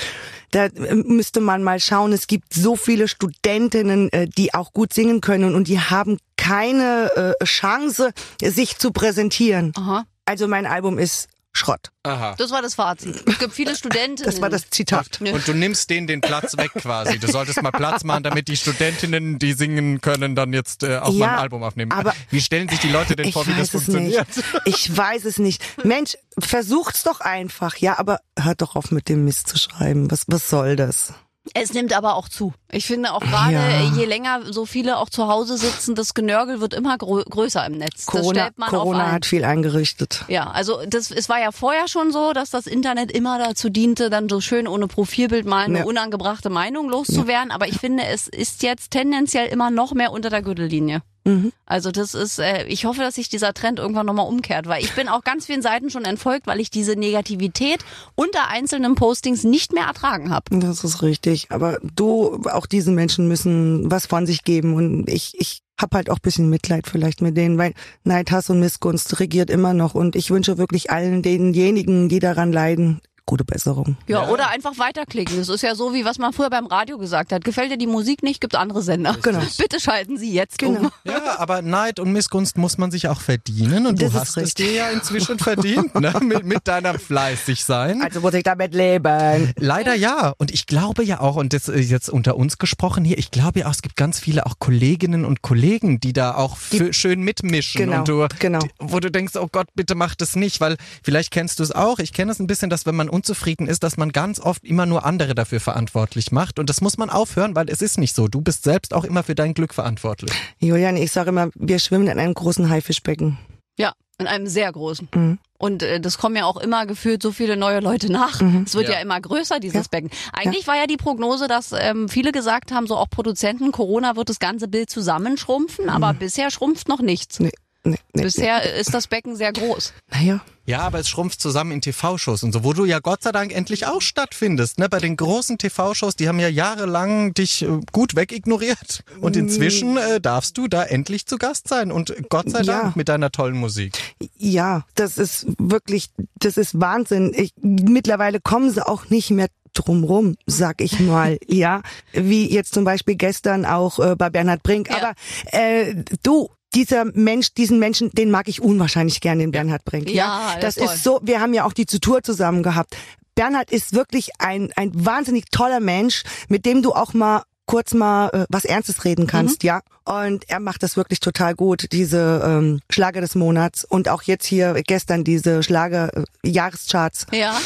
da 0.50 0.66
äh, 0.66 0.94
müsste 0.94 1.40
man 1.40 1.62
mal 1.62 1.80
schauen. 1.80 2.12
Es 2.12 2.26
gibt 2.26 2.52
so 2.52 2.76
viele 2.76 3.08
Studentinnen, 3.08 4.12
äh, 4.12 4.26
die 4.26 4.54
auch 4.54 4.72
gut 4.72 4.92
singen 4.92 5.20
können 5.20 5.54
und 5.54 5.68
die 5.68 5.80
haben 5.80 6.18
keine 6.36 7.36
äh, 7.40 7.44
Chance, 7.44 8.12
sich 8.42 8.78
zu 8.78 8.90
präsentieren. 8.90 9.72
Aha. 9.76 10.04
Also 10.24 10.48
mein 10.48 10.66
Album 10.66 10.98
ist 10.98 11.28
Schrott. 11.52 11.90
Aha. 12.04 12.34
Das 12.38 12.50
war 12.52 12.62
das 12.62 12.74
Fazit. 12.76 13.22
Es 13.26 13.38
gibt 13.38 13.52
viele 13.52 13.74
Studenten. 13.74 14.22
Das 14.22 14.40
war 14.40 14.48
das 14.50 14.70
Zitat. 14.70 15.20
Und 15.20 15.46
du 15.48 15.52
nimmst 15.52 15.90
denen 15.90 16.06
den 16.06 16.20
Platz 16.20 16.56
weg 16.56 16.70
quasi. 16.74 17.18
Du 17.18 17.26
solltest 17.30 17.60
mal 17.62 17.72
Platz 17.72 18.04
machen, 18.04 18.22
damit 18.22 18.46
die 18.48 18.56
Studentinnen, 18.56 19.38
die 19.40 19.52
singen 19.54 20.00
können, 20.00 20.36
dann 20.36 20.52
jetzt 20.52 20.84
äh, 20.84 20.98
auch 20.98 21.12
Ja, 21.12 21.26
mal 21.26 21.32
ein 21.34 21.38
Album 21.40 21.62
aufnehmen. 21.64 21.90
aber- 21.92 22.14
wie 22.30 22.40
stellen 22.40 22.68
sich 22.68 22.78
die 22.78 22.90
Leute 22.90 23.16
denn 23.16 23.32
vor, 23.32 23.46
wie 23.46 23.50
das 23.50 23.58
weiß 23.58 23.74
es 23.74 23.84
funktioniert? 23.84 24.36
nicht. 24.36 24.48
Ich 24.66 24.96
weiß 24.96 25.24
es 25.24 25.38
nicht. 25.38 25.62
Mensch, 25.84 26.16
versucht's 26.38 27.02
doch 27.02 27.20
einfach. 27.20 27.76
Ja, 27.76 27.98
aber 27.98 28.20
hört 28.38 28.62
doch 28.62 28.76
auf 28.76 28.90
mit 28.92 29.08
dem 29.08 29.24
Mist 29.24 29.48
zu 29.48 29.58
schreiben. 29.58 30.10
Was, 30.10 30.24
was 30.28 30.48
soll 30.48 30.76
das? 30.76 31.12
Es 31.54 31.72
nimmt 31.72 31.92
aber 31.92 32.14
auch 32.14 32.28
zu. 32.28 32.52
Ich 32.70 32.86
finde 32.86 33.12
auch 33.12 33.20
gerade, 33.20 33.52
Ja. 33.54 33.80
je 33.96 34.04
länger 34.04 34.40
so 34.52 34.66
viele 34.66 34.98
auch 34.98 35.08
zu 35.08 35.26
Hause 35.26 35.56
sitzen, 35.56 35.94
das 35.94 36.14
Genörgel 36.14 36.60
wird 36.60 36.74
immer 36.74 36.96
grö 36.96 37.24
größer 37.28 37.66
im 37.66 37.78
Netz. 37.78 37.90
das 37.96 38.06
Corona, 38.06 38.40
stellt 38.42 38.58
man 38.58 38.68
auf 38.68 38.74
Corona 38.74 39.10
hat 39.12 39.26
viel 39.26 39.44
eingerichtet. 39.44 40.24
Ja, 40.28 40.50
also 40.50 40.80
das, 40.86 41.10
es 41.10 41.28
war 41.28 41.40
ja 41.40 41.50
vorher 41.52 41.88
schon 41.88 42.12
so, 42.12 42.32
dass 42.32 42.50
das 42.50 42.66
Internet 42.66 43.10
immer 43.10 43.38
dazu 43.38 43.68
diente, 43.68 44.10
dann 44.10 44.28
so 44.28 44.40
schön 44.40 44.68
ohne 44.68 44.86
Profilbild 44.86 45.46
mal 45.46 45.64
eine 45.64 45.80
Ja. 45.80 45.84
unangebrachte 45.84 46.50
Meinung 46.50 46.88
loszuwerden. 46.88 47.50
Aber 47.50 47.66
ich 47.66 47.78
finde, 47.78 48.04
es 48.04 48.28
ist 48.28 48.62
jetzt 48.62 48.90
tendenziell 48.92 49.48
immer 49.48 49.70
noch 49.70 49.92
mehr 49.92 50.12
unter 50.12 50.30
der 50.30 50.42
Gürtellinie. 50.42 51.02
Mhm. 51.24 51.52
Also 51.66 51.90
das 51.90 52.14
ist, 52.14 52.38
äh, 52.38 52.64
ich 52.66 52.84
hoffe, 52.84 53.00
dass 53.00 53.14
sich 53.14 53.28
dieser 53.28 53.52
Trend 53.54 53.78
irgendwann 53.78 54.06
nochmal 54.06 54.26
umkehrt, 54.26 54.66
weil 54.66 54.82
ich 54.82 54.94
bin 54.94 55.08
auch 55.08 55.22
ganz 55.22 55.46
vielen 55.46 55.62
Seiten 55.62 55.90
schon 55.90 56.04
entfolgt, 56.04 56.46
weil 56.46 56.60
ich 56.60 56.70
diese 56.70 56.96
Negativität 56.96 57.84
unter 58.14 58.48
einzelnen 58.48 58.94
Postings 58.94 59.44
nicht 59.44 59.72
mehr 59.72 59.84
ertragen 59.84 60.30
habe. 60.30 60.58
Das 60.58 60.84
ist 60.84 61.02
richtig. 61.02 61.46
Aber 61.50 61.78
du, 61.94 62.42
auch 62.50 62.66
diese 62.66 62.90
Menschen 62.90 63.28
müssen 63.28 63.90
was 63.90 64.06
von 64.06 64.26
sich 64.26 64.44
geben. 64.44 64.74
Und 64.74 65.08
ich, 65.08 65.34
ich 65.38 65.62
hab 65.78 65.94
halt 65.94 66.10
auch 66.10 66.16
ein 66.16 66.22
bisschen 66.22 66.50
Mitleid 66.50 66.86
vielleicht 66.86 67.22
mit 67.22 67.36
denen, 67.36 67.58
weil 67.58 67.74
Neid, 68.04 68.30
Hass 68.30 68.50
und 68.50 68.60
Missgunst 68.60 69.20
regiert 69.20 69.50
immer 69.50 69.74
noch. 69.74 69.94
Und 69.94 70.16
ich 70.16 70.30
wünsche 70.30 70.58
wirklich 70.58 70.90
allen 70.90 71.22
denjenigen, 71.22 72.08
die 72.08 72.18
daran 72.18 72.52
leiden, 72.52 73.00
gute 73.26 73.44
Besserung. 73.44 73.96
Ja, 74.06 74.28
oder 74.28 74.50
einfach 74.50 74.78
weiterklicken. 74.78 75.36
Das 75.38 75.48
ist 75.48 75.62
ja 75.62 75.74
so, 75.74 75.94
wie 75.94 76.04
was 76.04 76.18
man 76.18 76.32
früher 76.32 76.50
beim 76.50 76.66
Radio 76.66 76.98
gesagt 76.98 77.32
hat. 77.32 77.44
Gefällt 77.44 77.70
dir 77.70 77.78
die 77.78 77.86
Musik 77.86 78.22
nicht, 78.22 78.40
gibt's 78.40 78.56
andere 78.56 78.82
Sender. 78.82 79.16
Genau. 79.22 79.40
Bitte 79.58 79.78
schalten 79.80 80.16
Sie 80.18 80.32
jetzt 80.32 80.58
Genau. 80.58 80.80
um. 80.80 80.90
Ja, 81.04 81.38
aber 81.38 81.62
Neid 81.62 82.00
und 82.00 82.12
Missgunst 82.12 82.56
muss 82.58 82.78
man 82.78 82.90
sich 82.90 83.08
auch 83.08 83.20
verdienen 83.20 83.86
und 83.86 84.00
Das 84.02 84.12
du 84.12 84.18
hast 84.18 84.28
es 84.30 84.36
richtig. 84.38 84.66
dir 84.66 84.72
ja 84.74 84.90
inzwischen 84.90 85.38
verdient, 85.38 85.94
ne? 85.94 86.12
mit, 86.22 86.44
mit 86.44 86.66
deiner 86.68 86.98
fleißig 86.98 87.64
sein. 87.64 88.02
Also 88.02 88.20
muss 88.20 88.34
ich 88.34 88.42
damit 88.42 88.74
leben. 88.74 89.52
Leider 89.58 89.94
ja. 89.94 90.32
Und 90.38 90.50
ich 90.50 90.66
glaube 90.66 91.04
ja 91.04 91.20
auch, 91.20 91.36
und 91.36 91.52
das 91.52 91.68
ist 91.68 91.90
jetzt 91.90 92.08
unter 92.08 92.36
uns 92.36 92.58
gesprochen 92.58 93.04
hier, 93.04 93.18
ich 93.18 93.30
glaube 93.30 93.60
ja 93.60 93.66
auch, 93.66 93.72
es 93.72 93.82
gibt 93.82 93.96
ganz 93.96 94.18
viele 94.18 94.46
auch 94.46 94.54
Kolleginnen 94.58 95.24
und 95.24 95.42
Kollegen, 95.42 96.00
die 96.00 96.12
da 96.12 96.34
auch 96.34 96.56
für, 96.56 96.92
schön 96.92 97.20
mitmischen. 97.20 97.78
Genau, 97.80 97.98
und 97.98 98.08
du, 98.08 98.26
genau. 98.38 98.60
die- 98.60 98.70
wo 98.78 99.00
du 99.00 99.10
denkst, 99.10 99.34
oh 99.36 99.48
Gott, 99.50 99.68
bitte 99.74 99.94
mach 99.94 100.14
das 100.14 100.36
nicht, 100.36 100.60
weil 100.60 100.76
vielleicht 101.02 101.30
kennst 101.30 101.58
du 101.58 101.62
es 101.62 101.72
auch. 101.72 101.98
Ich 101.98 102.12
kenne 102.12 102.32
es 102.32 102.38
ein 102.40 102.46
bisschen, 102.46 102.70
dass 102.70 102.86
wenn 102.86 102.94
man 102.96 103.08
unzufrieden 103.10 103.66
ist, 103.66 103.82
dass 103.82 103.96
man 103.96 104.12
ganz 104.12 104.40
oft 104.40 104.64
immer 104.64 104.86
nur 104.86 105.04
andere 105.04 105.34
dafür 105.34 105.60
verantwortlich 105.60 106.32
macht. 106.32 106.58
Und 106.58 106.70
das 106.70 106.80
muss 106.80 106.96
man 106.96 107.10
aufhören, 107.10 107.54
weil 107.54 107.68
es 107.68 107.82
ist 107.82 107.98
nicht 107.98 108.14
so. 108.14 108.28
Du 108.28 108.40
bist 108.40 108.64
selbst 108.64 108.94
auch 108.94 109.04
immer 109.04 109.22
für 109.22 109.34
dein 109.34 109.54
Glück 109.54 109.74
verantwortlich. 109.74 110.32
Julian, 110.58 110.96
ich 110.96 111.12
sage 111.12 111.30
immer, 111.30 111.50
wir 111.54 111.78
schwimmen 111.78 112.08
in 112.08 112.18
einem 112.18 112.34
großen 112.34 112.68
Haifischbecken. 112.70 113.38
Ja, 113.78 113.92
in 114.18 114.26
einem 114.26 114.46
sehr 114.46 114.70
großen. 114.70 115.08
Mhm. 115.14 115.38
Und 115.58 115.82
äh, 115.82 116.00
das 116.00 116.16
kommen 116.16 116.36
ja 116.36 116.44
auch 116.44 116.56
immer 116.56 116.86
gefühlt 116.86 117.22
so 117.22 117.32
viele 117.32 117.56
neue 117.56 117.80
Leute 117.80 118.10
nach. 118.10 118.40
Es 118.64 118.74
wird 118.74 118.88
ja. 118.88 118.94
Ja. 118.94 119.00
immer 119.00 119.20
größer, 119.20 119.60
dieses 119.60 119.86
Ja. 119.86 119.88
Becken. 119.90 120.10
Eigentlich 120.32 120.66
war 120.66 120.76
ja 120.76 120.86
die 120.86 120.96
Prognose, 120.96 121.48
dass 121.48 121.72
ähm, 121.72 122.08
viele 122.08 122.32
gesagt 122.32 122.72
haben, 122.72 122.86
so 122.86 122.96
auch 122.96 123.10
Produzenten, 123.10 123.70
Corona 123.72 124.16
wird 124.16 124.30
das 124.30 124.38
ganze 124.38 124.68
Bild 124.68 124.88
zusammenschrumpfen, 124.90 125.88
aber 125.90 126.14
bisher 126.14 126.50
schrumpft 126.50 126.88
noch 126.88 127.00
nichts. 127.00 127.40
Nee, 127.40 127.52
nee, 127.84 127.96
nee. 128.14 128.22
Bisher 128.22 128.64
äh, 128.64 128.80
ist 128.80 128.92
das 128.94 129.06
Becken 129.06 129.36
sehr 129.36 129.52
groß. 129.52 129.92
Naja, 130.10 130.40
Ja, 130.66 130.80
aber 130.80 130.98
es 131.00 131.08
schrumpft 131.08 131.40
zusammen 131.40 131.72
in 131.72 131.80
TV-Shows 131.80 132.42
und 132.42 132.52
so, 132.52 132.62
wo 132.64 132.72
du 132.72 132.84
ja 132.84 132.98
Gott 133.00 133.22
sei 133.22 133.32
Dank 133.32 133.52
endlich 133.52 133.86
auch 133.86 134.00
stattfindest. 134.02 134.78
Ne? 134.78 134.88
Bei 134.88 134.98
den 134.98 135.16
großen 135.16 135.58
TV-Shows, 135.58 136.16
die 136.16 136.28
haben 136.28 136.38
ja 136.38 136.48
jahrelang 136.48 137.34
dich 137.34 137.62
äh, 137.62 137.80
gut 137.92 138.14
wegignoriert. 138.16 139.02
Und 139.20 139.36
inzwischen 139.36 139.96
äh, 139.96 140.20
darfst 140.20 140.56
du 140.58 140.68
da 140.68 140.84
endlich 140.84 141.26
zu 141.26 141.38
Gast 141.38 141.68
sein. 141.68 141.90
Und 141.90 142.14
Gott 142.28 142.50
sei 142.50 142.62
Ja. 142.62 142.82
Dank 142.82 142.96
mit 142.96 143.08
deiner 143.08 143.30
tollen 143.32 143.56
Musik. 143.56 143.98
ja, 144.36 144.84
das 144.94 145.18
ist 145.18 145.46
wirklich, 145.58 146.10
das 146.36 146.56
ist 146.56 146.80
Wahnsinn. 146.80 147.32
Ich, 147.34 147.52
mittlerweile 147.60 148.40
kommen 148.40 148.70
sie 148.70 148.86
auch 148.86 149.08
nicht 149.10 149.30
mehr 149.30 149.48
drumrum, 149.72 150.34
sag 150.46 150.80
ich 150.80 150.98
mal, 151.00 151.38
ja, 151.46 151.82
wie 152.12 152.50
jetzt 152.52 152.74
zum 152.74 152.84
Beispiel 152.84 153.14
gestern 153.14 153.64
auch 153.64 153.98
äh, 154.00 154.16
bei 154.16 154.28
Bernhard 154.28 154.62
Brink. 154.62 154.90
Ja. 154.90 154.96
Aber 154.96 155.14
äh, 155.52 155.94
du, 156.22 156.50
dieser 156.74 157.04
Mensch, 157.04 157.54
diesen 157.54 157.78
Menschen, 157.78 158.10
den 158.10 158.30
mag 158.30 158.48
ich 158.48 158.60
unwahrscheinlich 158.60 159.20
gern, 159.20 159.38
den 159.38 159.50
Bernhard 159.50 159.84
Brink. 159.84 160.08
Ja, 160.10 160.54
Ja, 160.54 160.60
das 160.60 160.76
das 160.76 160.94
ist 160.94 161.04
so. 161.04 161.20
Wir 161.22 161.40
haben 161.40 161.54
ja 161.54 161.64
auch 161.64 161.72
die 161.72 161.86
Tour 161.86 162.22
zusammen 162.22 162.62
gehabt. 162.62 162.96
Bernhard 163.34 163.70
ist 163.70 163.94
wirklich 163.94 164.30
ein 164.38 164.70
ein 164.76 164.92
wahnsinnig 164.94 165.46
toller 165.50 165.80
Mensch, 165.80 166.24
mit 166.48 166.66
dem 166.66 166.82
du 166.82 166.92
auch 166.92 167.14
mal 167.14 167.42
kurz 167.70 167.94
mal 167.94 168.30
äh, 168.30 168.46
was 168.48 168.64
Ernstes 168.64 169.04
reden 169.04 169.28
kannst, 169.28 169.62
ja. 169.62 169.80
Und 170.04 170.50
er 170.50 170.58
macht 170.58 170.82
das 170.82 170.96
wirklich 170.96 171.20
total 171.20 171.54
gut, 171.54 171.92
diese 171.92 172.42
ähm, 172.44 172.80
Schlager 172.90 173.20
des 173.20 173.36
Monats 173.36 173.84
und 173.84 174.08
auch 174.08 174.22
jetzt 174.22 174.44
hier 174.44 174.74
gestern 174.84 175.22
diese 175.22 175.62
Schlager 175.62 176.10
äh, 176.16 176.24
Jahrescharts. 176.48 177.26
Ja. 177.32 177.56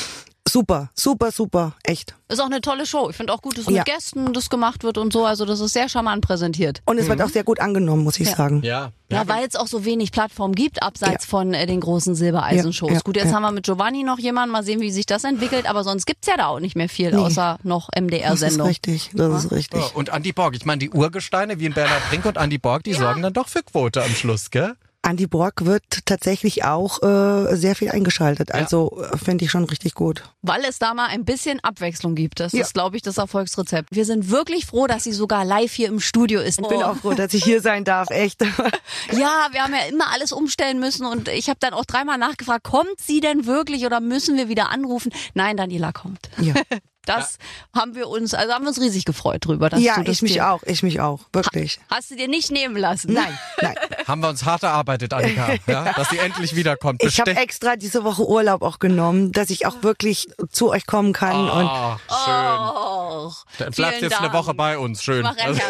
Super, 0.47 0.91
super, 0.95 1.33
super, 1.33 1.73
echt. 1.85 2.15
Ist 2.29 2.39
auch 2.41 2.47
eine 2.47 2.61
tolle 2.61 2.85
Show. 2.87 3.09
Ich 3.09 3.17
finde 3.17 3.33
auch 3.33 3.41
gut, 3.41 3.57
dass 3.57 3.65
Ja. 3.65 3.79
mit 3.79 3.87
Gästen 3.87 4.33
das 4.35 4.51
gemacht 4.51 4.85
wird 4.85 4.99
und 4.99 5.11
so. 5.13 5.25
Also 5.25 5.47
das 5.47 5.59
ist 5.59 5.73
sehr 5.73 5.89
charmant 5.89 6.23
präsentiert. 6.25 6.83
Und 6.85 6.99
es 6.99 7.09
wird 7.09 7.23
auch 7.23 7.31
sehr 7.31 7.45
gut 7.45 7.61
angenommen, 7.61 8.05
muss 8.05 8.21
ich 8.21 8.29
Ja. 8.29 8.37
sagen. 8.37 8.63
Ja. 8.63 8.93
Ja, 9.11 9.27
weil 9.27 9.47
es 9.47 9.57
auch 9.57 9.67
so 9.69 9.85
wenig 9.87 10.13
Plattformen 10.13 10.55
gibt, 10.55 10.83
abseits 10.83 11.25
Ja. 11.25 11.31
von 11.31 11.55
äh, 11.55 11.67
den 11.67 11.81
großen 11.81 12.15
Silbereisen-Shows. 12.15 12.91
Ja, 12.91 12.97
ja, 12.97 13.01
Gut, 13.03 13.17
jetzt 13.17 13.29
ja. 13.29 13.33
haben 13.35 13.43
wir 13.43 13.53
mit 13.53 13.65
Giovanni 13.65 14.03
noch 14.05 14.19
jemanden, 14.19 14.53
mal 14.53 14.63
sehen, 14.65 14.81
wie 14.81 14.91
sich 14.91 15.07
das 15.07 15.25
entwickelt, 15.25 15.67
aber 15.67 15.83
sonst 15.83 16.05
gibt's 16.05 16.27
ja 16.27 16.37
da 16.37 16.47
auch 16.49 16.61
nicht 16.61 16.77
mehr 16.77 16.89
viel, 16.91 17.15
außer 17.15 17.59
noch 17.63 17.89
Das 17.93 18.01
ist 18.03 18.03
MDR-Sendung. 18.03 18.67
richtig, 18.67 19.11
das 19.15 19.45
ist 19.45 19.51
richtig. 19.53 19.95
Und 19.95 20.11
Andy 20.11 20.33
Borg. 20.33 20.55
Ich 20.57 20.65
meine, 20.67 20.79
die 20.79 20.91
Urgesteine 20.91 21.59
wie 21.59 21.67
in 21.67 21.73
Bernhard 21.73 22.03
Brink 22.11 22.25
und 22.27 22.37
Andy 22.37 22.59
Borg, 22.59 22.83
die 22.85 22.93
sorgen 22.95 23.23
dann 23.23 23.33
doch 23.33 23.49
für 23.49 23.63
Quote 23.63 24.03
am 24.03 24.11
Schluss, 24.11 24.51
gell? 24.51 24.75
Andy 25.05 25.27
Brock 25.27 25.65
wird 25.65 25.83
tatsächlich 26.07 26.65
auch 26.65 27.03
äh, 27.03 27.55
sehr 27.57 27.75
viel 27.77 27.91
eingeschaltet. 27.91 28.49
Ja. 28.49 28.55
Also 28.57 29.03
äh, 29.13 29.17
finde 29.19 29.45
ich 29.45 29.51
schon 29.51 29.65
richtig 29.65 29.95
gut. 29.95 30.23
Weil 30.43 30.65
es 30.65 30.79
da 30.79 30.95
mal 30.95 31.07
ein 31.07 31.25
bisschen 31.25 31.61
Abwechslung 31.61 32.15
gibt. 32.15 32.41
Das 32.41 32.53
Ja. 32.53 32.63
ist, 32.63 32.75
glaube 32.75 32.97
ich, 32.97 33.03
das 33.03 33.19
Erfolgsrezept. 33.19 33.91
Wir 33.95 34.05
sind 34.05 34.31
wirklich 34.31 34.67
froh, 34.67 34.87
dass 34.87 35.05
sie 35.05 35.13
sogar 35.13 35.45
live 35.45 35.73
hier 35.73 35.89
im 35.89 36.01
Studio 36.01 36.41
ist. 36.41 36.59
Ich 36.61 36.69
bin 36.69 36.83
auch 36.83 36.97
froh, 36.97 37.13
dass 37.15 37.35
ich 37.35 37.45
hier 37.45 37.61
sein 37.61 37.85
darf, 37.85 38.11
echt. 38.11 38.41
Ja, 39.13 39.49
wir 39.53 39.63
haben 39.63 39.73
ja 39.75 39.87
immer 39.91 40.11
alles 40.13 40.33
umstellen 40.33 40.81
müssen 40.81 41.05
und 41.07 41.29
ich 41.29 41.49
habe 41.49 41.59
dann 41.61 41.75
auch 41.75 41.85
dreimal 41.85 42.19
nachgefragt, 42.19 42.65
kommt 42.65 42.99
sie 43.01 43.21
denn 43.21 43.47
wirklich 43.47 43.85
oder 43.87 44.01
müssen 44.01 44.37
wir 44.37 44.49
wieder 44.49 44.71
anrufen? 44.71 45.13
Nein, 45.35 45.57
Daniela 45.57 45.93
kommt. 45.93 46.31
Ja, 46.39 46.55
Das 47.07 47.39
haben 47.75 47.95
wir 47.95 48.09
uns, 48.09 48.35
also 48.35 48.53
haben 48.53 48.65
wir 48.65 48.69
uns 48.69 48.81
riesig 48.81 49.05
gefreut 49.05 49.45
drüber. 49.47 49.69
Dass 49.71 49.81
ja 49.81 49.97
du 49.97 50.05
das 50.05 50.17
ich 50.17 50.23
mich 50.23 50.33
dir, 50.35 50.51
auch, 50.51 50.63
ich 50.65 50.83
mich 50.83 51.01
auch, 51.01 51.21
wirklich. 51.33 51.81
Hast 51.91 52.11
du 52.11 52.17
dir 52.17 52.29
nicht 52.29 52.51
nehmen 52.51 52.77
lassen? 52.77 53.13
Nein, 53.13 53.39
nein. 53.61 53.75
Haben 54.07 54.21
wir 54.23 54.29
uns 54.29 54.45
hart 54.45 54.63
erarbeitet, 54.63 55.13
Annika, 55.13 55.55
ja, 55.67 55.93
dass 55.95 56.11
sie 56.11 56.19
endlich 56.19 56.55
wiederkommt. 56.57 57.03
Ich 57.03 57.21
habe 57.21 57.35
extra 57.37 57.77
diese 57.77 58.05
Woche 58.05 58.27
Urlaub 58.29 58.63
auch 58.63 58.79
genommen, 58.79 59.33
dass 59.33 59.51
ich 59.51 59.67
auch 59.67 59.83
wirklich 59.83 60.29
zu 60.51 60.71
euch 60.71 60.87
kommen 60.87 61.13
kann. 61.13 61.49
Und 61.49 61.67
Ah, 61.69 61.99
schön. 62.09 63.25
Och, 63.27 63.45
Dann 63.59 63.71
bleibst 63.73 63.99
vielen 63.99 64.11
jetzt 64.11 64.19
eine 64.21 64.31
Dank. 64.31 64.35
Woche 64.45 64.55
bei 64.55 64.79
uns, 64.79 65.03
schön. 65.03 65.23
Mach 65.23 65.37
Also- 65.39 65.61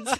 uns. 0.00 0.10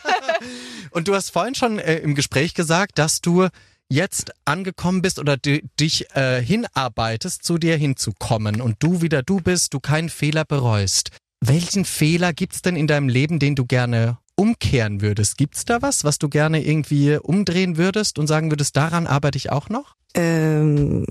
Und 0.90 1.08
du 1.08 1.14
hast 1.14 1.30
vorhin 1.30 1.54
schon 1.54 1.78
äh, 1.78 1.96
im 1.96 2.14
Gespräch 2.14 2.54
gesagt, 2.54 2.98
dass 2.98 3.20
du 3.20 3.48
jetzt 3.88 4.32
angekommen 4.44 5.02
bist 5.02 5.18
oder 5.18 5.36
di- 5.36 5.64
dich 5.78 6.10
äh, 6.16 6.42
hinarbeitest, 6.42 7.44
zu 7.44 7.58
dir 7.58 7.76
hinzukommen 7.76 8.60
und 8.60 8.76
du 8.80 9.02
wieder 9.02 9.22
du 9.22 9.40
bist, 9.40 9.74
du 9.74 9.80
keinen 9.80 10.08
Fehler 10.08 10.44
bereust. 10.44 11.10
Welchen 11.40 11.84
Fehler 11.84 12.32
gibt's 12.32 12.62
denn 12.62 12.76
in 12.76 12.86
deinem 12.86 13.08
Leben, 13.08 13.38
den 13.38 13.54
du 13.54 13.64
gerne 13.66 14.18
umkehren 14.34 15.00
würdest? 15.02 15.36
Gibt's 15.38 15.64
da 15.64 15.82
was, 15.82 16.02
was 16.04 16.18
du 16.18 16.28
gerne 16.28 16.64
irgendwie 16.64 17.16
umdrehen 17.16 17.76
würdest 17.76 18.18
und 18.18 18.26
sagen 18.26 18.50
würdest, 18.50 18.76
daran 18.76 19.06
arbeite 19.06 19.38
ich 19.38 19.50
auch 19.50 19.68
noch? 19.68 19.94
ähm, 20.14 21.06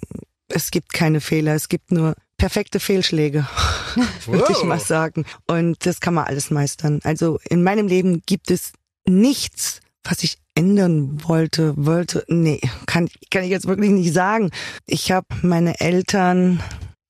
es 0.47 0.69
gibt 0.69 0.93
keine 0.93 1.21
Fehler, 1.21 1.55
es 1.55 1.69
gibt 1.69 1.91
nur 1.91 2.13
perfekte 2.38 2.79
Fehlschläge, 2.79 3.47
würde 4.27 4.45
ich 4.51 4.63
mal 4.63 4.79
sagen. 4.79 5.25
Und 5.47 5.85
das 5.88 5.99
kann 5.99 6.13
man 6.13 6.25
alles 6.25 6.51
meistern. 6.51 6.99
Also 7.03 7.39
in 7.49 7.63
meinem 7.63 7.88
Leben 7.88 8.21
gibt 8.27 8.51
es 8.51 8.73
nichts, 9.07 9.79
was 10.07 10.23
ich 10.23 10.37
ändern 10.55 11.19
wollte, 11.23 11.73
wollte. 11.77 12.23
Nee, 12.27 12.61
kann, 12.85 13.09
kann 13.31 13.43
ich 13.43 13.49
jetzt 13.49 13.67
wirklich 13.67 13.91
nicht 13.91 14.13
sagen. 14.13 14.51
Ich 14.85 15.11
habe 15.11 15.27
meine 15.41 15.79
Eltern 15.79 16.61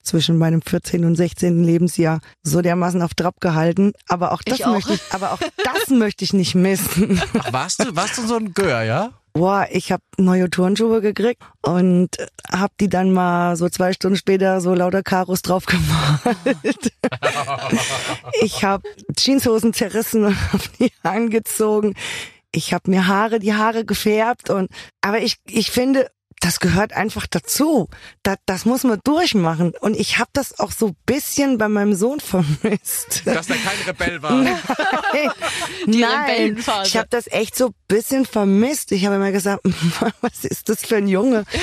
zwischen 0.02 0.38
meinem 0.38 0.62
14. 0.62 1.04
und 1.04 1.16
16. 1.16 1.64
Lebensjahr 1.64 2.20
so 2.44 2.62
dermaßen 2.62 3.02
auf 3.02 3.14
Trab 3.16 3.42
gehalten, 3.42 3.94
aber 4.08 4.32
auch 4.32 4.42
das 4.44 4.60
Ich 4.60 4.66
auch. 4.66 4.74
möchte 4.74 4.94
ich, 4.94 5.02
aber 5.12 5.34
auch 5.34 5.40
das 5.64 5.90
möchte 5.90 6.24
ich 6.24 6.34
nicht 6.34 6.56
missen. 6.56 7.22
Ach, 7.40 7.52
warst 7.52 7.84
du, 7.84 7.96
warst 7.96 8.18
du 8.18 8.26
so 8.26 8.36
ein 8.36 8.54
Gör, 8.54 8.84
ja? 8.84 9.12
Boah, 9.34 9.68
ich 9.70 9.92
habe 9.92 10.02
neue 10.18 10.50
Turnschuhe 10.50 11.02
gekriegt 11.02 11.42
und 11.62 12.10
hab 12.50 12.78
die 12.78 12.88
dann 12.88 13.12
mal 13.12 13.58
so 13.58 13.68
zwei 13.68 13.92
Stunden 13.92 14.16
später 14.16 14.62
so 14.62 14.74
lauter 14.74 15.04
Karos 15.04 15.42
drauf 15.42 15.66
gemalt. 15.66 16.94
ich 18.42 18.64
habe 18.64 18.88
Jeanshosen 19.18 19.74
zerrissen 19.74 20.24
und 20.26 20.54
hab 20.54 20.62
die 20.78 20.92
angezogen. 21.04 21.96
Ich 22.56 22.74
habe 22.74 22.90
mir 22.90 23.08
Haare, 23.08 23.40
die 23.40 23.54
Haare 23.54 23.86
gefärbt 23.86 24.50
und 24.50 24.70
aber 25.02 25.20
ich 25.22 25.38
ich 25.46 25.72
finde 25.72 26.10
das 26.46 26.60
gehört 26.60 26.94
einfach 26.94 27.26
dazu. 27.26 27.90
Das, 28.22 28.38
das 28.46 28.66
muss 28.66 28.84
man 28.84 29.00
durchmachen. 29.04 29.74
Und 29.80 29.96
ich 29.96 30.20
habe 30.20 30.30
das 30.34 30.60
auch 30.60 30.72
so 30.72 30.94
bisschen 31.08 31.58
bei 31.58 31.68
meinem 31.68 31.96
Sohn 31.96 32.20
vermisst. 32.20 33.24
Dass 33.26 33.50
er 33.50 33.56
kein 33.56 33.80
Rebell 33.88 34.22
war. 34.22 34.32
Die 35.88 35.98
Nein, 35.98 36.64
ich 36.84 36.98
habe 36.98 37.08
das 37.10 37.26
echt 37.28 37.56
so 37.56 37.72
bisschen 37.88 38.28
vermisst. 38.28 38.92
Ich 38.92 39.08
habe 39.08 39.16
immer 39.16 39.32
gesagt, 39.32 39.62
was 40.22 40.44
ist 40.44 40.70
das 40.70 40.86
für 40.86 40.98
ein 40.98 41.08
Junge? 41.08 41.46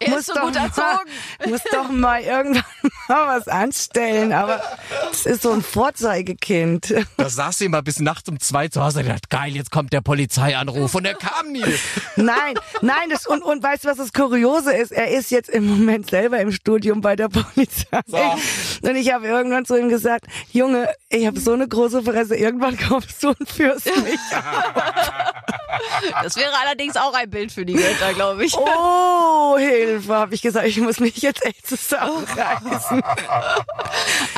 Er 0.00 0.18
ist 0.18 0.26
so 0.26 0.34
gut 0.34 0.54
mal, 0.54 0.98
muss 1.46 1.62
doch 1.72 1.88
mal 1.88 2.20
irgendwann 2.20 2.64
mal 3.08 3.38
was 3.38 3.48
anstellen. 3.48 4.32
Aber 4.32 4.60
es 5.10 5.24
ist 5.24 5.42
so 5.42 5.52
ein 5.52 5.62
Vorzeigekind. 5.62 6.94
Da 7.16 7.28
saß 7.28 7.58
sie 7.58 7.66
immer 7.66 7.80
bis 7.80 8.00
nachts 8.00 8.28
um 8.28 8.38
zwei 8.40 8.68
zu 8.68 8.82
Hause 8.82 9.00
und 9.00 9.08
dachte, 9.08 9.28
geil, 9.30 9.54
jetzt 9.54 9.70
kommt 9.70 9.92
der 9.92 10.00
Polizeianruf 10.00 10.94
und 10.94 11.06
er 11.06 11.14
kam 11.14 11.52
nie. 11.52 11.64
Nein, 12.16 12.54
nein, 12.82 13.08
das, 13.08 13.26
und, 13.26 13.42
und 13.42 13.63
weißt 13.64 13.84
du, 13.84 13.88
was 13.88 13.96
das 13.96 14.12
Kuriose 14.12 14.72
ist? 14.72 14.92
Er 14.92 15.08
ist 15.08 15.30
jetzt 15.30 15.48
im 15.48 15.66
Moment 15.66 16.10
selber 16.10 16.38
im 16.38 16.52
Studium 16.52 17.00
bei 17.00 17.16
der 17.16 17.28
Polizei. 17.28 18.00
Und 18.82 18.96
ich 18.96 19.12
habe 19.12 19.26
irgendwann 19.26 19.64
zu 19.64 19.76
ihm 19.76 19.88
gesagt, 19.88 20.26
Junge, 20.52 20.88
ich 21.08 21.26
habe 21.26 21.40
so 21.40 21.52
eine 21.52 21.66
große 21.66 22.02
Fresse, 22.02 22.36
irgendwann 22.36 22.78
kommst 22.78 23.22
du 23.22 23.28
und 23.30 23.48
führst 23.48 23.86
mich. 23.86 24.20
Das 26.22 26.36
wäre 26.36 26.52
allerdings 26.62 26.96
auch 26.96 27.14
ein 27.14 27.28
Bild 27.30 27.50
für 27.52 27.64
die 27.64 27.72
Götter, 27.74 28.12
glaube 28.14 28.44
ich. 28.44 28.54
Oh, 28.56 29.56
Hilfe, 29.58 30.14
habe 30.14 30.34
ich 30.34 30.42
gesagt, 30.42 30.66
ich 30.66 30.78
muss 30.80 31.00
mich 31.00 31.16
jetzt 31.18 31.44
echt 31.44 31.66
zusammenreißen. 31.66 33.02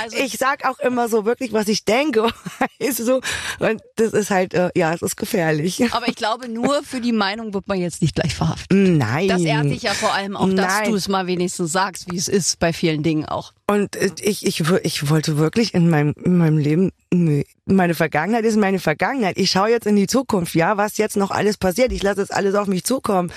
Also 0.00 0.16
Ich 0.16 0.38
sag 0.38 0.64
auch 0.64 0.78
immer 0.78 1.08
so 1.08 1.24
wirklich, 1.24 1.52
was 1.52 1.68
ich 1.68 1.84
denke. 1.84 2.28
Ist 2.78 2.98
so, 2.98 3.20
und 3.58 3.82
das 3.96 4.12
ist 4.12 4.30
halt, 4.30 4.54
äh, 4.54 4.70
ja, 4.74 4.92
es 4.92 5.02
ist 5.02 5.16
gefährlich. 5.16 5.92
aber 5.92 6.08
ich 6.08 6.14
glaube, 6.14 6.48
nur 6.48 6.82
für 6.82 7.00
die 7.00 7.12
Meinung 7.12 7.54
wird 7.54 7.66
man 7.68 7.78
jetzt 7.78 8.02
nicht 8.02 8.14
gleich 8.14 8.34
verhaftet. 8.34 8.68
Nein. 8.70 9.05
Das 9.28 9.42
ehrt 9.42 9.66
dich 9.66 9.82
ja 9.82 9.92
vor 9.92 10.14
allem 10.14 10.36
auch, 10.36 10.48
dass 10.48 10.80
Nein. 10.80 10.90
du 10.90 10.96
es 10.96 11.08
mal 11.08 11.26
wenigstens 11.26 11.72
sagst, 11.72 12.10
wie 12.10 12.16
es 12.16 12.28
ist 12.28 12.58
bei 12.58 12.72
vielen 12.72 13.02
Dingen 13.02 13.24
auch. 13.24 13.52
Und 13.66 13.96
äh, 13.96 14.10
ich, 14.20 14.46
ich, 14.46 14.62
ich 14.82 15.10
wollte 15.10 15.38
wirklich 15.38 15.74
in 15.74 15.90
meinem, 15.90 16.14
in 16.22 16.38
meinem 16.38 16.58
Leben, 16.58 16.92
nee, 17.12 17.46
meine 17.64 17.94
Vergangenheit 17.94 18.44
ist 18.44 18.56
meine 18.56 18.78
Vergangenheit. 18.78 19.38
Ich 19.38 19.50
schaue 19.50 19.70
jetzt 19.70 19.86
in 19.86 19.96
die 19.96 20.06
Zukunft, 20.06 20.54
ja, 20.54 20.76
was 20.76 20.98
jetzt 20.98 21.16
noch 21.16 21.30
alles 21.30 21.56
passiert. 21.56 21.92
Ich 21.92 22.02
lasse 22.02 22.22
es 22.22 22.30
alles 22.30 22.54
auf 22.54 22.68
mich 22.68 22.84
zukommen. 22.84 23.32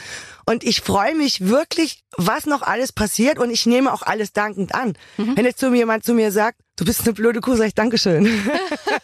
Und 0.45 0.63
ich 0.63 0.81
freue 0.81 1.15
mich 1.15 1.47
wirklich, 1.47 2.03
was 2.17 2.45
noch 2.45 2.61
alles 2.61 2.91
passiert 2.91 3.37
und 3.37 3.51
ich 3.51 3.65
nehme 3.65 3.93
auch 3.93 4.01
alles 4.01 4.33
dankend 4.33 4.73
an. 4.73 4.93
Wenn 5.17 5.45
jetzt 5.45 5.59
zu 5.59 5.69
mir 5.69 5.77
jemand 5.77 6.03
zu 6.03 6.13
mir 6.15 6.31
sagt, 6.31 6.57
du 6.79 6.85
bist 6.85 7.01
eine 7.01 7.13
blöde 7.13 7.41
Kuh, 7.41 7.55
sag 7.55 7.67
ich 7.67 7.75
Dankeschön. 7.75 8.25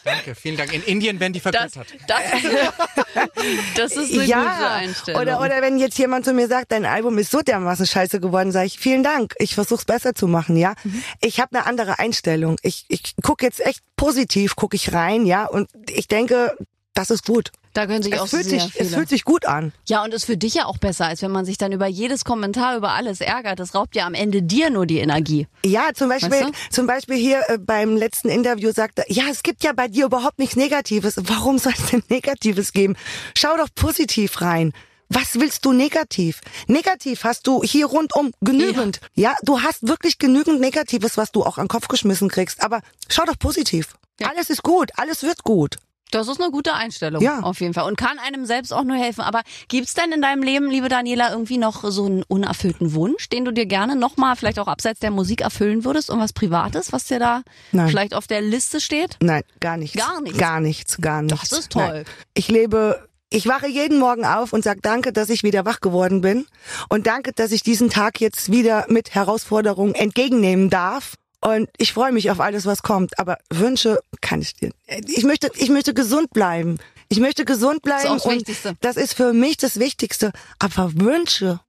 Danke, 0.03 0.35
vielen 0.35 0.57
Dank. 0.57 0.73
In 0.73 0.83
Indien 0.83 1.19
werden 1.19 1.33
die 1.33 1.41
Das, 1.41 1.73
vergöttert. 1.73 1.87
das, 2.07 2.33
ist, 2.43 3.77
das 3.77 3.95
ist 3.97 4.13
eine 4.13 4.25
gute 4.25 4.69
Einstellung. 4.69 5.21
Oder, 5.21 5.41
oder 5.41 5.61
wenn 5.61 5.77
jetzt 5.77 5.97
jemand 5.97 6.25
zu 6.25 6.33
mir 6.33 6.47
sagt, 6.47 6.71
dein 6.71 6.85
Album 6.85 7.17
ist 7.17 7.31
so 7.31 7.41
dermaßen 7.41 7.85
scheiße 7.85 8.19
geworden, 8.19 8.51
sage 8.51 8.67
ich, 8.67 8.79
vielen 8.79 9.03
Dank, 9.03 9.33
ich 9.39 9.55
versuch's 9.55 9.85
besser 9.85 10.15
zu 10.15 10.27
machen, 10.27 10.55
ja. 10.57 10.73
Mhm. 10.83 11.03
Ich 11.21 11.39
habe 11.39 11.55
eine 11.55 11.65
andere 11.65 11.99
Einstellung. 11.99 12.57
Ich, 12.61 12.85
ich 12.87 13.15
gucke 13.21 13.45
jetzt 13.45 13.65
echt 13.65 13.81
positiv, 13.95 14.55
gucke 14.55 14.75
ich 14.75 14.93
rein, 14.93 15.25
ja, 15.25 15.45
und 15.45 15.69
ich 15.89 16.07
denke, 16.07 16.55
das 16.93 17.09
ist 17.09 17.25
gut. 17.25 17.51
Da 17.75 17.85
können 17.85 18.01
sich 18.01 18.19
auch 18.19 18.25
Es 18.25 18.31
fühlt, 18.31 18.45
sehr 18.45 18.59
sich, 18.61 18.73
viele. 18.73 18.85
es 18.85 18.95
fühlt 18.95 19.09
sich 19.09 19.23
gut 19.23 19.45
an. 19.45 19.71
ja, 19.87 20.03
und 20.03 20.13
ist 20.13 20.25
für 20.25 20.37
dich 20.37 20.55
ja 20.55 20.65
auch 20.65 20.77
besser, 20.79 21.05
als 21.05 21.21
wenn 21.21 21.31
man 21.31 21.45
sich 21.45 21.57
dann 21.57 21.71
über 21.71 21.85
jedes 21.87 22.25
Kommentar, 22.25 22.75
über 22.77 22.93
alles 22.93 23.21
ärgert. 23.21 23.59
Das 23.59 23.75
raubt 23.75 23.95
ja 23.95 24.05
am 24.07 24.13
Ende 24.15 24.41
dir 24.41 24.69
nur 24.71 24.85
die 24.87 24.97
Energie. 24.99 25.47
Ja, 25.63 25.89
zum 25.93 26.09
Beispiel, 26.09 26.31
Weißt 26.31 26.43
du? 26.45 26.51
zum 26.71 26.87
Beispiel 26.87 27.17
hier 27.17 27.41
äh, 27.49 27.57
beim 27.59 27.95
letzten 27.95 28.29
Interview 28.29 28.71
sagte, 28.71 29.03
ja, 29.07 29.25
es 29.29 29.43
gibt 29.43 29.63
ja 29.63 29.73
bei 29.73 29.87
dir 29.87 30.05
überhaupt 30.05 30.39
nichts 30.39 30.55
Negatives. 30.55 31.15
Warum 31.17 31.57
soll 31.59 31.73
es 31.77 31.91
denn 31.91 32.01
Negatives 32.09 32.73
geben? 32.73 32.95
Schau 33.37 33.55
doch 33.57 33.69
positiv 33.75 34.41
rein. 34.41 34.73
Was 35.07 35.35
willst 35.35 35.63
du 35.65 35.71
negativ? 35.71 36.41
Negativ 36.67 37.25
hast 37.25 37.45
du 37.45 37.61
hier 37.61 37.85
rundum 37.85 38.31
genügend. 38.41 38.99
Ja, 39.13 39.35
du 39.43 39.61
hast 39.61 39.87
wirklich 39.87 40.17
genügend 40.17 40.59
Negatives, 40.59 41.15
was 41.15 41.31
du 41.31 41.43
auch 41.43 41.57
an 41.59 41.65
den 41.65 41.69
Kopf 41.69 41.87
geschmissen 41.89 42.27
kriegst. 42.27 42.63
Aber 42.63 42.81
schau 43.07 43.23
doch 43.25 43.37
positiv. 43.37 43.95
Ja. 44.19 44.29
Alles 44.29 44.49
ist 44.49 44.63
gut, 44.63 44.91
alles 44.95 45.21
wird 45.21 45.43
gut. 45.43 45.75
Das 46.11 46.27
ist 46.27 46.39
eine 46.39 46.51
gute 46.51 46.73
Einstellung, 46.73 47.21
Ja. 47.21 47.39
auf 47.41 47.59
jeden 47.59 47.73
Fall. 47.73 47.85
Und 47.87 47.97
kann 47.97 48.19
einem 48.19 48.45
selbst 48.45 48.71
auch 48.73 48.83
nur 48.83 48.95
helfen. 48.95 49.21
Aber 49.21 49.41
gibt's 49.67 49.95
denn 49.95 50.11
in 50.11 50.21
deinem 50.21 50.43
Leben, 50.43 50.69
liebe 50.69 50.87
Daniela, 50.87 51.31
irgendwie 51.31 51.57
noch 51.57 51.83
so 51.83 52.05
einen 52.05 52.23
unerfüllten 52.23 52.93
Wunsch, 52.93 53.27
den 53.29 53.43
du 53.43 53.51
dir 53.51 53.65
gerne 53.65 53.95
nochmal, 53.95 54.35
vielleicht 54.35 54.59
auch 54.59 54.67
abseits 54.67 54.99
der 54.99 55.11
Musik 55.11 55.41
erfüllen 55.41 55.83
würdest? 55.83 56.09
Und 56.09 56.19
was 56.19 56.31
Privates, 56.31 56.93
was 56.93 57.05
dir 57.05 57.19
da 57.19 57.41
Nein. 57.71 57.89
vielleicht 57.89 58.13
auf 58.13 58.27
der 58.27 58.41
Liste 58.41 58.79
steht? 58.79 59.17
Nein, 59.21 59.43
gar 59.59 59.77
nichts. 59.77 59.97
Gar 59.97 60.21
nichts? 60.21 60.37
Gar 60.37 60.59
nichts, 60.61 60.97
gar 61.01 61.21
nichts. 61.21 61.51
ist 61.51 61.71
toll. 61.71 61.81
Nein. 61.87 62.05
Ich 62.35 62.47
lebe, 62.49 63.07
ich 63.31 63.47
wache 63.47 63.67
jeden 63.67 63.97
Morgen 63.99 64.25
auf 64.25 64.53
und 64.53 64.63
sage 64.63 64.79
danke, 64.81 65.11
dass 65.11 65.29
ich 65.29 65.41
wieder 65.43 65.65
wach 65.65 65.81
geworden 65.81 66.21
bin. 66.21 66.45
Und 66.87 67.07
danke, 67.07 67.33
dass 67.33 67.51
ich 67.51 67.63
diesen 67.63 67.89
Tag 67.89 68.21
jetzt 68.21 68.51
wieder 68.51 68.85
mit 68.87 69.15
Herausforderungen 69.15 69.95
entgegennehmen 69.95 70.69
darf. 70.69 71.15
Und 71.41 71.69
ich 71.77 71.93
freue 71.93 72.11
mich 72.11 72.31
auf 72.31 72.39
alles, 72.39 72.65
was 72.65 72.81
kommt. 72.81 73.19
Aber 73.19 73.37
Wünsche 73.49 73.99
kann 74.21 74.41
ich 74.41 74.55
dir. 74.55 74.71
Ich 75.07 75.23
möchte, 75.23 75.51
ich 75.55 75.69
möchte 75.69 75.93
gesund 75.93 76.31
bleiben. 76.31 76.77
Ich 77.09 77.19
möchte 77.19 77.45
gesund 77.45 77.81
bleiben. 77.81 78.13
das 78.13 78.25
und 78.25 78.31
Wichtigste. 78.31 78.75
Das 78.81 78.97
ist 78.97 79.13
für 79.13 79.33
mich 79.33 79.57
das 79.57 79.79
Wichtigste. 79.79 80.31
Aber 80.59 80.91
Wünsche 80.95 81.59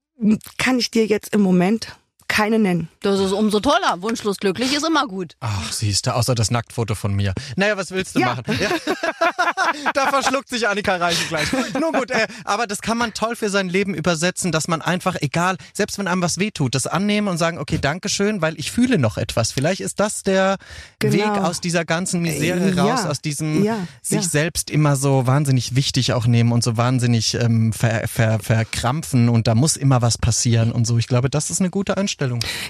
kann 0.57 0.79
ich 0.79 0.91
dir 0.91 1.05
jetzt 1.05 1.33
im 1.33 1.41
Moment 1.41 1.95
keine 2.37 2.59
nennen. 2.59 2.87
Das 3.01 3.19
ist 3.19 3.31
umso 3.31 3.59
toller. 3.59 3.95
Wunschlos 4.01 4.37
glücklich 4.37 4.71
ist 4.75 4.85
immer 4.85 5.07
gut. 5.07 5.33
Ach, 5.39 5.71
siehst 5.71 6.05
du, 6.05 6.13
außer 6.13 6.35
das 6.35 6.51
Nacktfoto 6.51 6.93
von 6.93 7.15
mir. 7.15 7.33
Naja, 7.55 7.77
was 7.77 7.89
willst 7.89 8.15
du 8.15 8.19
Ja. 8.19 8.27
machen? 8.35 8.43
Ja. 8.61 8.69
da 9.95 10.07
verschluckt 10.09 10.47
sich 10.47 10.67
Annika 10.67 10.97
Reiche 10.97 11.25
gleich. 11.29 11.47
Nur 11.79 11.91
gut, 11.93 12.11
äh, 12.11 12.27
aber 12.45 12.67
das 12.67 12.81
kann 12.81 12.95
man 12.99 13.15
toll 13.15 13.35
für 13.35 13.49
sein 13.49 13.69
Leben 13.69 13.95
übersetzen, 13.95 14.51
dass 14.51 14.67
man 14.67 14.83
einfach, 14.83 15.15
egal, 15.19 15.57
selbst 15.73 15.97
wenn 15.97 16.07
einem 16.07 16.21
was 16.21 16.37
wehtut, 16.37 16.75
das 16.75 16.85
annehmen 16.85 17.27
und 17.27 17.39
sagen, 17.39 17.57
okay, 17.57 17.79
Dankeschön, 17.79 18.39
weil 18.39 18.53
ich 18.59 18.71
fühle 18.71 18.99
noch 18.99 19.17
etwas. 19.17 19.51
Vielleicht 19.51 19.81
ist 19.81 19.99
das 19.99 20.21
der 20.21 20.57
Genau. 20.99 21.13
Weg 21.15 21.43
aus 21.43 21.59
dieser 21.59 21.85
ganzen 21.85 22.21
Misere 22.21 22.69
Äh, 22.69 22.73
ja. 22.75 22.83
raus, 22.83 23.05
aus 23.05 23.19
diesem 23.19 23.63
Ja, 23.63 23.77
sich 24.03 24.21
ja. 24.23 24.29
selbst 24.29 24.69
immer 24.69 24.95
so 24.95 25.25
wahnsinnig 25.25 25.75
wichtig 25.75 26.13
auch 26.13 26.27
nehmen 26.27 26.51
und 26.51 26.63
so 26.63 26.77
wahnsinnig 26.77 27.33
ähm, 27.33 27.73
ver, 27.73 28.07
ver, 28.07 28.37
verkrampfen 28.39 29.27
und 29.29 29.47
da 29.47 29.55
muss 29.55 29.75
immer 29.75 30.03
was 30.03 30.19
passieren 30.19 30.71
und 30.71 30.85
so. 30.85 30.99
Ich 30.99 31.07
glaube, 31.07 31.31
das 31.31 31.49
ist 31.49 31.61
eine 31.61 31.71
gute 31.71 31.97
Einstellung. 31.97 32.26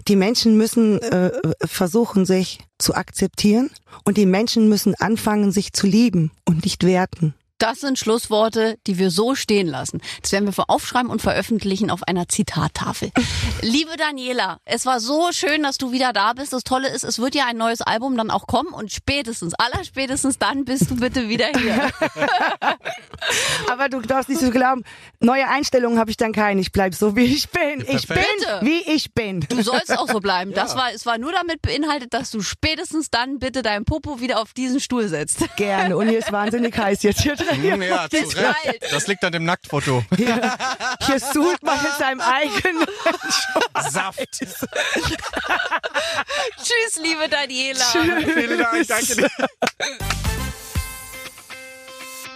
Die 0.07 0.15
Menschen 0.15 0.57
müssen 0.57 1.01
äh, 1.01 1.31
versuchen, 1.65 2.25
sich 2.25 2.59
zu 2.77 2.95
akzeptieren 2.95 3.69
und 4.03 4.17
die 4.17 4.25
Menschen 4.25 4.69
müssen 4.69 4.95
anfangen, 4.95 5.51
sich 5.51 5.73
zu 5.73 5.87
lieben 5.87 6.31
und 6.45 6.63
nicht 6.63 6.83
werten. 6.83 7.33
Das 7.59 7.79
sind 7.79 7.97
Schlussworte, 7.97 8.77
die 8.85 8.99
wir 8.99 9.09
so 9.09 9.33
stehen 9.33 9.67
lassen. 9.67 9.99
Das 10.21 10.31
werden 10.31 10.45
wir 10.45 10.69
aufschreiben 10.69 11.09
und 11.09 11.23
veröffentlichen 11.23 11.89
auf 11.89 12.03
einer 12.03 12.27
Zitattafel. 12.27 13.11
Liebe 13.61 13.97
Daniela, 13.97 14.59
es 14.63 14.85
war 14.85 14.99
so 14.99 15.29
schön, 15.31 15.63
dass 15.63 15.79
du 15.79 15.91
wieder 15.91 16.13
da 16.13 16.33
bist. 16.33 16.53
Das 16.53 16.63
Tolle 16.63 16.87
ist, 16.89 17.03
es 17.03 17.17
wird 17.17 17.33
ja 17.33 17.45
ein 17.47 17.57
neues 17.57 17.81
Album 17.81 18.15
dann 18.15 18.29
auch 18.29 18.45
kommen 18.45 18.73
und 18.73 18.91
spätestens, 18.91 19.55
allerspätestens 19.55 20.37
dann 20.37 20.65
bist 20.65 20.91
du 20.91 20.97
bitte 20.97 21.29
wieder 21.29 21.47
hier. 21.57 21.89
Aber 23.71 23.89
du 23.89 24.01
darfst 24.01 24.29
nicht 24.29 24.41
so 24.41 24.51
glauben, 24.51 24.83
neue 25.19 25.47
Einstellungen 25.47 25.97
habe 25.97 26.11
ich 26.11 26.17
dann 26.17 26.33
keine. 26.33 26.61
Ich 26.61 26.71
bleib 26.71 26.93
so, 26.93 27.15
wie 27.15 27.25
ich 27.25 27.49
bin. 27.49 27.81
Ich 27.87 28.07
bin, 28.07 28.17
Bitte. 28.17 28.59
wie 28.61 28.81
ich 28.93 29.13
bin. 29.13 29.41
Du 29.41 29.63
sollst 29.63 29.97
auch 29.97 30.07
so 30.07 30.19
bleiben. 30.19 30.53
Das 30.53 30.75
war, 30.75 30.93
es 30.93 31.07
war 31.07 31.17
nur 31.17 31.31
damit 31.31 31.63
beinhaltet, 31.63 32.13
dass 32.13 32.29
du 32.29 32.41
spätestens 32.41 33.09
dann 33.09 33.39
bitte 33.39 33.63
dein 33.63 33.83
Popo 33.83 34.21
wieder 34.21 34.39
auf 34.41 34.53
diesen 34.53 34.79
Stuhl 34.79 35.07
setzt. 35.07 35.43
Gerne. 35.55 35.97
Und 35.97 36.07
hier 36.07 36.19
ist 36.19 36.31
wahnsinnig 36.31 36.77
heiß 36.77 37.01
jetzt 37.01 37.21
hier 37.21 37.35
drin. 37.35 37.46
Ja, 37.55 38.09
zu 38.09 38.17
Recht. 38.17 38.35
kalt. 38.35 38.91
Das 38.91 39.07
liegt 39.07 39.23
an 39.23 39.31
dem 39.31 39.45
Nacktfoto. 39.45 40.03
Hier, 40.15 40.57
hier 41.05 41.19
suhlt 41.19 41.61
man 41.63 41.79
in 41.79 41.91
seinem 41.97 42.21
eigenen. 42.21 42.85
Saft. 43.89 44.27
Tschüss, 44.31 44.61
liebe 47.01 47.27
Daniela. 47.29 47.85
Vielen 47.85 48.57
Dank, 48.59 48.87
danke 48.87 49.15
dir. 49.15 49.29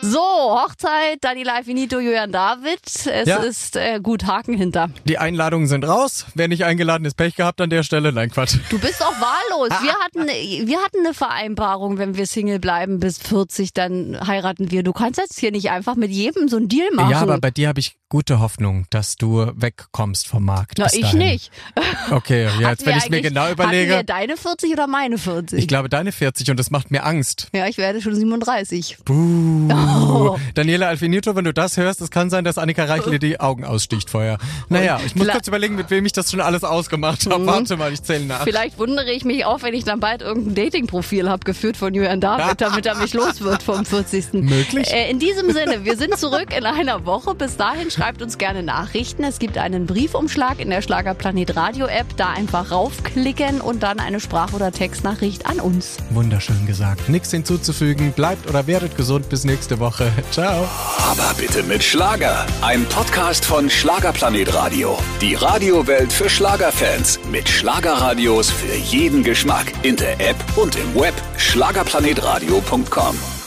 So, 0.04 0.20
Hochzeit, 0.20 1.20
Daniela 1.22 1.62
Finito, 1.64 2.00
Julian 2.00 2.32
David. 2.32 2.80
Es 3.06 3.28
Ja. 3.28 3.38
ist 3.38 3.76
äh, 3.76 4.00
gut, 4.02 4.26
Haken 4.26 4.56
hinter. 4.58 4.90
Die 5.06 5.20
Einladungen 5.20 5.68
sind 5.68 5.86
raus. 5.86 6.26
Wer 6.34 6.48
nicht 6.48 6.66
eingeladen 6.66 7.06
ist, 7.06 7.16
Pech 7.16 7.36
gehabt 7.36 7.62
an 7.62 7.70
der 7.70 7.84
Stelle. 7.84 8.12
Nein, 8.12 8.32
Quatsch. 8.32 8.56
Du 8.72 8.80
bist 8.80 9.02
auch 9.04 9.14
wahllos. 9.22 9.70
Wir 9.84 9.94
hatten, 9.94 10.68
wir 10.68 10.80
hatten 10.80 11.06
eine 11.06 11.14
Vereinbarung, 11.14 12.00
wenn 12.00 12.18
wir 12.18 12.26
Single 12.26 12.60
bleiben 12.60 13.00
bis 13.00 13.20
40, 13.20 13.74
dann 13.74 14.20
heiraten 14.28 14.72
wir. 14.72 14.82
Du 14.82 14.92
kannst 14.92 15.20
jetzt 15.20 15.40
hier 15.40 15.52
nicht 15.52 15.70
einfach 15.70 15.96
mit 15.96 16.10
jedem 16.10 16.48
so 16.48 16.58
einen 16.58 16.68
Deal 16.68 16.90
machen. 16.94 17.12
Ja, 17.12 17.20
aber 17.22 17.38
bei 17.40 17.52
dir 17.52 17.68
habe 17.68 17.80
ich 17.80 17.96
gute 18.12 18.42
Hoffnung, 18.42 18.88
dass 18.90 19.16
du 19.16 19.50
wegkommst 19.56 20.28
vom 20.28 20.44
Markt. 20.44 20.80
Na, 20.80 20.88
ich 20.92 21.02
dahin. 21.02 21.18
nicht. 21.18 21.52
Okay, 22.10 22.50
ja, 22.60 22.72
jetzt 22.72 22.86
wenn 22.86 22.98
ich 22.98 23.10
mir 23.10 23.22
genau 23.22 23.42
Hatten 23.42 23.58
wir 23.58 23.66
überlege, 23.66 24.04
deine 24.04 24.36
40 24.36 24.74
oder 24.74 24.88
meine 24.88 25.18
40? 25.18 25.60
ich 25.60 25.68
glaube 25.68 25.88
deine 25.88 26.12
40 26.12 26.50
und 26.50 26.60
das 26.60 26.72
macht 26.72 26.92
mir 26.92 27.06
Angst. 27.06 27.48
ja, 27.54 27.68
ich 27.68 27.78
werde 27.78 28.02
schon 28.02 28.16
37. 28.16 28.98
Buh. 29.06 29.70
Oh. 29.72 30.38
Daniela 30.56 30.88
Alfinito, 30.88 31.36
wenn 31.36 31.46
du 31.46 31.54
das 31.54 31.78
hörst, 31.78 32.02
es 32.02 32.12
kann 32.12 32.30
sein, 32.30 32.44
dass 32.44 32.58
Annika 32.58 32.84
Reichel 32.86 33.12
dir 33.12 33.20
die 33.20 33.40
Augen 33.40 33.64
aussticht 33.64 34.10
vorher. 34.10 34.40
Naja, 34.68 35.00
ich 35.06 35.16
muss 35.16 35.28
kurz 35.28 35.48
überlegen, 35.48 35.76
mit 35.76 35.90
wem 35.90 36.06
ich 36.06 36.12
das 36.12 36.32
schon 36.32 36.42
alles 36.42 36.64
ausgemacht 36.64 37.26
habe. 37.28 37.46
Warte 37.46 37.78
mal, 37.78 37.94
ich 37.94 38.04
zähle 38.04 38.26
nach. 38.26 38.44
Vielleicht 38.44 38.78
wundere 38.78 39.12
ich 39.12 39.24
mich 39.24 39.46
auch, 39.46 39.62
wenn 39.62 39.74
ich 39.74 39.86
dann 39.86 40.00
bald 40.00 40.22
irgendein 40.22 40.56
Dating-Profil 40.56 41.30
habe, 41.30 41.46
geführt 41.46 41.78
von 41.78 41.94
Julian 41.94 42.20
David, 42.20 42.56
damit 42.60 42.86
er 42.86 42.96
mich 42.96 43.14
los 43.14 43.42
wird 43.42 43.64
vom 43.64 43.86
40. 43.86 44.34
Möglich. 44.34 44.92
Äh, 44.92 45.10
in 45.10 45.20
diesem 45.20 45.52
Sinne, 45.52 45.86
wir 45.86 45.96
sind 45.96 46.18
zurück 46.18 46.56
in 46.58 46.66
einer 46.66 47.06
Woche. 47.06 47.36
Bis 47.36 47.56
dahin 47.56 47.90
schreibt 48.02 48.24
uns 48.24 48.40
gerne 48.40 48.64
Nachrichten. 48.64 49.24
Es 49.24 49.38
gibt 49.38 49.60
einen 49.60 49.86
Briefumschlag 49.86 50.60
in 50.60 50.72
der 50.72 50.82
Schlagerplanet 50.82 51.56
Radio 51.56 51.86
App. 51.86 52.08
Da 52.18 52.32
einfach 52.32 52.72
raufklicken 52.72 53.62
und 53.62 53.84
dann 53.84 54.00
eine 54.00 54.20
Sprach- 54.20 54.54
oder 54.54 54.72
Textnachricht 54.72 55.46
an 55.46 55.60
uns. 55.60 55.98
Wunderschön 56.10 56.66
gesagt. 56.66 57.10
Nichts 57.10 57.30
hinzuzufügen. 57.30 58.12
Bleibt 58.14 58.50
oder 58.50 58.66
werdet 58.66 58.98
gesund. 58.98 59.30
Bis 59.30 59.46
nächste 59.46 59.78
Woche. 59.78 60.12
Ciao. 60.32 60.68
Aber 60.98 61.36
bitte 61.38 61.62
mit 61.62 61.84
Schlager. 61.84 62.48
Ein 62.62 62.86
Podcast 62.86 63.46
von 63.46 63.70
Schlagerplanet 63.70 64.52
Radio. 64.56 64.98
Die 65.22 65.36
Radiowelt 65.36 66.12
für 66.12 66.28
Schlagerfans. 66.28 67.20
Mit 67.32 67.48
Schlagerradios 67.48 68.50
für 68.50 68.78
jeden 68.78 69.24
Geschmack. 69.24 69.74
In 69.84 69.96
der 69.96 70.20
App 70.20 70.44
und 70.56 70.76
im 70.76 70.96
Web. 70.96 71.14
Schlagerplanetradio.com. 71.38 73.41